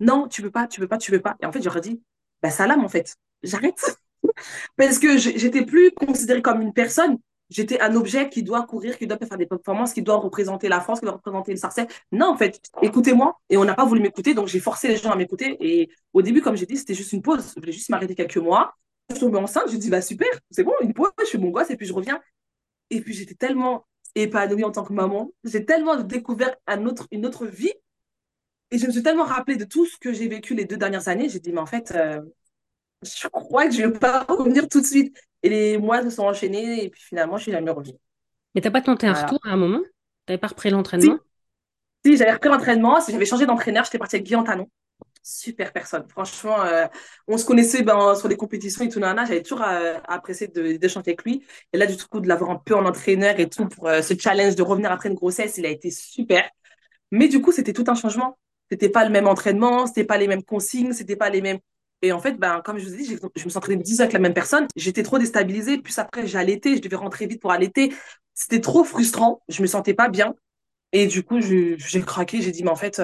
Non, 0.00 0.28
tu 0.28 0.42
veux 0.42 0.50
pas, 0.50 0.66
tu 0.66 0.80
veux 0.80 0.88
pas, 0.88 0.98
tu 0.98 1.10
veux 1.12 1.20
pas. 1.20 1.36
Et 1.40 1.46
en 1.46 1.52
fait, 1.52 1.62
j'aurais 1.62 1.80
dit, 1.80 2.02
bah 2.42 2.50
salam, 2.50 2.84
en 2.84 2.88
fait. 2.88 3.16
J'arrête. 3.42 3.98
Parce 4.76 4.98
que 4.98 5.18
j'étais 5.18 5.64
plus 5.64 5.90
considérée 5.92 6.42
comme 6.42 6.60
une 6.60 6.72
personne. 6.72 7.18
J'étais 7.50 7.80
un 7.80 7.94
objet 7.96 8.30
qui 8.30 8.42
doit 8.42 8.62
courir, 8.62 8.96
qui 8.96 9.06
doit 9.06 9.18
faire 9.18 9.36
des 9.36 9.46
performances, 9.46 9.92
qui 9.92 10.00
doit 10.00 10.16
représenter 10.16 10.68
la 10.68 10.80
France, 10.80 11.00
qui 11.00 11.04
doit 11.04 11.14
représenter 11.14 11.52
le 11.52 11.58
Sarcelles. 11.58 11.88
Non, 12.10 12.28
en 12.28 12.36
fait, 12.36 12.60
écoutez-moi. 12.80 13.38
Et 13.50 13.58
on 13.58 13.64
n'a 13.64 13.74
pas 13.74 13.84
voulu 13.84 14.00
m'écouter, 14.00 14.32
donc 14.32 14.48
j'ai 14.48 14.60
forcé 14.60 14.88
les 14.88 14.96
gens 14.96 15.10
à 15.10 15.16
m'écouter. 15.16 15.56
Et 15.60 15.90
au 16.14 16.22
début, 16.22 16.40
comme 16.40 16.56
j'ai 16.56 16.64
dit, 16.64 16.78
c'était 16.78 16.94
juste 16.94 17.12
une 17.12 17.20
pause. 17.20 17.52
Je 17.54 17.60
voulais 17.60 17.72
juste 17.72 17.90
m'arrêter 17.90 18.14
quelques 18.14 18.38
mois. 18.38 18.74
Je 19.10 19.16
suis 19.16 19.24
tombée 19.24 19.38
enceinte, 19.38 19.64
je 19.68 19.74
me 19.74 19.78
dis, 19.78 19.90
bah 19.90 20.00
super, 20.00 20.28
c'est 20.50 20.64
bon, 20.64 20.72
une 20.80 20.94
pause, 20.94 21.10
je 21.20 21.26
fais 21.26 21.38
mon 21.38 21.50
gosse 21.50 21.68
et 21.70 21.76
puis 21.76 21.86
je 21.86 21.92
reviens. 21.92 22.20
Et 22.88 23.02
puis 23.02 23.12
j'étais 23.12 23.34
tellement 23.34 23.86
épanouie 24.14 24.64
en 24.64 24.70
tant 24.70 24.84
que 24.84 24.92
maman. 24.92 25.30
J'ai 25.44 25.64
tellement 25.66 25.96
découvert 25.96 26.54
une 27.10 27.26
autre 27.26 27.46
vie. 27.46 27.72
Et 28.70 28.78
je 28.78 28.86
me 28.86 28.92
suis 28.92 29.02
tellement 29.02 29.24
rappelée 29.24 29.56
de 29.56 29.64
tout 29.64 29.84
ce 29.84 29.98
que 29.98 30.14
j'ai 30.14 30.28
vécu 30.28 30.54
les 30.54 30.64
deux 30.64 30.78
dernières 30.78 31.08
années. 31.08 31.28
J'ai 31.28 31.40
dit, 31.40 31.52
mais 31.52 31.60
en 31.60 31.66
fait, 31.66 31.92
euh, 31.94 32.22
je 33.02 33.28
crois 33.28 33.66
que 33.68 33.72
je 33.74 33.82
vais 33.82 33.98
pas 33.98 34.24
revenir 34.24 34.68
tout 34.68 34.80
de 34.80 34.86
suite. 34.86 35.16
Et 35.42 35.48
les 35.48 35.78
mois 35.78 36.02
se 36.02 36.10
sont 36.10 36.22
enchaînés 36.24 36.84
et 36.84 36.90
puis 36.90 37.02
finalement, 37.02 37.36
je 37.36 37.44
suis 37.44 37.52
jamais 37.52 37.70
revenue. 37.70 37.98
Mais 38.54 38.60
t'as 38.62 38.70
pas 38.70 38.80
tenté 38.82 39.06
un 39.06 39.12
Voilà. 39.12 39.14
retour 39.14 39.38
à 39.44 39.50
un 39.50 39.56
moment? 39.56 39.80
T'avais 40.26 40.38
pas 40.38 40.46
repris 40.48 40.70
l'entraînement? 40.70 41.18
si 42.04 42.16
j'avais 42.16 42.32
repris 42.32 42.48
l'entraînement, 42.48 43.00
si 43.00 43.12
j'avais 43.12 43.26
changé 43.26 43.46
d'entraîneur, 43.46 43.84
j'étais 43.84 43.98
partie 43.98 44.16
avec 44.16 44.26
Guy 44.26 44.34
Antanon. 44.36 44.68
super 45.22 45.72
personne. 45.72 46.06
Franchement, 46.08 46.62
euh, 46.62 46.86
on 47.28 47.38
se 47.38 47.44
connaissait 47.46 47.82
ben, 47.82 48.14
sur 48.16 48.28
les 48.28 48.36
compétitions 48.36 48.84
et 48.84 48.90
tout, 48.90 49.00
j'avais 49.00 49.42
toujours 49.42 49.62
euh, 49.64 49.94
apprécié 50.08 50.48
d'échanger 50.48 51.10
avec 51.10 51.24
lui. 51.24 51.44
Et 51.72 51.78
là, 51.78 51.86
du 51.86 51.96
coup, 51.98 52.20
de 52.20 52.28
l'avoir 52.28 52.50
un 52.50 52.56
peu 52.56 52.76
en 52.76 52.86
entraîneur 52.86 53.40
et 53.40 53.48
tout 53.48 53.68
pour 53.68 53.88
euh, 53.88 54.02
ce 54.02 54.14
challenge 54.18 54.56
de 54.56 54.62
revenir 54.62 54.92
après 54.92 55.08
une 55.10 55.16
grossesse, 55.16 55.58
il 55.58 55.66
a 55.66 55.70
été 55.70 55.90
super. 55.90 56.48
Mais 57.10 57.28
du 57.28 57.40
coup, 57.42 57.52
c'était 57.52 57.72
tout 57.72 57.84
un 57.88 57.94
changement. 57.94 58.38
C'était 58.70 58.88
pas 58.90 59.04
le 59.04 59.10
même 59.10 59.28
entraînement, 59.28 59.86
c'était 59.86 60.04
pas 60.04 60.18
les 60.18 60.28
mêmes 60.28 60.44
consignes, 60.44 60.92
c'était 60.92 61.16
pas 61.16 61.30
les 61.30 61.42
mêmes. 61.42 61.58
Et 62.02 62.12
en 62.12 62.20
fait, 62.20 62.32
ben, 62.32 62.60
comme 62.64 62.78
je 62.78 62.86
vous 62.86 62.94
ai 62.94 62.96
dit, 62.96 63.04
je 63.36 63.44
me 63.46 63.56
entraînée 63.56 63.82
10 63.82 64.00
ans 64.00 64.04
avec 64.04 64.12
la 64.12 64.18
même 64.18 64.34
personne. 64.34 64.66
J'étais 64.74 65.04
trop 65.04 65.18
déstabilisée. 65.18 65.78
Puis 65.78 65.94
après, 65.96 66.26
j'ai 66.26 66.38
allaité, 66.38 66.76
je 66.76 66.82
devais 66.82 66.96
rentrer 66.96 67.26
vite 67.26 67.40
pour 67.40 67.52
allaiter. 67.52 67.94
C'était 68.34 68.60
trop 68.60 68.82
frustrant. 68.82 69.42
Je 69.48 69.62
me 69.62 69.66
sentais 69.66 69.94
pas 69.94 70.08
bien. 70.08 70.34
Et 70.92 71.06
du 71.06 71.22
coup, 71.22 71.40
j'ai 71.40 71.76
craqué. 72.04 72.42
J'ai 72.42 72.50
dit, 72.50 72.64
mais 72.64 72.70
en 72.70 72.76
fait, 72.76 73.00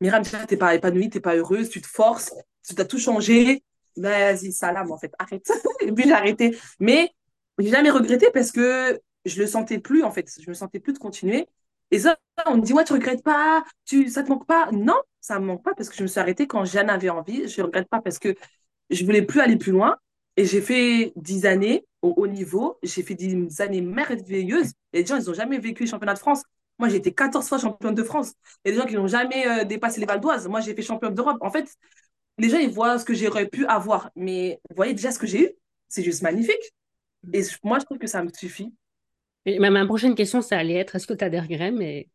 Myriam, 0.00 0.22
tu 0.24 0.36
n'es 0.36 0.56
pas 0.56 0.74
épanouie, 0.74 1.10
tu 1.10 1.18
n'es 1.18 1.20
pas 1.20 1.36
heureuse, 1.36 1.68
tu 1.68 1.80
te 1.80 1.86
forces, 1.86 2.32
tu 2.68 2.80
as 2.80 2.84
tout 2.84 2.98
changé. 2.98 3.62
Vas-y, 3.96 4.52
salam, 4.52 4.90
en 4.90 4.98
fait, 4.98 5.12
arrête. 5.18 5.50
et 5.80 5.92
puis 5.92 6.04
j'ai 6.04 6.12
arrêté. 6.12 6.58
Mais 6.80 7.10
j'ai 7.58 7.70
jamais 7.70 7.90
regretté 7.90 8.26
parce 8.32 8.50
que 8.50 9.00
je 9.24 9.40
le 9.40 9.46
sentais 9.46 9.78
plus, 9.78 10.02
en 10.02 10.10
fait. 10.10 10.28
Je 10.40 10.48
me 10.48 10.54
sentais 10.54 10.80
plus 10.80 10.92
de 10.92 10.98
continuer. 10.98 11.46
Et 11.92 11.98
ça, 12.00 12.16
on 12.46 12.56
me 12.56 12.62
dit, 12.62 12.72
ouais, 12.72 12.84
tu 12.84 12.94
regrettes 12.94 13.22
pas, 13.22 13.64
tu, 13.84 14.08
ça 14.08 14.22
te 14.22 14.28
manque 14.28 14.46
pas. 14.46 14.70
Non, 14.72 14.96
ça 15.22 15.38
me 15.38 15.46
manque 15.46 15.62
pas 15.62 15.72
parce 15.74 15.88
que 15.88 15.96
je 15.96 16.02
me 16.02 16.08
suis 16.08 16.20
arrêtée 16.20 16.46
quand 16.46 16.64
j'en 16.66 16.88
avais 16.88 17.08
envie. 17.08 17.48
Je 17.48 17.62
regrette 17.62 17.88
pas 17.88 18.02
parce 18.02 18.18
que 18.18 18.34
je 18.90 19.04
voulais 19.04 19.22
plus 19.22 19.40
aller 19.40 19.56
plus 19.56 19.72
loin. 19.72 19.96
Et 20.36 20.44
j'ai 20.44 20.60
fait 20.60 21.12
dix 21.16 21.46
années 21.46 21.86
au 22.02 22.12
haut 22.16 22.26
niveau. 22.26 22.78
J'ai 22.82 23.02
fait 23.02 23.14
dix 23.14 23.60
années 23.60 23.80
merveilleuses. 23.80 24.72
Les 24.92 25.06
gens, 25.06 25.16
ils 25.16 25.24
n'ont 25.24 25.34
jamais 25.34 25.58
vécu 25.58 25.84
les 25.84 25.88
championnats 25.88 26.14
de 26.14 26.18
France. 26.18 26.42
Moi, 26.78 26.88
j'ai 26.88 26.96
été 26.96 27.12
14 27.14 27.48
fois 27.48 27.58
championne 27.58 27.94
de 27.94 28.02
France. 28.02 28.32
Il 28.64 28.68
y 28.68 28.72
a 28.72 28.74
des 28.74 28.80
gens 28.82 28.88
qui 28.88 28.96
n'ont 28.96 29.06
jamais 29.06 29.46
euh, 29.46 29.64
dépassé 29.64 30.00
les 30.00 30.06
Valdoises. 30.06 30.48
Moi, 30.48 30.60
j'ai 30.60 30.74
fait 30.74 30.82
championne 30.82 31.14
d'Europe. 31.14 31.38
En 31.40 31.50
fait, 31.50 31.68
les 32.38 32.48
gens, 32.48 32.58
ils 32.58 32.70
voient 32.70 32.98
ce 32.98 33.04
que 33.04 33.14
j'aurais 33.14 33.46
pu 33.46 33.64
avoir. 33.66 34.10
Mais 34.16 34.60
vous 34.70 34.76
voyez 34.76 34.94
déjà 34.94 35.12
ce 35.12 35.18
que 35.18 35.26
j'ai 35.26 35.44
eu. 35.44 35.50
C'est 35.88 36.02
juste 36.02 36.22
magnifique. 36.22 36.72
Et 37.32 37.42
moi, 37.62 37.78
je 37.78 37.84
trouve 37.84 37.98
que 37.98 38.08
ça 38.08 38.24
me 38.24 38.30
suffit. 38.32 38.74
Ma, 39.46 39.86
prochaine 39.86 40.16
question, 40.16 40.40
ça 40.40 40.58
allait 40.58 40.74
être 40.74 40.96
est-ce 40.96 41.06
que 41.06 41.14
tu 41.14 41.24
as 41.24 41.30
des 41.30 41.38
regrets? 41.38 41.70
Mais, 41.70 42.08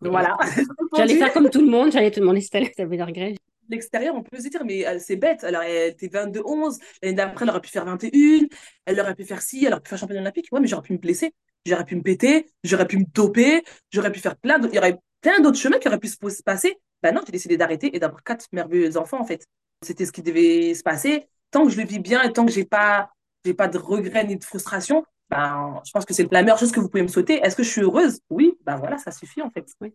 voilà. 0.00 0.36
j'allais 0.96 1.16
faire 1.16 1.32
comme 1.32 1.50
tout 1.50 1.60
le 1.60 1.70
monde. 1.70 1.92
J'allais 1.92 2.10
te 2.10 2.20
demander 2.20 2.40
si 2.40 2.50
tu 2.50 2.56
avais 2.56 2.96
des 2.96 3.02
regrets. 3.02 3.34
L'extérieur, 3.68 4.14
on 4.14 4.22
peut 4.22 4.38
se 4.38 4.48
dire, 4.48 4.64
mais 4.64 4.86
euh, 4.86 4.98
c'est 4.98 5.16
bête. 5.16 5.44
Alors, 5.44 5.62
elle 5.62 5.90
était 5.90 6.08
22-11. 6.08 6.78
L'année 7.02 7.14
d'après, 7.14 7.44
elle 7.44 7.50
aurait 7.50 7.60
pu 7.60 7.70
faire 7.70 7.84
21. 7.84 8.46
Elle 8.86 9.00
aurait 9.00 9.14
pu 9.14 9.24
faire 9.24 9.40
ci. 9.40 9.64
Elle 9.64 9.72
aurait 9.72 9.80
pu 9.80 9.88
faire 9.88 9.98
championne 9.98 10.18
olympique. 10.18 10.48
Ouais, 10.52 10.60
mais 10.60 10.66
j'aurais 10.66 10.82
pu 10.82 10.92
me 10.92 10.98
blesser 10.98 11.32
j'aurais 11.66 11.84
pu 11.84 11.96
me 11.96 12.02
péter, 12.02 12.46
j'aurais 12.64 12.86
pu 12.86 12.98
me 12.98 13.04
toper, 13.04 13.62
j'aurais 13.90 14.12
pu 14.12 14.20
faire 14.20 14.36
plein 14.36 14.58
d'autres, 14.58 14.74
il 14.74 14.76
y 14.76 14.78
aurait 14.78 14.98
plein 15.20 15.40
d'autres 15.40 15.58
chemins 15.58 15.78
qui 15.78 15.88
auraient 15.88 15.98
pu 15.98 16.08
se 16.08 16.42
passer. 16.44 16.78
Ben 17.02 17.14
non, 17.14 17.22
j'ai 17.26 17.32
décidé 17.32 17.56
d'arrêter 17.56 17.94
et 17.94 18.00
d'avoir 18.00 18.22
quatre 18.22 18.46
merveilleux 18.52 18.96
enfants, 18.96 19.20
en 19.20 19.24
fait. 19.24 19.46
C'était 19.82 20.06
ce 20.06 20.12
qui 20.12 20.22
devait 20.22 20.74
se 20.74 20.82
passer. 20.82 21.26
Tant 21.50 21.64
que 21.64 21.70
je 21.70 21.80
le 21.80 21.86
vis 21.86 21.98
bien 21.98 22.22
et 22.22 22.32
tant 22.32 22.46
que 22.46 22.52
j'ai 22.52 22.64
pas, 22.64 23.10
j'ai 23.44 23.54
pas 23.54 23.68
de 23.68 23.78
regrets 23.78 24.24
ni 24.24 24.36
de 24.36 24.44
frustration, 24.44 25.04
ben, 25.32 25.80
je 25.86 25.90
pense 25.92 26.04
que 26.04 26.12
c'est 26.12 26.30
la 26.30 26.42
meilleure 26.42 26.58
chose 26.58 26.72
que 26.72 26.80
vous 26.80 26.90
pouvez 26.90 27.02
me 27.02 27.08
souhaiter. 27.08 27.38
Est-ce 27.38 27.56
que 27.56 27.62
je 27.62 27.70
suis 27.70 27.80
heureuse? 27.80 28.20
Oui, 28.28 28.58
ben 28.66 28.76
voilà, 28.76 28.98
ça 28.98 29.10
suffit, 29.10 29.40
en 29.40 29.50
fait. 29.50 29.66
Oui. 29.80 29.94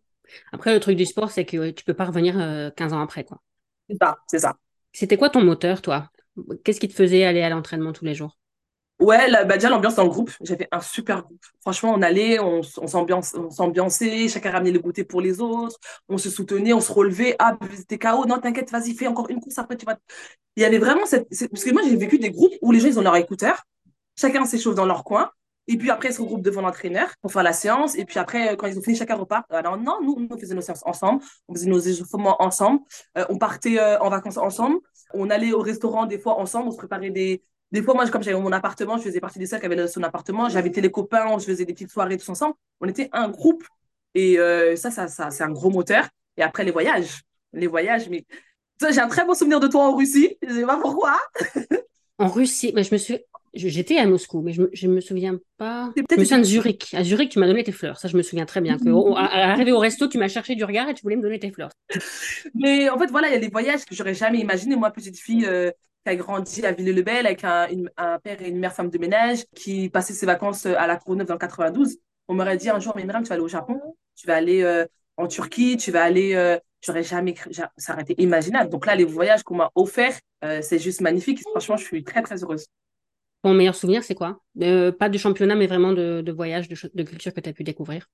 Après, 0.51 0.73
le 0.73 0.79
truc 0.79 0.97
du 0.97 1.05
sport, 1.05 1.29
c'est 1.29 1.45
que 1.45 1.69
tu 1.69 1.85
peux 1.85 1.93
pas 1.93 2.05
revenir 2.05 2.33
15 2.75 2.91
euh, 2.91 2.95
ans 2.95 3.01
après, 3.01 3.23
quoi. 3.23 3.39
C'est 3.87 3.97
ça, 4.01 4.17
c'est 4.25 4.39
ça. 4.39 4.55
C'était 4.93 5.15
quoi 5.15 5.29
ton 5.29 5.43
moteur, 5.43 5.83
toi? 5.83 6.09
Qu'est-ce 6.63 6.79
qui 6.79 6.87
te 6.87 6.93
faisait 6.93 7.23
aller 7.23 7.43
à 7.43 7.49
l'entraînement 7.49 7.93
tous 7.93 8.03
les 8.03 8.15
jours? 8.15 8.35
Ouais, 8.99 9.29
bah 9.45 9.57
déjà 9.57 9.69
l'ambiance 9.69 9.93
dans 9.93 10.05
le 10.05 10.09
groupe, 10.09 10.31
j'avais 10.41 10.67
un 10.71 10.81
super 10.81 11.21
groupe. 11.21 11.45
Franchement, 11.61 11.93
on 11.93 12.01
allait, 12.01 12.39
on, 12.39 12.61
on 12.77 12.87
s'ambiançait, 13.51 14.27
chacun 14.27 14.49
ramenait 14.49 14.71
le 14.71 14.79
goûter 14.79 15.03
pour 15.03 15.21
les 15.21 15.39
autres, 15.39 15.77
on 16.09 16.17
se 16.17 16.31
soutenait, 16.31 16.73
on 16.73 16.81
se 16.81 16.91
relevait. 16.91 17.35
Ah, 17.37 17.55
t'es 17.87 17.99
KO, 17.99 18.25
non, 18.25 18.39
t'inquiète, 18.39 18.71
vas-y, 18.71 18.95
fais 18.95 19.05
encore 19.05 19.29
une 19.29 19.39
course, 19.39 19.59
après 19.59 19.77
tu 19.77 19.85
vas. 19.85 19.99
Il 20.55 20.63
y 20.63 20.65
avait 20.65 20.79
vraiment 20.79 21.05
cette. 21.05 21.29
Parce 21.29 21.63
que 21.63 21.71
moi, 21.71 21.83
j'ai 21.87 21.95
vécu 21.95 22.17
des 22.17 22.31
groupes 22.31 22.53
où 22.63 22.71
les 22.71 22.79
gens, 22.79 22.87
ils 22.87 22.97
ont 22.97 23.03
leur 23.03 23.15
écouteur, 23.17 23.63
chacun 24.19 24.45
s'échauffe 24.45 24.75
dans 24.75 24.85
leur 24.85 25.03
coin, 25.03 25.31
et 25.69 25.77
puis 25.77 25.89
après, 25.91 26.09
ils 26.09 26.13
se 26.13 26.21
regroupent 26.21 26.41
devant 26.41 26.61
l'entraîneur 26.61 27.09
pour 27.21 27.31
faire 27.31 27.43
la 27.43 27.53
séance, 27.53 27.97
et 27.97 28.05
puis 28.05 28.19
après, 28.19 28.55
quand 28.55 28.67
ils 28.67 28.77
ont 28.77 28.81
fini, 28.81 28.95
chacun 28.95 29.15
repart. 29.15 29.45
Alors 29.51 29.77
non, 29.77 29.99
nous, 30.01 30.27
on 30.29 30.37
faisait 30.37 30.55
nos 30.55 30.61
séances 30.61 30.83
ensemble, 30.85 31.23
on 31.47 31.53
faisait 31.53 31.69
nos 31.69 31.79
échauffements 31.79 32.41
ensemble, 32.41 32.81
euh, 33.17 33.25
on 33.29 33.37
partait 33.37 33.79
euh, 33.79 33.99
en 33.99 34.09
vacances 34.09 34.37
ensemble, 34.37 34.77
on 35.13 35.29
allait 35.29 35.51
au 35.51 35.59
restaurant 35.59 36.05
des 36.05 36.19
fois 36.19 36.39
ensemble, 36.39 36.69
on 36.69 36.71
se 36.71 36.77
préparait 36.77 37.09
des 37.09 37.43
des 37.71 37.83
fois, 37.83 37.93
moi, 37.93 38.07
comme 38.09 38.23
j'avais 38.23 38.39
mon 38.39 38.51
appartement, 38.51 38.97
je 38.97 39.03
faisais 39.03 39.19
partie 39.19 39.39
des 39.39 39.45
seuls 39.45 39.59
qui 39.59 39.65
avaient 39.65 39.87
son 39.87 40.01
appartement. 40.03 40.47
J'invitais 40.47 40.79
les 40.79 40.89
copains, 40.89 41.27
on 41.27 41.37
faisait 41.37 41.65
des 41.65 41.73
petites 41.73 41.91
soirées 41.91 42.17
tous 42.17 42.29
ensemble. 42.29 42.55
On 42.79 42.87
était 42.87 43.09
un 43.11 43.27
groupe. 43.27 43.63
Et 44.15 44.39
euh, 44.39 44.77
ça, 44.77 44.89
ça, 44.89 45.07
ça 45.07 45.29
c'est 45.31 45.43
un 45.43 45.51
gros 45.51 45.69
moteur. 45.69 46.07
Et 46.37 46.43
après, 46.43 46.63
les 46.63 46.71
voyages. 46.71 47.23
Les 47.51 47.67
voyages, 47.67 48.07
mais 48.09 48.25
j'ai 48.79 48.99
un 48.99 49.09
très 49.09 49.25
bon 49.25 49.33
souvenir 49.33 49.59
de 49.59 49.67
toi 49.67 49.85
en 49.85 49.95
Russie. 49.95 50.37
Je 50.41 50.53
sais 50.53 50.65
pas 50.65 50.77
pourquoi. 50.77 51.19
en 52.19 52.29
Russie, 52.29 52.71
mais 52.73 52.83
je 52.83 52.93
me 52.93 52.97
suis. 52.97 53.19
J'étais 53.57 53.97
à 53.97 54.05
Moscou, 54.05 54.41
mais 54.41 54.53
je 54.53 54.61
me, 54.61 54.95
me 54.95 55.01
souviens 55.01 55.37
pas. 55.57 55.91
Je 55.95 56.01
me 56.01 56.23
souviens 56.23 56.39
de 56.39 56.43
Zurich. 56.43 56.93
À 56.93 57.03
Zurich, 57.03 57.31
tu 57.31 57.39
m'as 57.39 57.47
donné 57.47 57.63
tes 57.63 57.71
fleurs. 57.71 57.99
Ça, 57.99 58.07
je 58.07 58.15
me 58.17 58.21
souviens 58.21 58.45
très 58.45 58.61
bien. 58.61 58.77
Que, 58.77 58.89
arrivé 59.15 59.71
au 59.71 59.79
resto, 59.79 60.07
tu 60.07 60.17
m'as 60.17 60.27
cherché 60.27 60.55
du 60.55 60.63
regard 60.63 60.89
et 60.89 60.93
tu 60.93 61.01
voulais 61.01 61.15
me 61.15 61.21
donner 61.21 61.39
tes 61.39 61.51
fleurs. 61.51 61.69
Mais 62.55 62.89
en 62.89 62.97
fait, 62.97 63.07
voilà, 63.07 63.27
il 63.27 63.33
y 63.33 63.37
a 63.37 63.39
des 63.39 63.49
voyages 63.49 63.85
que 63.85 63.95
j'aurais 63.95 64.13
jamais 64.13 64.39
imaginé. 64.39 64.75
Moi, 64.75 64.91
petite 64.91 65.17
fille, 65.19 65.45
euh, 65.45 65.71
qui 66.05 66.11
a 66.11 66.15
grandi 66.15 66.65
à 66.65 66.71
Ville-le-Bel 66.71 67.25
avec 67.25 67.43
un, 67.43 67.67
père 68.23 68.41
et 68.41 68.49
une 68.49 68.59
mère 68.59 68.73
femme 68.73 68.89
de 68.89 68.97
ménage, 68.97 69.45
qui 69.55 69.89
passait 69.89 70.13
ses 70.13 70.25
vacances 70.25 70.65
à 70.65 70.87
la 70.87 70.97
Courneuve 70.97 71.27
dans 71.27 71.33
le 71.33 71.39
92. 71.39 71.97
On 72.27 72.33
m'aurait 72.33 72.57
dit 72.57 72.69
un 72.69 72.79
jour, 72.79 72.93
mais 72.95 73.03
Myriam, 73.03 73.23
tu 73.23 73.29
vas 73.29 73.35
aller 73.35 73.43
au 73.43 73.47
Japon, 73.47 73.79
tu 74.15 74.27
vas 74.27 74.35
aller 74.35 74.61
euh, 74.61 74.85
en 75.17 75.27
Turquie, 75.27 75.77
tu 75.77 75.91
vas 75.91 76.03
aller. 76.03 76.33
Euh, 76.35 76.57
j'aurais 76.81 77.03
jamais 77.03 77.33
cru, 77.33 77.51
ça 77.53 77.93
aurait 77.93 78.03
été 78.03 78.21
imaginable. 78.21 78.69
Donc 78.69 78.85
là, 78.85 78.95
les 78.95 79.05
voyages 79.05 79.43
qu'on 79.43 79.55
m'a 79.55 79.71
offerts, 79.75 80.19
euh, 80.43 80.61
c'est 80.61 80.79
juste 80.79 81.01
magnifique. 81.01 81.41
Franchement, 81.41 81.77
je 81.77 81.83
suis 81.83 82.03
très, 82.03 82.21
très 82.21 82.43
heureuse. 82.43 82.67
Ton 83.47 83.53
meilleur 83.53 83.75
souvenir, 83.75 84.03
c'est 84.03 84.15
quoi? 84.15 84.41
Pas 84.99 85.09
de 85.09 85.17
championnat, 85.17 85.55
mais 85.55 85.67
vraiment 85.67 85.93
de, 85.93 86.21
de 86.21 86.31
voyage, 86.33 86.67
de, 86.67 86.75
de 86.93 87.03
culture 87.03 87.33
que 87.33 87.39
tu 87.39 87.49
as 87.49 87.53
pu 87.53 87.63
découvrir 87.63 88.09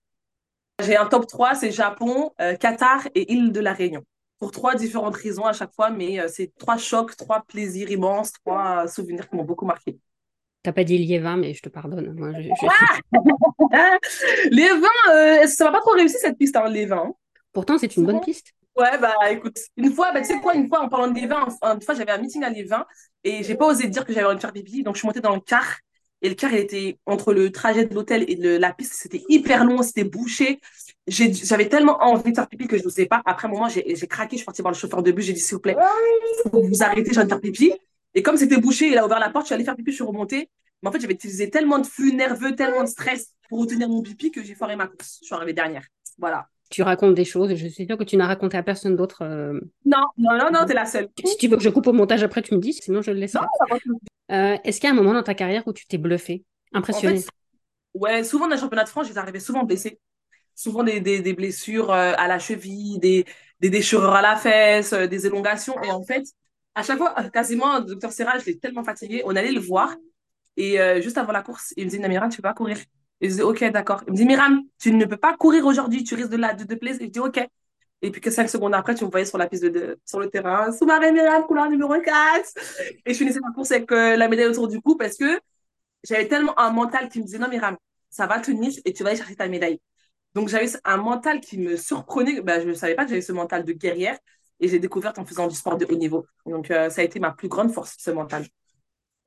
J'ai 0.85 0.95
un 0.95 1.07
top 1.07 1.25
3, 1.25 1.55
c'est 1.55 1.71
Japon, 1.71 2.31
Qatar 2.59 3.07
et 3.15 3.33
île 3.33 3.51
de 3.51 3.59
la 3.59 3.73
Réunion 3.73 4.03
pour 4.43 4.51
trois 4.51 4.75
différentes 4.75 5.15
raisons 5.15 5.45
à 5.45 5.53
chaque 5.53 5.73
fois, 5.73 5.89
mais 5.89 6.19
euh, 6.19 6.27
c'est 6.27 6.51
trois 6.57 6.75
chocs, 6.75 7.15
trois 7.15 7.43
plaisirs 7.47 7.89
immenses, 7.89 8.33
trois 8.33 8.89
souvenirs 8.89 9.29
qui 9.29 9.37
m'ont 9.37 9.45
beaucoup 9.45 9.65
marqué. 9.65 9.97
T'as 10.63 10.73
pas 10.73 10.83
dit 10.83 10.97
Liévin, 10.97 11.37
mais 11.37 11.53
je 11.53 11.61
te 11.61 11.69
pardonne. 11.69 12.13
Moi, 12.13 12.33
je, 12.33 12.49
Liévin, 14.51 15.13
euh, 15.13 15.47
ça 15.47 15.65
va 15.65 15.71
pas 15.71 15.79
trop 15.79 15.91
réussi 15.91 16.17
cette 16.19 16.37
piste, 16.37 16.57
hein, 16.57 16.69
Liévin. 16.69 17.13
Pourtant, 17.53 17.77
c'est 17.77 17.95
une 17.95 18.05
bonne 18.05 18.19
piste. 18.19 18.53
Ouais, 18.75 18.97
bah 18.97 19.13
écoute, 19.29 19.59
une 19.77 19.93
fois, 19.93 20.11
bah, 20.11 20.21
tu 20.21 20.27
sais 20.27 20.39
quoi, 20.41 20.55
une 20.55 20.67
fois 20.67 20.81
en 20.81 20.89
parlant 20.89 21.07
de 21.07 21.13
Liévin, 21.13 21.47
une 21.61 21.81
fois 21.81 21.93
j'avais 21.93 22.11
un 22.11 22.17
meeting 22.17 22.43
à 22.43 22.49
Liévin 22.49 22.85
et 23.23 23.43
j'ai 23.43 23.53
pas 23.55 23.67
osé 23.67 23.87
dire 23.87 24.03
que 24.03 24.11
j'avais 24.13 24.25
envie 24.25 24.35
de 24.37 24.41
faire 24.41 24.51
pipi, 24.51 24.81
donc 24.81 24.95
je 24.95 24.99
suis 24.99 25.07
montée 25.07 25.21
dans 25.21 25.35
le 25.35 25.41
car 25.41 25.77
et 26.23 26.29
le 26.29 26.33
car, 26.35 26.51
il 26.53 26.57
était 26.59 26.97
entre 27.05 27.33
le 27.33 27.51
trajet 27.51 27.85
de 27.85 27.93
l'hôtel 27.93 28.23
et 28.27 28.35
la 28.57 28.73
piste, 28.73 28.93
c'était 28.93 29.23
hyper 29.29 29.65
long, 29.65 29.83
c'était 29.83 30.05
bouché. 30.05 30.59
J'avais 31.05 31.67
tellement 31.67 32.01
envie 32.01 32.31
de 32.31 32.35
faire 32.35 32.47
pipi 32.47 32.65
que 32.65 32.77
je 32.77 32.85
ne 32.85 32.89
sais 32.89 33.05
pas. 33.05 33.21
Après 33.25 33.47
un 33.47 33.51
moment, 33.51 33.67
j'ai 33.67 33.83
craqué, 34.07 34.37
je 34.37 34.37
suis 34.37 34.45
partie 34.45 34.61
voir 34.61 34.73
le 34.73 34.77
chauffeur 34.77 35.03
de 35.03 35.11
bus, 35.11 35.25
j'ai 35.25 35.33
dit 35.33 35.41
s'il 35.41 35.55
vous 35.55 35.59
plaît, 35.61 35.75
faut 36.51 36.61
vous 36.63 36.83
arrêter, 36.83 37.11
j'ai 37.13 37.19
envie 37.19 37.25
de 37.27 37.29
faire 37.33 37.41
pipi. 37.41 37.73
Et 38.15 38.23
comme 38.23 38.37
c'était 38.37 38.57
bouché, 38.57 38.87
il 38.87 38.97
a 38.97 39.05
ouvert 39.05 39.19
la 39.19 39.29
porte, 39.29 39.45
je 39.45 39.47
suis 39.47 39.55
allée 39.55 39.65
faire 39.65 39.75
pipi, 39.75 39.91
je 39.91 39.95
suis 39.95 40.03
remontée. 40.03 40.49
Mais 40.81 40.89
en 40.89 40.91
fait, 40.91 40.99
j'avais 40.99 41.13
utilisé 41.13 41.49
tellement 41.49 41.79
de 41.79 41.85
flux 41.85 42.13
nerveux, 42.13 42.55
tellement 42.55 42.81
de 42.83 42.87
stress 42.89 43.33
pour 43.49 43.59
retenir 43.59 43.89
mon 43.89 44.01
pipi 44.01 44.31
que 44.31 44.43
j'ai 44.43 44.55
foiré 44.55 44.75
ma 44.75 44.87
course. 44.87 45.19
Je 45.21 45.25
suis 45.25 45.35
arrivée 45.35 45.53
dernière. 45.53 45.85
Voilà. 46.17 46.47
Tu 46.69 46.81
racontes 46.81 47.13
des 47.13 47.25
choses 47.25 47.51
et 47.51 47.55
je 47.55 47.67
suis 47.67 47.85
sûre 47.85 47.97
que 47.97 48.03
tu 48.03 48.17
n'as 48.17 48.25
raconté 48.27 48.57
à 48.57 48.63
personne 48.63 48.95
d'autre. 48.95 49.21
Euh, 49.21 49.59
non, 49.85 50.03
non, 50.17 50.37
non, 50.37 50.49
non, 50.51 50.65
t'es 50.65 50.73
la 50.73 50.85
seule. 50.85 51.09
Si 51.23 51.37
tu 51.37 51.47
veux 51.47 51.57
que 51.57 51.63
je 51.63 51.69
coupe 51.69 51.87
au 51.87 51.93
montage 51.93 52.23
après, 52.23 52.41
tu 52.41 52.55
me 52.55 52.59
dis, 52.59 52.73
sinon 52.73 53.01
je 53.01 53.11
le 53.11 53.17
laisse. 53.19 53.35
Euh, 54.31 54.57
Est-ce 54.63 54.79
qu'il 54.79 54.87
y 54.87 54.91
a 54.91 54.93
un 54.93 54.97
moment 54.97 55.13
dans 55.13 55.23
ta 55.23 55.35
carrière 55.35 55.67
où 55.67 55.73
tu 55.73 55.85
t'es 55.85 55.97
bluffé 55.97 56.43
Impressionné. 56.73 57.23
ouais, 57.93 58.23
souvent 58.23 58.47
dans 58.47 58.55
les 58.55 58.61
championnats 58.61 58.85
de 58.85 58.89
France, 58.89 59.07
j'étais 59.07 59.19
arrivée 59.19 59.39
souvent 59.39 59.63
blessée. 59.63 59.99
Souvent 60.55 60.83
des, 60.83 60.99
des, 60.99 61.21
des 61.21 61.33
blessures 61.33 61.91
euh, 61.91 62.13
à 62.17 62.27
la 62.27 62.39
cheville, 62.39 62.99
des, 62.99 63.25
des 63.59 63.69
déchirures 63.69 64.13
à 64.13 64.21
la 64.21 64.35
fesse, 64.35 64.93
euh, 64.93 65.07
des 65.07 65.25
élongations. 65.25 65.75
Et 65.83 65.91
en 65.91 66.03
fait, 66.03 66.23
à 66.75 66.83
chaque 66.83 66.97
fois, 66.97 67.13
quasiment, 67.31 67.79
le 67.79 67.85
docteur 67.85 68.11
Serra, 68.11 68.37
je 68.39 68.45
l'ai 68.45 68.57
tellement 68.59 68.83
fatigué, 68.83 69.21
on 69.25 69.35
allait 69.35 69.51
le 69.51 69.59
voir. 69.59 69.95
Et 70.57 70.79
euh, 70.79 71.01
juste 71.01 71.17
avant 71.17 71.31
la 71.31 71.41
course, 71.41 71.73
il 71.77 71.85
me 71.85 71.89
dit, 71.89 71.99
Namira, 71.99 72.29
tu 72.29 72.37
peux 72.37 72.43
pas 72.43 72.53
courir. 72.53 72.77
Et 73.23 73.29
je 73.29 73.35
dis, 73.35 73.41
OK, 73.41 73.63
d'accord. 73.71 74.03
Il 74.05 74.11
me 74.11 74.17
dit, 74.17 74.25
Miram, 74.25 74.63
tu 74.77 74.91
ne 74.91 75.05
peux 75.05 75.15
pas 75.15 75.37
courir 75.37 75.65
aujourd'hui, 75.65 76.03
tu 76.03 76.13
risques 76.13 76.29
de, 76.29 76.35
la, 76.35 76.53
de, 76.53 76.65
de 76.65 76.77
Et 76.83 77.05
je 77.05 77.05
dis, 77.05 77.19
OK. 77.19 77.39
Et 78.01 78.11
puis 78.11 78.19
que 78.19 78.29
cinq 78.29 78.49
secondes 78.49 78.73
après, 78.73 78.95
tu 78.95 79.05
me 79.05 79.09
voyais 79.09 79.25
sur 79.25 79.37
la 79.37 79.47
piste 79.47 79.63
de, 79.63 79.97
sur 80.05 80.19
le 80.19 80.29
terrain, 80.29 80.73
sous-marin 80.73 81.13
Miram, 81.13 81.45
couleur 81.45 81.69
numéro 81.69 81.93
4. 81.93 82.53
Et 83.05 83.13
je 83.13 83.17
finissais 83.17 83.39
ma 83.39 83.53
course 83.53 83.71
avec 83.71 83.89
la 83.91 84.27
médaille 84.27 84.47
autour 84.47 84.67
du 84.67 84.81
cou 84.81 84.97
parce 84.97 85.15
que 85.15 85.39
j'avais 86.03 86.27
tellement 86.27 86.59
un 86.59 86.71
mental 86.71 87.07
qui 87.07 87.19
me 87.19 87.23
disait 87.23 87.37
non, 87.37 87.47
Miram, 87.47 87.77
ça 88.09 88.27
va 88.27 88.39
tenir 88.41 88.73
et 88.83 88.91
tu 88.91 89.03
vas 89.03 89.11
aller 89.11 89.17
chercher 89.17 89.37
ta 89.37 89.47
médaille. 89.47 89.79
Donc, 90.33 90.49
j'avais 90.49 90.67
un 90.83 90.97
mental 90.97 91.39
qui 91.39 91.57
me 91.57 91.77
surprenait. 91.77 92.41
Ben, 92.41 92.61
je 92.61 92.67
ne 92.67 92.73
savais 92.73 92.95
pas 92.95 93.05
que 93.05 93.09
j'avais 93.11 93.21
ce 93.21 93.31
mental 93.31 93.63
de 93.63 93.71
guerrière 93.71 94.19
et 94.59 94.67
j'ai 94.67 94.79
découvert 94.79 95.13
en 95.15 95.23
faisant 95.23 95.47
du 95.47 95.55
sport 95.55 95.77
de 95.77 95.85
haut 95.85 95.95
niveau. 95.95 96.25
Donc, 96.45 96.71
euh, 96.71 96.89
ça 96.89 96.99
a 96.99 97.03
été 97.05 97.21
ma 97.21 97.31
plus 97.31 97.47
grande 97.47 97.71
force, 97.71 97.95
ce 97.99 98.11
mental. 98.11 98.45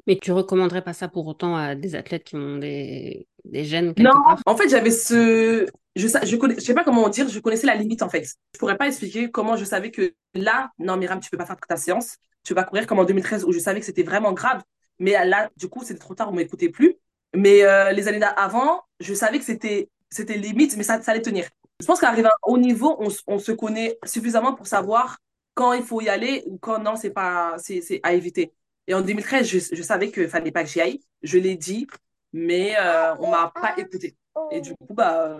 Mais 0.06 0.18
tu 0.20 0.32
recommanderais 0.32 0.82
pas 0.82 0.92
ça 0.92 1.08
pour 1.08 1.26
autant 1.26 1.56
à 1.56 1.74
des 1.74 1.94
athlètes 1.94 2.24
qui 2.24 2.36
ont 2.36 2.58
des, 2.58 3.26
des 3.50 3.64
gènes 3.64 3.94
Non, 3.98 4.12
en 4.44 4.56
fait, 4.56 4.68
j'avais 4.68 4.90
ce. 4.90 5.66
je, 5.94 6.06
je, 6.06 6.36
connais, 6.36 6.54
je 6.56 6.60
sais 6.60 6.74
pas 6.74 6.84
comment 6.84 7.08
dire, 7.08 7.28
je 7.28 7.38
connaissais 7.40 7.66
la 7.66 7.74
limite 7.74 8.02
en 8.02 8.08
fait. 8.08 8.24
Je 8.54 8.58
pourrais 8.58 8.76
pas 8.76 8.86
expliquer 8.86 9.30
comment 9.30 9.56
je 9.56 9.64
savais 9.64 9.90
que 9.90 10.14
là, 10.34 10.70
non, 10.78 10.96
Myriam, 10.96 11.20
tu 11.20 11.30
peux 11.30 11.36
pas 11.36 11.46
faire 11.46 11.56
ta 11.56 11.76
séance, 11.76 12.16
tu 12.44 12.54
vas 12.54 12.64
courir 12.64 12.86
comme 12.86 12.98
en 12.98 13.04
2013 13.04 13.44
où 13.44 13.52
je 13.52 13.58
savais 13.58 13.80
que 13.80 13.86
c'était 13.86 14.02
vraiment 14.02 14.32
grave. 14.32 14.62
Mais 14.98 15.12
là, 15.26 15.50
du 15.56 15.68
coup, 15.68 15.82
c'était 15.84 15.98
trop 15.98 16.14
tard, 16.14 16.30
on 16.30 16.32
m'écoutait 16.32 16.70
plus. 16.70 16.96
Mais 17.34 17.64
euh, 17.64 17.92
les 17.92 18.08
années 18.08 18.24
avant, 18.36 18.82
je 19.00 19.12
savais 19.14 19.38
que 19.38 19.44
c'était 19.44 19.90
c'était 20.10 20.38
limite, 20.38 20.76
mais 20.76 20.82
ça, 20.82 21.00
ça 21.02 21.12
allait 21.12 21.22
tenir. 21.22 21.48
Je 21.80 21.86
pense 21.86 22.00
qu'arriver 22.00 22.28
à 22.28 22.30
un 22.30 22.50
haut 22.50 22.58
niveau, 22.58 22.96
on, 23.00 23.08
on, 23.26 23.38
se 23.38 23.52
connaît 23.52 23.98
suffisamment 24.04 24.54
pour 24.54 24.66
savoir 24.66 25.18
quand 25.54 25.72
il 25.74 25.82
faut 25.82 26.00
y 26.00 26.08
aller 26.08 26.42
ou 26.46 26.56
quand 26.58 26.78
non, 26.78 26.96
c'est 26.96 27.10
pas 27.10 27.56
c'est 27.58 28.00
à 28.02 28.14
éviter. 28.14 28.52
Et 28.86 28.94
en 28.94 29.02
2013, 29.02 29.46
je, 29.46 29.58
je 29.72 29.82
savais 29.82 30.10
qu'il 30.10 30.28
fallait 30.28 30.52
pas 30.52 30.62
que 30.62 30.70
j'y 30.70 30.80
aille. 30.80 31.00
Je 31.22 31.38
l'ai 31.38 31.56
dit, 31.56 31.86
mais 32.32 32.74
euh, 32.78 33.14
on 33.20 33.30
m'a 33.30 33.52
pas 33.54 33.74
écouté. 33.78 34.16
Et 34.50 34.60
du 34.60 34.74
coup, 34.74 34.94
bah, 34.94 35.36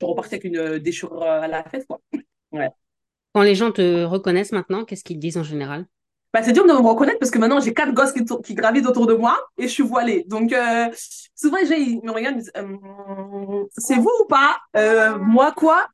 je 0.00 0.06
repartais 0.06 0.36
avec 0.36 0.44
une 0.44 0.78
déchirure 0.78 1.22
à 1.22 1.48
la 1.48 1.62
fête, 1.64 1.86
quoi. 1.86 2.00
Ouais. 2.50 2.70
Quand 3.34 3.42
les 3.42 3.54
gens 3.54 3.70
te 3.70 4.04
reconnaissent 4.04 4.52
maintenant, 4.52 4.86
qu'est-ce 4.86 5.04
qu'ils 5.04 5.18
disent 5.18 5.36
en 5.36 5.42
général? 5.42 5.86
Bah, 6.34 6.42
c'est 6.42 6.52
dur 6.52 6.66
de 6.66 6.72
me 6.72 6.86
reconnaître 6.86 7.18
parce 7.18 7.30
que 7.30 7.38
maintenant 7.38 7.58
j'ai 7.58 7.72
quatre 7.72 7.94
gosses 7.94 8.12
qui, 8.12 8.22
qui, 8.44 8.54
gravitent 8.54 8.86
autour 8.86 9.06
de 9.06 9.14
moi 9.14 9.38
et 9.56 9.62
je 9.62 9.68
suis 9.68 9.82
voilée. 9.82 10.24
Donc 10.28 10.52
euh, 10.52 10.88
souvent 11.34 11.56
les 11.56 11.66
gens 11.66 11.74
ils 11.74 12.00
me 12.02 12.12
regardent, 12.12 12.34
ils 12.34 12.38
me 12.38 12.40
disent 12.40 12.52
euh, 12.56 13.64
c'est 13.78 13.96
vous 13.96 14.10
ou 14.20 14.26
pas? 14.26 14.58
Euh, 14.76 15.16
Moi 15.18 15.52
quoi? 15.52 15.88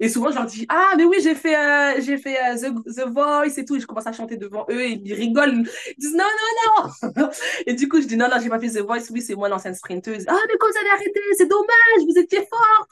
Et 0.00 0.08
souvent 0.08 0.30
je 0.30 0.36
leur 0.36 0.46
dis 0.46 0.64
ah 0.68 0.92
mais 0.96 1.04
oui 1.04 1.16
j'ai 1.22 1.34
fait 1.34 1.56
euh, 1.56 2.00
j'ai 2.00 2.18
fait 2.18 2.36
euh, 2.38 2.54
the, 2.56 2.94
the, 2.94 3.08
Voice 3.08 3.58
et 3.58 3.64
tout 3.64 3.76
et 3.76 3.80
je 3.80 3.86
commence 3.86 4.06
à 4.06 4.12
chanter 4.12 4.36
devant 4.36 4.64
eux 4.70 4.80
et 4.80 5.00
ils 5.04 5.14
rigolent, 5.14 5.64
ils 5.88 5.98
disent 5.98 6.14
non 6.14 6.24
non 6.24 6.92
non. 7.16 7.30
et 7.66 7.74
du 7.74 7.88
coup 7.88 8.00
je 8.00 8.06
dis 8.06 8.16
non 8.16 8.28
non 8.28 8.36
j'ai 8.40 8.48
pas 8.48 8.60
fait 8.60 8.68
the 8.68 8.78
Voice, 8.78 9.10
oui 9.10 9.22
c'est 9.22 9.34
moi 9.34 9.48
l'ancienne 9.48 9.74
sprinteuse. 9.74 10.24
Ah 10.28 10.36
mais 10.48 10.54
quand 10.58 10.68
vous 10.70 10.78
allez 10.78 10.90
arrêter 10.90 11.20
C'est 11.36 11.48
dommage, 11.48 12.06
vous 12.06 12.18
étiez 12.18 12.38
forte. 12.38 12.90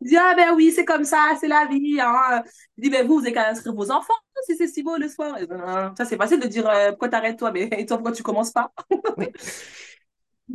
Il 0.00 0.10
dit, 0.10 0.16
ah 0.16 0.32
ben 0.36 0.54
oui, 0.54 0.70
c'est 0.70 0.84
comme 0.84 1.02
ça, 1.02 1.36
c'est 1.40 1.48
la 1.48 1.66
vie. 1.68 1.98
Hein. 2.00 2.44
Il 2.76 2.84
dit, 2.84 2.90
ben 2.90 3.04
vous, 3.04 3.14
vous 3.14 3.24
avez 3.24 3.32
qu'à 3.32 3.48
inscrire 3.48 3.74
vos 3.74 3.90
enfants 3.90 4.14
si 4.46 4.56
c'est 4.56 4.68
si 4.68 4.82
beau 4.82 4.96
le 4.96 5.08
soir. 5.08 5.36
Ben, 5.48 5.92
ça, 5.96 6.04
c'est 6.04 6.16
facile 6.16 6.40
de 6.40 6.46
dire, 6.46 6.68
euh, 6.68 6.90
pourquoi 6.90 7.08
t'arrêtes 7.08 7.38
toi, 7.38 7.50
mais 7.50 7.68
et 7.72 7.86
toi, 7.86 7.96
pourquoi 7.98 8.12
tu 8.12 8.22
commences 8.22 8.52
pas? 8.52 8.72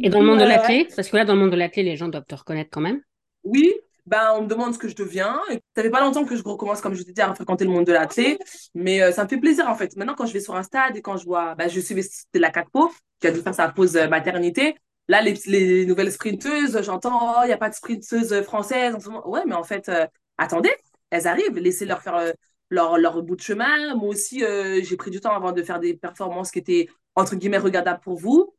Et 0.02 0.10
dans 0.10 0.22
le 0.22 0.26
monde 0.26 0.40
de 0.40 0.46
l'athlète, 0.46 0.96
parce 0.96 1.10
que 1.10 1.18
là, 1.18 1.24
dans 1.24 1.36
le 1.36 1.42
monde 1.42 1.52
de 1.52 1.56
l'athlète, 1.56 1.86
les 1.86 1.96
gens 1.96 2.08
doivent 2.08 2.26
te 2.26 2.34
reconnaître 2.34 2.72
quand 2.72 2.82
même. 2.82 3.02
Oui, 3.44 3.72
ben, 4.06 4.34
on 4.36 4.44
me 4.44 4.48
demande 4.48 4.74
ce 4.74 4.80
que 4.80 4.88
je 4.88 4.96
deviens. 4.96 5.40
Ça 5.76 5.82
fait 5.82 5.90
pas 5.90 6.02
longtemps 6.02 6.26
que 6.26 6.36
je 6.36 6.44
recommence, 6.44 6.82
comme 6.82 6.94
je 6.94 7.04
t'ai 7.04 7.14
dit, 7.14 7.22
à 7.22 7.34
fréquenter 7.34 7.66
le 7.66 7.72
monde 7.72 7.86
de 7.86 7.94
l'athlète, 7.94 8.42
mais 8.76 9.02
euh, 9.02 9.12
ça 9.12 9.24
me 9.24 9.30
fait 9.30 9.38
plaisir 9.38 9.70
en 9.70 9.76
fait. 9.76 9.96
Maintenant, 9.96 10.16
quand 10.16 10.26
je 10.26 10.34
vais 10.34 10.40
sur 10.40 10.56
un 10.56 10.64
stade 10.64 10.96
et 10.98 11.02
quand 11.02 11.18
je 11.18 11.26
vois, 11.26 11.56
ben, 11.56 11.70
je 11.70 11.80
suis 11.80 11.96
de 11.96 12.40
la 12.40 12.52
CACPO, 12.52 12.92
qui 13.20 13.28
a 13.28 13.32
dû 13.32 13.42
faire 13.42 13.56
sa 13.56 13.70
pause 13.70 13.96
euh, 13.96 14.08
maternité, 14.08 14.76
Là, 15.10 15.22
les, 15.22 15.34
les 15.48 15.86
nouvelles 15.86 16.14
sprinteuses, 16.14 16.82
j'entends, 16.82 17.36
oh, 17.36 17.40
il 17.44 17.48
n'y 17.48 17.54
a 17.54 17.58
pas 17.58 17.70
de 17.70 17.76
sprinteuse 17.76 18.42
française. 18.44 18.96
Ouais, 19.26 19.42
mais 19.46 19.54
en 19.54 19.64
fait, 19.64 19.90
euh, 19.90 20.08
attendez, 20.38 20.72
elles 21.10 21.28
arrivent, 21.28 21.58
laissez-leur 21.58 22.02
faire 22.02 22.32
leur, 22.70 22.98
leur 22.98 23.22
bout 23.22 23.36
de 23.36 23.42
chemin. 23.42 23.96
Moi 23.96 24.08
aussi, 24.08 24.40
j'ai 24.40 24.96
pris 24.96 25.12
du 25.12 25.20
temps 25.20 25.36
avant 25.36 25.52
de 25.52 25.62
faire 25.62 25.82
des 25.82 25.94
performances 25.94 26.52
qui 26.52 26.60
étaient, 26.60 26.88
entre 27.16 27.36
guillemets, 27.36 27.58
regardables 27.58 28.00
pour 28.00 28.18
vous. 28.18 28.53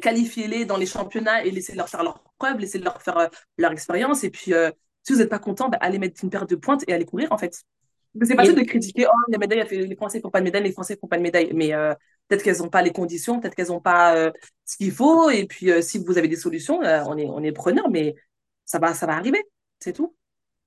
Qualifiez-les 0.00 0.64
dans 0.64 0.76
les 0.76 0.86
championnats 0.86 1.44
et 1.44 1.50
laissez-leur 1.50 1.88
faire 1.88 2.02
leurs 2.02 2.22
preuves, 2.38 2.58
laissez-leur 2.58 3.00
faire 3.02 3.30
leur 3.56 3.72
expérience. 3.72 4.24
Et 4.24 4.30
puis, 4.30 4.52
si 5.02 5.12
vous 5.12 5.18
n'êtes 5.18 5.28
pas 5.28 5.38
content, 5.38 5.68
bah, 5.68 5.78
allez 5.80 5.98
mettre 5.98 6.22
une 6.22 6.30
paire 6.30 6.46
de 6.46 6.56
pointes 6.56 6.84
et 6.88 6.92
allez 6.92 7.04
courir, 7.04 7.32
en 7.32 7.38
fait. 7.38 7.62
C'est 8.22 8.34
facile 8.34 8.54
de 8.54 8.62
critiquer, 8.62 9.06
oh, 9.06 9.30
les 9.30 9.38
médailles, 9.38 9.66
les 9.70 9.96
Français 9.96 10.20
font 10.20 10.30
pas 10.30 10.40
de 10.40 10.44
médailles, 10.44 10.62
les 10.62 10.72
Français 10.72 10.98
font 11.00 11.06
pas 11.06 11.18
de 11.18 11.22
médailles. 11.22 11.52
Mais 11.54 11.72
peut-être 12.28 12.42
qu'elles 12.42 12.58
n'ont 12.58 12.68
pas 12.68 12.82
les 12.82 12.92
conditions, 12.92 13.40
peut-être 13.40 13.54
qu'elles 13.54 13.68
n'ont 13.68 13.80
pas 13.80 14.14
euh, 14.16 14.30
ce 14.64 14.76
qu'il 14.76 14.92
faut. 14.92 15.30
Et 15.30 15.46
puis, 15.46 15.70
euh, 15.70 15.80
si 15.80 15.98
vous 15.98 16.18
avez 16.18 16.28
des 16.28 16.36
solutions, 16.36 16.82
euh, 16.82 17.02
on 17.06 17.16
est, 17.16 17.26
on 17.26 17.42
est 17.42 17.52
preneur, 17.52 17.88
mais 17.90 18.14
ça 18.64 18.78
va, 18.78 18.94
ça 18.94 19.06
va 19.06 19.14
arriver. 19.14 19.42
C'est 19.80 19.94
tout. 19.94 20.14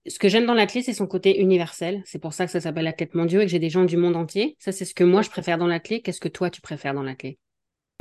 Ce 0.07 0.17
que 0.17 0.27
j'aime 0.27 0.47
dans 0.47 0.55
l'athlète, 0.55 0.85
c'est 0.85 0.93
son 0.93 1.05
côté 1.05 1.39
universel. 1.39 2.01
C'est 2.05 2.19
pour 2.19 2.33
ça 2.33 2.45
que 2.45 2.51
ça 2.51 2.59
s'appelle 2.59 2.87
athlète 2.87 3.13
mondiaux 3.13 3.41
et 3.41 3.45
que 3.45 3.51
j'ai 3.51 3.59
des 3.59 3.69
gens 3.69 3.85
du 3.85 3.97
monde 3.97 4.15
entier. 4.15 4.55
Ça, 4.59 4.71
c'est 4.71 4.85
ce 4.85 4.95
que 4.95 5.03
moi, 5.03 5.21
je 5.21 5.29
préfère 5.29 5.59
dans 5.59 5.67
l'athlète. 5.67 6.03
Qu'est-ce 6.03 6.19
que 6.19 6.27
toi, 6.27 6.49
tu 6.49 6.61
préfères 6.61 6.95
dans 6.95 7.03
l'athlète 7.03 7.37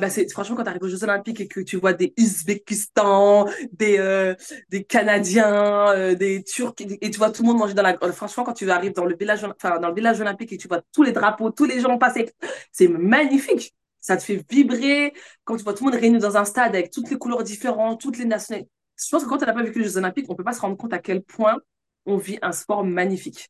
bah 0.01 0.09
franchement, 0.31 0.55
quand 0.55 0.63
tu 0.63 0.69
arrives 0.69 0.83
aux 0.83 0.89
Jeux 0.89 1.03
Olympiques 1.03 1.39
et 1.39 1.47
que 1.47 1.61
tu 1.61 1.77
vois 1.77 1.93
des 1.93 2.13
Uzbékistan, 2.17 3.45
des, 3.71 4.33
des 4.69 4.83
Canadiens, 4.83 6.13
des 6.15 6.43
Turcs, 6.43 6.73
et 6.79 7.11
tu 7.11 7.17
vois 7.17 7.31
tout 7.31 7.43
le 7.43 7.47
monde 7.47 7.59
manger 7.59 7.73
dans 7.73 7.83
la. 7.83 7.97
franchement, 8.11 8.43
quand 8.43 8.53
tu 8.53 8.69
arrives 8.69 8.93
dans 8.93 9.05
le 9.05 9.15
village, 9.15 9.43
enfin, 9.43 9.79
dans 9.79 9.89
le 9.89 9.95
village 9.95 10.19
olympique 10.19 10.51
et 10.51 10.57
tu 10.57 10.67
vois 10.67 10.81
tous 10.91 11.03
les 11.03 11.11
drapeaux, 11.11 11.51
tous 11.51 11.65
les 11.65 11.79
gens 11.79 11.97
passer, 11.97 12.29
c'est 12.71 12.87
magnifique. 12.87 13.73
Ça 13.99 14.17
te 14.17 14.23
fait 14.23 14.43
vibrer. 14.49 15.13
Quand 15.43 15.55
tu 15.55 15.63
vois 15.63 15.73
tout 15.73 15.85
le 15.85 15.91
monde 15.91 15.99
réuni 15.99 16.17
dans 16.17 16.35
un 16.35 16.45
stade 16.45 16.75
avec 16.75 16.91
toutes 16.91 17.09
les 17.09 17.17
couleurs 17.17 17.43
différentes, 17.43 18.01
toutes 18.01 18.17
les 18.17 18.25
nationalités. 18.25 18.69
Je 18.97 19.09
pense 19.09 19.23
que 19.23 19.29
quand 19.29 19.41
on 19.41 19.45
n'a 19.45 19.53
pas 19.53 19.63
vécu 19.63 19.79
les 19.79 19.85
Jeux 19.85 19.97
Olympiques, 19.97 20.25
on 20.29 20.35
peut 20.35 20.43
pas 20.43 20.53
se 20.53 20.61
rendre 20.61 20.75
compte 20.75 20.93
à 20.93 20.99
quel 20.99 21.21
point 21.21 21.57
on 22.05 22.17
vit 22.17 22.39
un 22.41 22.51
sport 22.51 22.83
magnifique. 22.83 23.49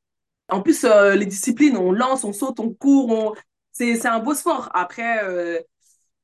En 0.49 0.62
plus, 0.62 0.84
les 0.84 1.26
disciplines, 1.26 1.78
on 1.78 1.91
lance, 1.93 2.26
on 2.26 2.34
saute, 2.34 2.60
on 2.60 2.74
court, 2.74 3.10
on... 3.10 3.34
c'est 3.72 4.06
un 4.06 4.20
beau 4.20 4.34
sport. 4.34 4.70
Après, 4.74 5.64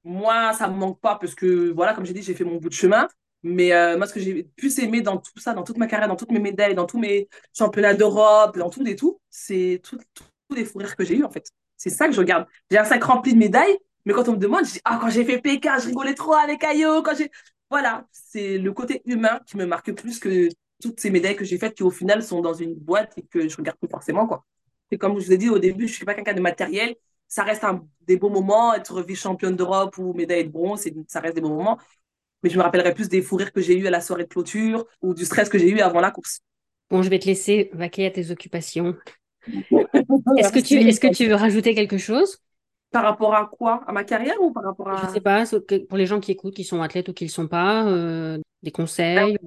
moi, 0.08 0.53
ça 0.53 0.68
me 0.68 0.76
manque 0.76 0.99
pas 1.01 1.16
parce 1.16 1.36
que, 1.36 1.72
voilà, 1.72 1.93
comme 1.93 2.05
j'ai 2.05 2.14
dit, 2.14 2.22
j'ai 2.24 2.34
fait 2.34 2.43
mon 2.43 2.55
bout 2.58 2.70
de 2.70 2.74
chemin. 2.74 3.08
Mais 3.43 3.74
euh, 3.74 3.97
moi, 3.97 4.08
ce 4.08 4.14
que 4.14 4.20
j'ai 4.20 4.43
plus 4.55 4.80
aimé 4.80 5.01
dans 5.01 5.18
tout 5.18 5.38
ça, 5.38 5.53
dans 5.53 5.64
toute 5.64 5.78
ma 5.78 5.88
carrière, 5.88 6.08
dans 6.08 6.16
toutes 6.16 6.32
mes 6.32 6.39
médailles, 6.39 6.76
dans 6.76 6.86
tous 6.86 6.97
mes 6.99 7.30
championnats 7.55 7.93
d'Europe, 7.93 8.58
dans 8.58 8.70
tout 8.70 8.86
et 8.88 8.95
tout, 8.95 9.20
c'est 9.30 9.82
tous 9.84 9.99
les 10.55 10.66
fous 10.66 10.80
rires 10.80 10.95
que 10.95 11.05
j'ai 11.05 11.18
eu 11.18 11.24
en 11.24 11.30
fait. 11.30 11.49
C'est 11.76 11.89
ça 11.89 12.08
que 12.08 12.14
je 12.14 12.20
regarde. 12.20 12.47
J'ai 12.72 12.78
un 12.78 12.84
sac 12.84 13.03
rempli 13.03 13.34
de 13.34 13.38
médailles, 13.38 13.78
mais 14.05 14.14
quand 14.14 14.28
on 14.28 14.34
me 14.34 14.38
demande, 14.38 14.66
je 14.66 14.74
dis 14.74 14.82
Ah, 14.86 14.97
quand 14.99 15.10
j'ai 15.10 15.24
fait 15.24 15.39
Pékin, 15.39 15.78
je 15.80 15.88
rigolais 15.88 16.16
trop 16.16 16.34
avec 16.34 16.64
Ayo. 16.64 17.03
Quand. 17.03 17.14
Voilà, 17.70 18.08
c'est 18.12 18.58
le 18.58 18.72
côté 18.74 19.01
humain 19.05 19.39
qui 19.45 19.58
me 19.58 19.66
marque 19.66 19.91
plus 19.93 20.20
que 20.20 20.49
toutes 20.82 20.99
ces 20.99 21.10
médailles 21.10 21.36
que 21.36 21.45
j'ai 21.45 21.58
faites 21.58 21.76
qui, 21.76 21.84
au 21.84 21.91
final, 21.91 22.24
sont 22.24 22.41
dans 22.41 22.53
une 22.53 22.74
boîte 22.76 23.14
et 23.18 23.24
que 23.24 23.47
je 23.47 23.58
regarde 23.58 23.78
plus 23.78 23.89
forcément. 23.89 24.26
quoi. 24.26 24.45
Et 24.91 24.97
comme 24.97 25.20
je 25.20 25.26
vous 25.26 25.34
ai 25.34 25.38
dit 25.38 25.49
au 25.49 25.60
début, 25.60 25.88
je 25.88 25.91
ne 25.91 25.95
suis 25.95 26.05
pas 26.05 26.14
quelqu'un 26.14 26.34
de 26.34 26.41
matériel 26.41 26.95
ça 27.28 27.44
reste 27.44 27.64
un, 27.64 27.86
des 28.02 28.18
beaux 28.18 28.30
moments, 28.30 28.74
être 28.74 29.02
vice-championne 29.02 29.56
d'Europe 29.56 29.98
ou 29.98 30.14
médaille 30.14 30.46
de 30.46 30.50
bronze, 30.50 30.88
ça 31.08 31.20
reste 31.20 31.36
des 31.36 31.42
beaux 31.42 31.50
moments. 31.50 31.78
Mais 32.44 32.50
je 32.50 32.58
me 32.58 32.64
rappellerai 32.64 32.94
plus 32.94 33.10
des 33.10 33.22
fous 33.22 33.36
rires 33.36 33.52
que 33.52 33.62
j'ai 33.62 33.78
eu 33.78 33.88
à 33.88 33.90
la 33.90 34.02
soirée 34.02 34.24
de 34.24 34.30
clôture 34.30 34.86
ou 35.02 35.14
du 35.14 35.26
stress 35.26 35.50
que 35.50 35.58
j'ai 35.58 35.70
eu 35.70 35.80
avant 35.80 36.00
la 36.00 36.12
course. 36.12 36.42
Bon, 36.90 37.02
je 37.02 37.10
vais 37.10 37.20
te 37.20 37.26
laisser 37.26 37.70
vaquer 37.74 38.06
à 38.06 38.12
tes 38.12 38.32
occupations. 38.32 38.96
est-ce 39.48 40.52
que, 40.52 40.60
tu, 40.60 40.76
est 40.76 41.00
que 41.00 41.14
tu 41.14 41.28
veux 41.28 41.36
rajouter 41.36 41.74
quelque 41.74 41.98
chose? 41.98 42.40
Par 42.92 43.04
rapport 43.04 43.36
à 43.36 43.50
quoi? 43.52 43.84
À 43.88 43.92
ma 43.92 44.04
carrière 44.04 44.42
ou 44.42 44.52
par 44.52 44.64
rapport 44.64 44.90
à... 44.90 44.98
Je 45.02 45.08
ne 45.08 45.14
sais 45.14 45.22
pas, 45.22 45.44
pour 45.90 45.98
les 45.98 46.06
gens 46.06 46.20
qui 46.20 46.32
écoutent, 46.32 46.56
qui 46.56 46.64
sont 46.64 46.82
athlètes 46.82 47.10
ou 47.10 47.14
qui 47.14 47.26
ne 47.26 47.30
le 47.30 47.34
sont 47.34 47.48
pas, 47.48 47.86
euh, 47.88 48.38
des 48.64 48.72
conseils 48.72 49.38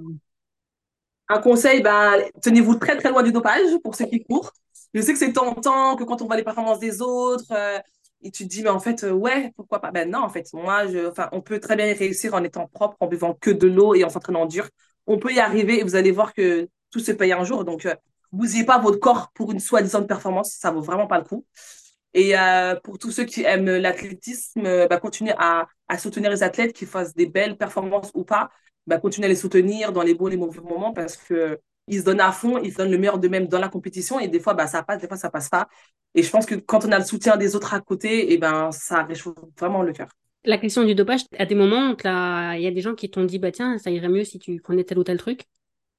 Un 1.28 1.40
conseil, 1.40 1.80
bah, 1.80 2.16
tenez-vous 2.42 2.74
très 2.74 2.96
très 2.96 3.08
loin 3.08 3.22
du 3.22 3.32
dopage 3.32 3.78
pour 3.82 3.94
ceux 3.94 4.06
qui 4.06 4.22
courent. 4.22 4.52
Je 4.94 5.00
sais 5.00 5.12
que 5.12 5.18
c'est 5.18 5.32
tentant, 5.32 5.96
que 5.96 6.04
quand 6.04 6.22
on 6.22 6.26
voit 6.26 6.36
les 6.36 6.42
performances 6.44 6.80
des 6.80 7.00
autres, 7.00 7.52
euh, 7.52 7.78
et 8.22 8.30
tu 8.30 8.44
te 8.44 8.48
dis, 8.48 8.62
mais 8.62 8.70
en 8.70 8.80
fait, 8.80 9.04
euh, 9.04 9.12
ouais, 9.12 9.52
pourquoi 9.56 9.80
pas? 9.80 9.90
Ben 9.90 10.10
non, 10.10 10.20
en 10.20 10.28
fait, 10.28 10.52
moi, 10.52 10.86
je, 10.86 11.10
on 11.32 11.40
peut 11.40 11.58
très 11.58 11.76
bien 11.76 11.86
y 11.86 11.92
réussir 11.92 12.34
en 12.34 12.44
étant 12.44 12.66
propre, 12.66 12.96
en 13.00 13.06
buvant 13.06 13.34
que 13.34 13.50
de 13.50 13.66
l'eau 13.66 13.94
et 13.94 14.04
en 14.04 14.10
s'entraînant 14.10 14.46
dur. 14.46 14.68
On 15.06 15.18
peut 15.18 15.32
y 15.32 15.40
arriver 15.40 15.80
et 15.80 15.82
vous 15.84 15.96
allez 15.96 16.10
voir 16.10 16.34
que 16.34 16.68
tout 16.90 17.00
se 17.00 17.12
paye 17.12 17.32
un 17.32 17.44
jour. 17.44 17.64
Donc, 17.64 17.86
euh, 17.86 17.94
bousillez 18.32 18.64
pas 18.64 18.78
votre 18.78 18.98
corps 18.98 19.30
pour 19.34 19.52
une 19.52 19.60
soi-disant 19.60 20.04
performance, 20.04 20.52
ça 20.52 20.70
vaut 20.70 20.82
vraiment 20.82 21.06
pas 21.06 21.18
le 21.18 21.24
coup. 21.24 21.46
Et 22.12 22.36
euh, 22.38 22.74
pour 22.82 22.98
tous 22.98 23.10
ceux 23.12 23.24
qui 23.24 23.42
aiment 23.44 23.76
l'athlétisme, 23.76 24.86
bah, 24.88 24.98
continuez 24.98 25.34
à, 25.38 25.68
soutenir 25.98 26.30
les 26.30 26.42
athlètes 26.42 26.72
qui 26.72 26.86
fassent 26.86 27.14
des 27.14 27.26
belles 27.26 27.56
performances 27.56 28.10
ou 28.14 28.24
pas. 28.24 28.50
Bah, 28.86 28.98
continuez 28.98 29.26
à 29.26 29.28
les 29.28 29.36
soutenir 29.36 29.92
dans 29.92 30.02
les 30.02 30.14
bons 30.14 30.28
et 30.28 30.32
les 30.32 30.36
mauvais 30.36 30.60
moments 30.60 30.92
parce 30.92 31.16
que 31.16 31.58
ils 31.90 32.00
se 32.00 32.04
donnent 32.04 32.20
à 32.20 32.32
fond, 32.32 32.58
ils 32.58 32.72
se 32.72 32.78
donnent 32.78 32.90
le 32.90 32.98
meilleur 32.98 33.18
d'eux-mêmes 33.18 33.48
dans 33.48 33.58
la 33.58 33.68
compétition 33.68 34.20
et 34.20 34.28
des 34.28 34.40
fois, 34.40 34.54
bah, 34.54 34.66
ça 34.66 34.82
passe, 34.82 35.00
des 35.00 35.08
fois, 35.08 35.16
ça 35.16 35.28
passe 35.28 35.48
pas. 35.48 35.68
Et 36.14 36.22
je 36.22 36.30
pense 36.30 36.46
que 36.46 36.54
quand 36.54 36.84
on 36.84 36.92
a 36.92 36.98
le 36.98 37.04
soutien 37.04 37.36
des 37.36 37.54
autres 37.56 37.74
à 37.74 37.80
côté, 37.80 38.30
et 38.30 38.34
eh 38.34 38.38
ben, 38.38 38.70
ça 38.72 39.02
réchauffe 39.02 39.34
vraiment 39.58 39.82
le 39.82 39.92
cœur. 39.92 40.08
La 40.44 40.56
question 40.56 40.84
du 40.84 40.94
dopage, 40.94 41.22
à 41.36 41.44
des 41.46 41.54
moments, 41.54 41.94
il 42.02 42.62
y 42.62 42.66
a 42.66 42.70
des 42.70 42.80
gens 42.80 42.94
qui 42.94 43.10
t'ont 43.10 43.24
dit, 43.24 43.38
bah 43.38 43.52
tiens, 43.52 43.76
ça 43.78 43.90
irait 43.90 44.08
mieux 44.08 44.24
si 44.24 44.38
tu 44.38 44.60
prenais 44.60 44.84
tel 44.84 44.98
ou 44.98 45.04
tel 45.04 45.18
truc 45.18 45.42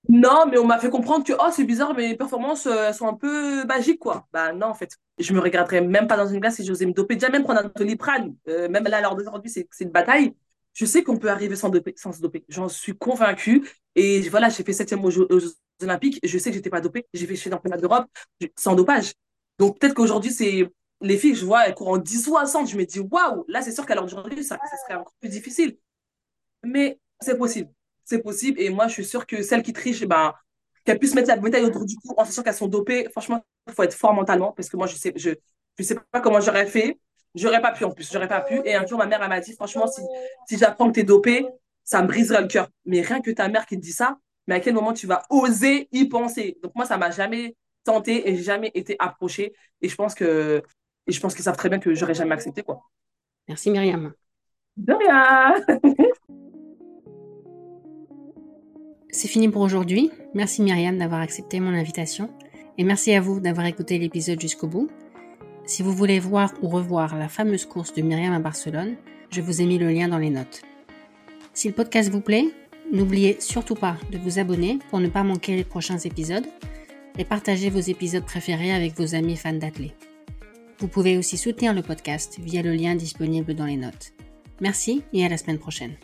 Non, 0.10 0.46
mais 0.50 0.58
on 0.58 0.66
m'a 0.66 0.80
fait 0.80 0.89
comprendre 0.89 1.26
que, 1.26 1.34
oh, 1.34 1.50
c'est 1.52 1.66
bizarre, 1.66 1.94
mes 1.94 2.16
performances 2.16 2.66
euh, 2.66 2.92
sont 2.94 3.08
un 3.08 3.14
peu 3.14 3.66
magiques, 3.66 4.00
quoi. 4.00 4.28
Bah 4.34 4.54
non, 4.54 4.68
en 4.68 4.74
fait. 4.74 4.98
Je 5.20 5.34
me 5.34 5.39
regarderais 5.39 5.82
même 5.82 6.08
pas 6.08 6.18
dans 6.18 6.26
une 6.26 6.39
glace 6.39 6.56
si 6.56 6.66
j'osais 6.66 6.86
me 6.86 6.94
doper. 6.94 7.16
Déjà, 7.16 7.30
même 7.30 7.44
prendre 7.44 7.60
un 7.60 7.72
doliprane, 7.76 8.34
euh, 8.48 8.68
même 8.70 8.86
là, 8.86 9.02
lors 9.02 9.16
d'aujourd'hui, 9.16 9.52
c'est 9.52 9.68
une 9.82 9.92
bataille. 9.92 10.34
Je 10.74 10.86
sais 10.86 11.04
qu'on 11.04 11.18
peut 11.18 11.30
arriver 11.30 11.56
sans, 11.56 11.70
doper, 11.70 11.94
sans 11.98 12.14
se 12.14 12.22
doper. 12.22 12.46
J'en 12.50 12.70
suis 12.70 12.98
convaincue. 12.98 13.68
Et 13.96 14.22
voilà, 14.30 14.50
j'ai 14.50 14.64
fait 14.64 14.74
septième 14.74 15.04
aux 15.04 15.12
Jeux, 15.12 15.28
Olympiques. 15.84 16.20
Je 16.24 16.38
sais 16.38 16.50
que 16.50 16.56
j'étais 16.56 16.70
pas 16.70 16.82
dopée. 16.82 17.08
J'ai 17.14 17.28
fait 17.28 17.36
chez 17.36 17.50
championnat 17.50 17.78
d'Europe 17.78 18.08
sans 18.58 18.76
dopage. 18.76 19.14
Donc 19.60 19.80
peut-être 19.80 19.94
qu'aujourd'hui, 19.94 20.32
c'est 20.32 20.70
les 21.02 21.18
filles 21.18 21.36
je 21.36 21.46
vois, 21.46 21.68
elles 21.68 21.74
courent 21.74 21.90
en 21.90 21.98
10 21.98 22.28
ou 22.28 22.38
à 22.38 22.46
100. 22.46 22.66
Je 22.68 22.78
me 22.78 22.86
dis, 22.86 23.00
waouh, 23.00 23.44
là, 23.48 23.62
c'est 23.62 23.72
sûr 23.72 23.86
qu'à 23.86 23.96
l'heure 23.96 24.06
d'aujourd'hui, 24.06 24.44
ça, 24.44 24.58
ça, 24.58 24.78
serait 24.78 25.00
encore 25.00 25.14
plus 25.20 25.30
difficile. 25.30 25.78
Mais 26.64 27.00
c'est 27.20 27.38
possible. 27.38 27.70
C'est 28.06 28.22
possible. 28.22 28.60
Et 28.60 28.70
moi, 28.70 28.88
je 28.88 28.94
suis 28.94 29.06
sûre 29.06 29.26
que 29.26 29.42
celles 29.42 29.64
qui 29.64 29.74
trichent, 29.74 30.06
ben, 30.06 30.34
qu'elles 30.84 31.00
puissent 31.00 31.16
mettre 31.16 31.30
la 31.30 31.38
médaille 31.38 31.64
autour 31.64 31.86
du 31.86 31.96
cou 31.96 32.14
en 32.18 32.26
sachant 32.26 32.44
qu'elles 32.44 32.54
sont 32.54 32.68
dopées. 32.68 33.08
Franchement, 33.12 33.44
il 33.68 33.74
faut 33.74 33.84
être 33.84 33.94
fort 33.94 34.14
mentalement 34.14 34.52
parce 34.52 34.70
que 34.70 34.78
moi, 34.78 34.88
je 34.88 34.96
sais, 34.96 35.14
je, 35.16 35.32
je 35.78 35.84
sais 35.84 35.96
pas 36.12 36.22
comment 36.22 36.40
j'aurais 36.40 36.68
fait. 36.68 37.00
J'aurais 37.34 37.62
pas 37.62 37.72
pu 37.72 37.86
en 37.86 37.92
plus. 37.92 38.12
J'aurais 38.12 38.28
pas 38.28 38.42
pu. 38.42 38.62
Et 38.66 38.76
un 38.76 38.86
jour, 38.86 38.98
ma 38.98 39.06
mère, 39.06 39.22
elle 39.24 39.30
m'a 39.30 39.40
dit, 39.40 39.54
franchement, 39.54 39.88
si, 39.88 40.02
si 40.48 40.58
j'apprends 40.58 40.88
que 40.90 40.94
tu 40.94 41.00
es 41.02 41.04
dopée, 41.04 41.48
ça 41.84 42.02
me 42.02 42.08
briserait 42.08 42.42
le 42.42 42.48
cœur. 42.48 42.70
Mais 42.86 43.02
rien 43.02 43.22
que 43.22 43.32
ta 43.32 43.48
mère 43.48 43.66
qui 43.66 43.76
te 43.76 43.82
dit 43.82 43.94
ça, 43.94 44.18
mais 44.52 44.58
à 44.58 44.60
quel 44.60 44.74
moment 44.74 44.91
tu 44.91 45.08
vas 45.08 45.24
oser 45.30 45.88
y 45.93 46.10
penser? 46.10 46.58
Donc 46.62 46.76
moi, 46.76 46.84
ça 46.86 46.97
m'a 46.97 47.10
jamais 47.10 47.56
tenté 47.86 48.30
et 48.30 48.36
jamais 48.36 48.70
été 48.74 48.97
approché. 48.99 49.54
Et 49.82 49.88
je 49.88 49.95
pense 49.95 50.14
que, 50.14 50.62
et 51.08 51.12
je 51.14 51.20
pense 51.22 51.34
qu'ils 51.34 51.45
savent 51.45 51.56
très 51.56 51.70
bien 51.70 51.80
que 51.80 51.95
j'aurais 51.95 52.16
jamais 52.16 52.34
accepté, 52.34 52.62
quoi. 52.62 52.82
Merci 53.47 53.72
Myriam. 53.72 54.12
De 54.76 54.91
rien. 54.91 55.56
C'est 59.10 59.30
fini 59.30 59.47
pour 59.47 59.62
aujourd'hui. 59.62 60.12
Merci 60.34 60.62
Myriam 60.64 60.97
d'avoir 60.97 61.22
accepté 61.22 61.62
mon 61.62 61.74
invitation. 61.74 62.30
Et 62.78 62.84
merci 62.84 63.14
à 63.14 63.22
vous 63.22 63.39
d'avoir 63.39 63.68
écouté 63.68 63.99
l'épisode 63.99 64.41
jusqu'au 64.41 64.68
bout. 64.68 64.89
Si 65.64 65.82
vous 65.82 65.93
voulez 65.93 66.20
voir 66.20 66.54
ou 66.62 66.68
revoir 66.68 67.18
la 67.18 67.30
fameuse 67.30 67.66
course 67.66 67.93
de 67.93 68.02
Myriam 68.02 68.34
à 68.34 68.39
Barcelone, 68.39 68.97
je 69.30 69.39
vous 69.39 69.62
ai 69.62 69.66
mis 69.66 69.78
le 69.78 69.88
lien 69.88 70.10
dans 70.10 70.18
les 70.18 70.30
notes. 70.30 70.62
Si 71.54 71.70
le 71.70 71.74
podcast 71.74 72.10
vous 72.10 72.20
plaît, 72.20 72.47
n'oubliez 72.92 73.38
surtout 73.39 73.76
pas 73.76 73.98
de 74.12 74.18
vous 74.18 74.39
abonner 74.39 74.80
pour 74.89 75.00
ne 75.00 75.08
pas 75.08 75.24
manquer 75.24 75.56
les 75.56 75.64
prochains 75.64 76.00
épisodes 76.00 76.46
et 77.18 77.26
partager 77.26 77.70
vos 77.70 77.80
épisodes 77.80 78.26
préférés 78.26 78.72
avec 78.72 78.98
vos 78.98 79.16
amis 79.16 79.38
fans 79.38 79.54
d'athlètes. 79.54 80.10
Vous 80.80 80.88
pouvez 80.88 81.18
aussi 81.18 81.38
soutenir 81.38 81.74
le 81.74 81.82
podcast 81.82 82.39
via 82.39 82.62
le 82.62 82.74
lien 82.74 82.96
disponible 82.96 83.54
dans 83.54 83.66
les 83.66 83.78
notes. 83.78 84.14
Merci 84.60 85.04
et 85.14 85.26
à 85.26 85.30
la 85.30 85.38
semaine 85.38 85.60
prochaine. 85.60 85.96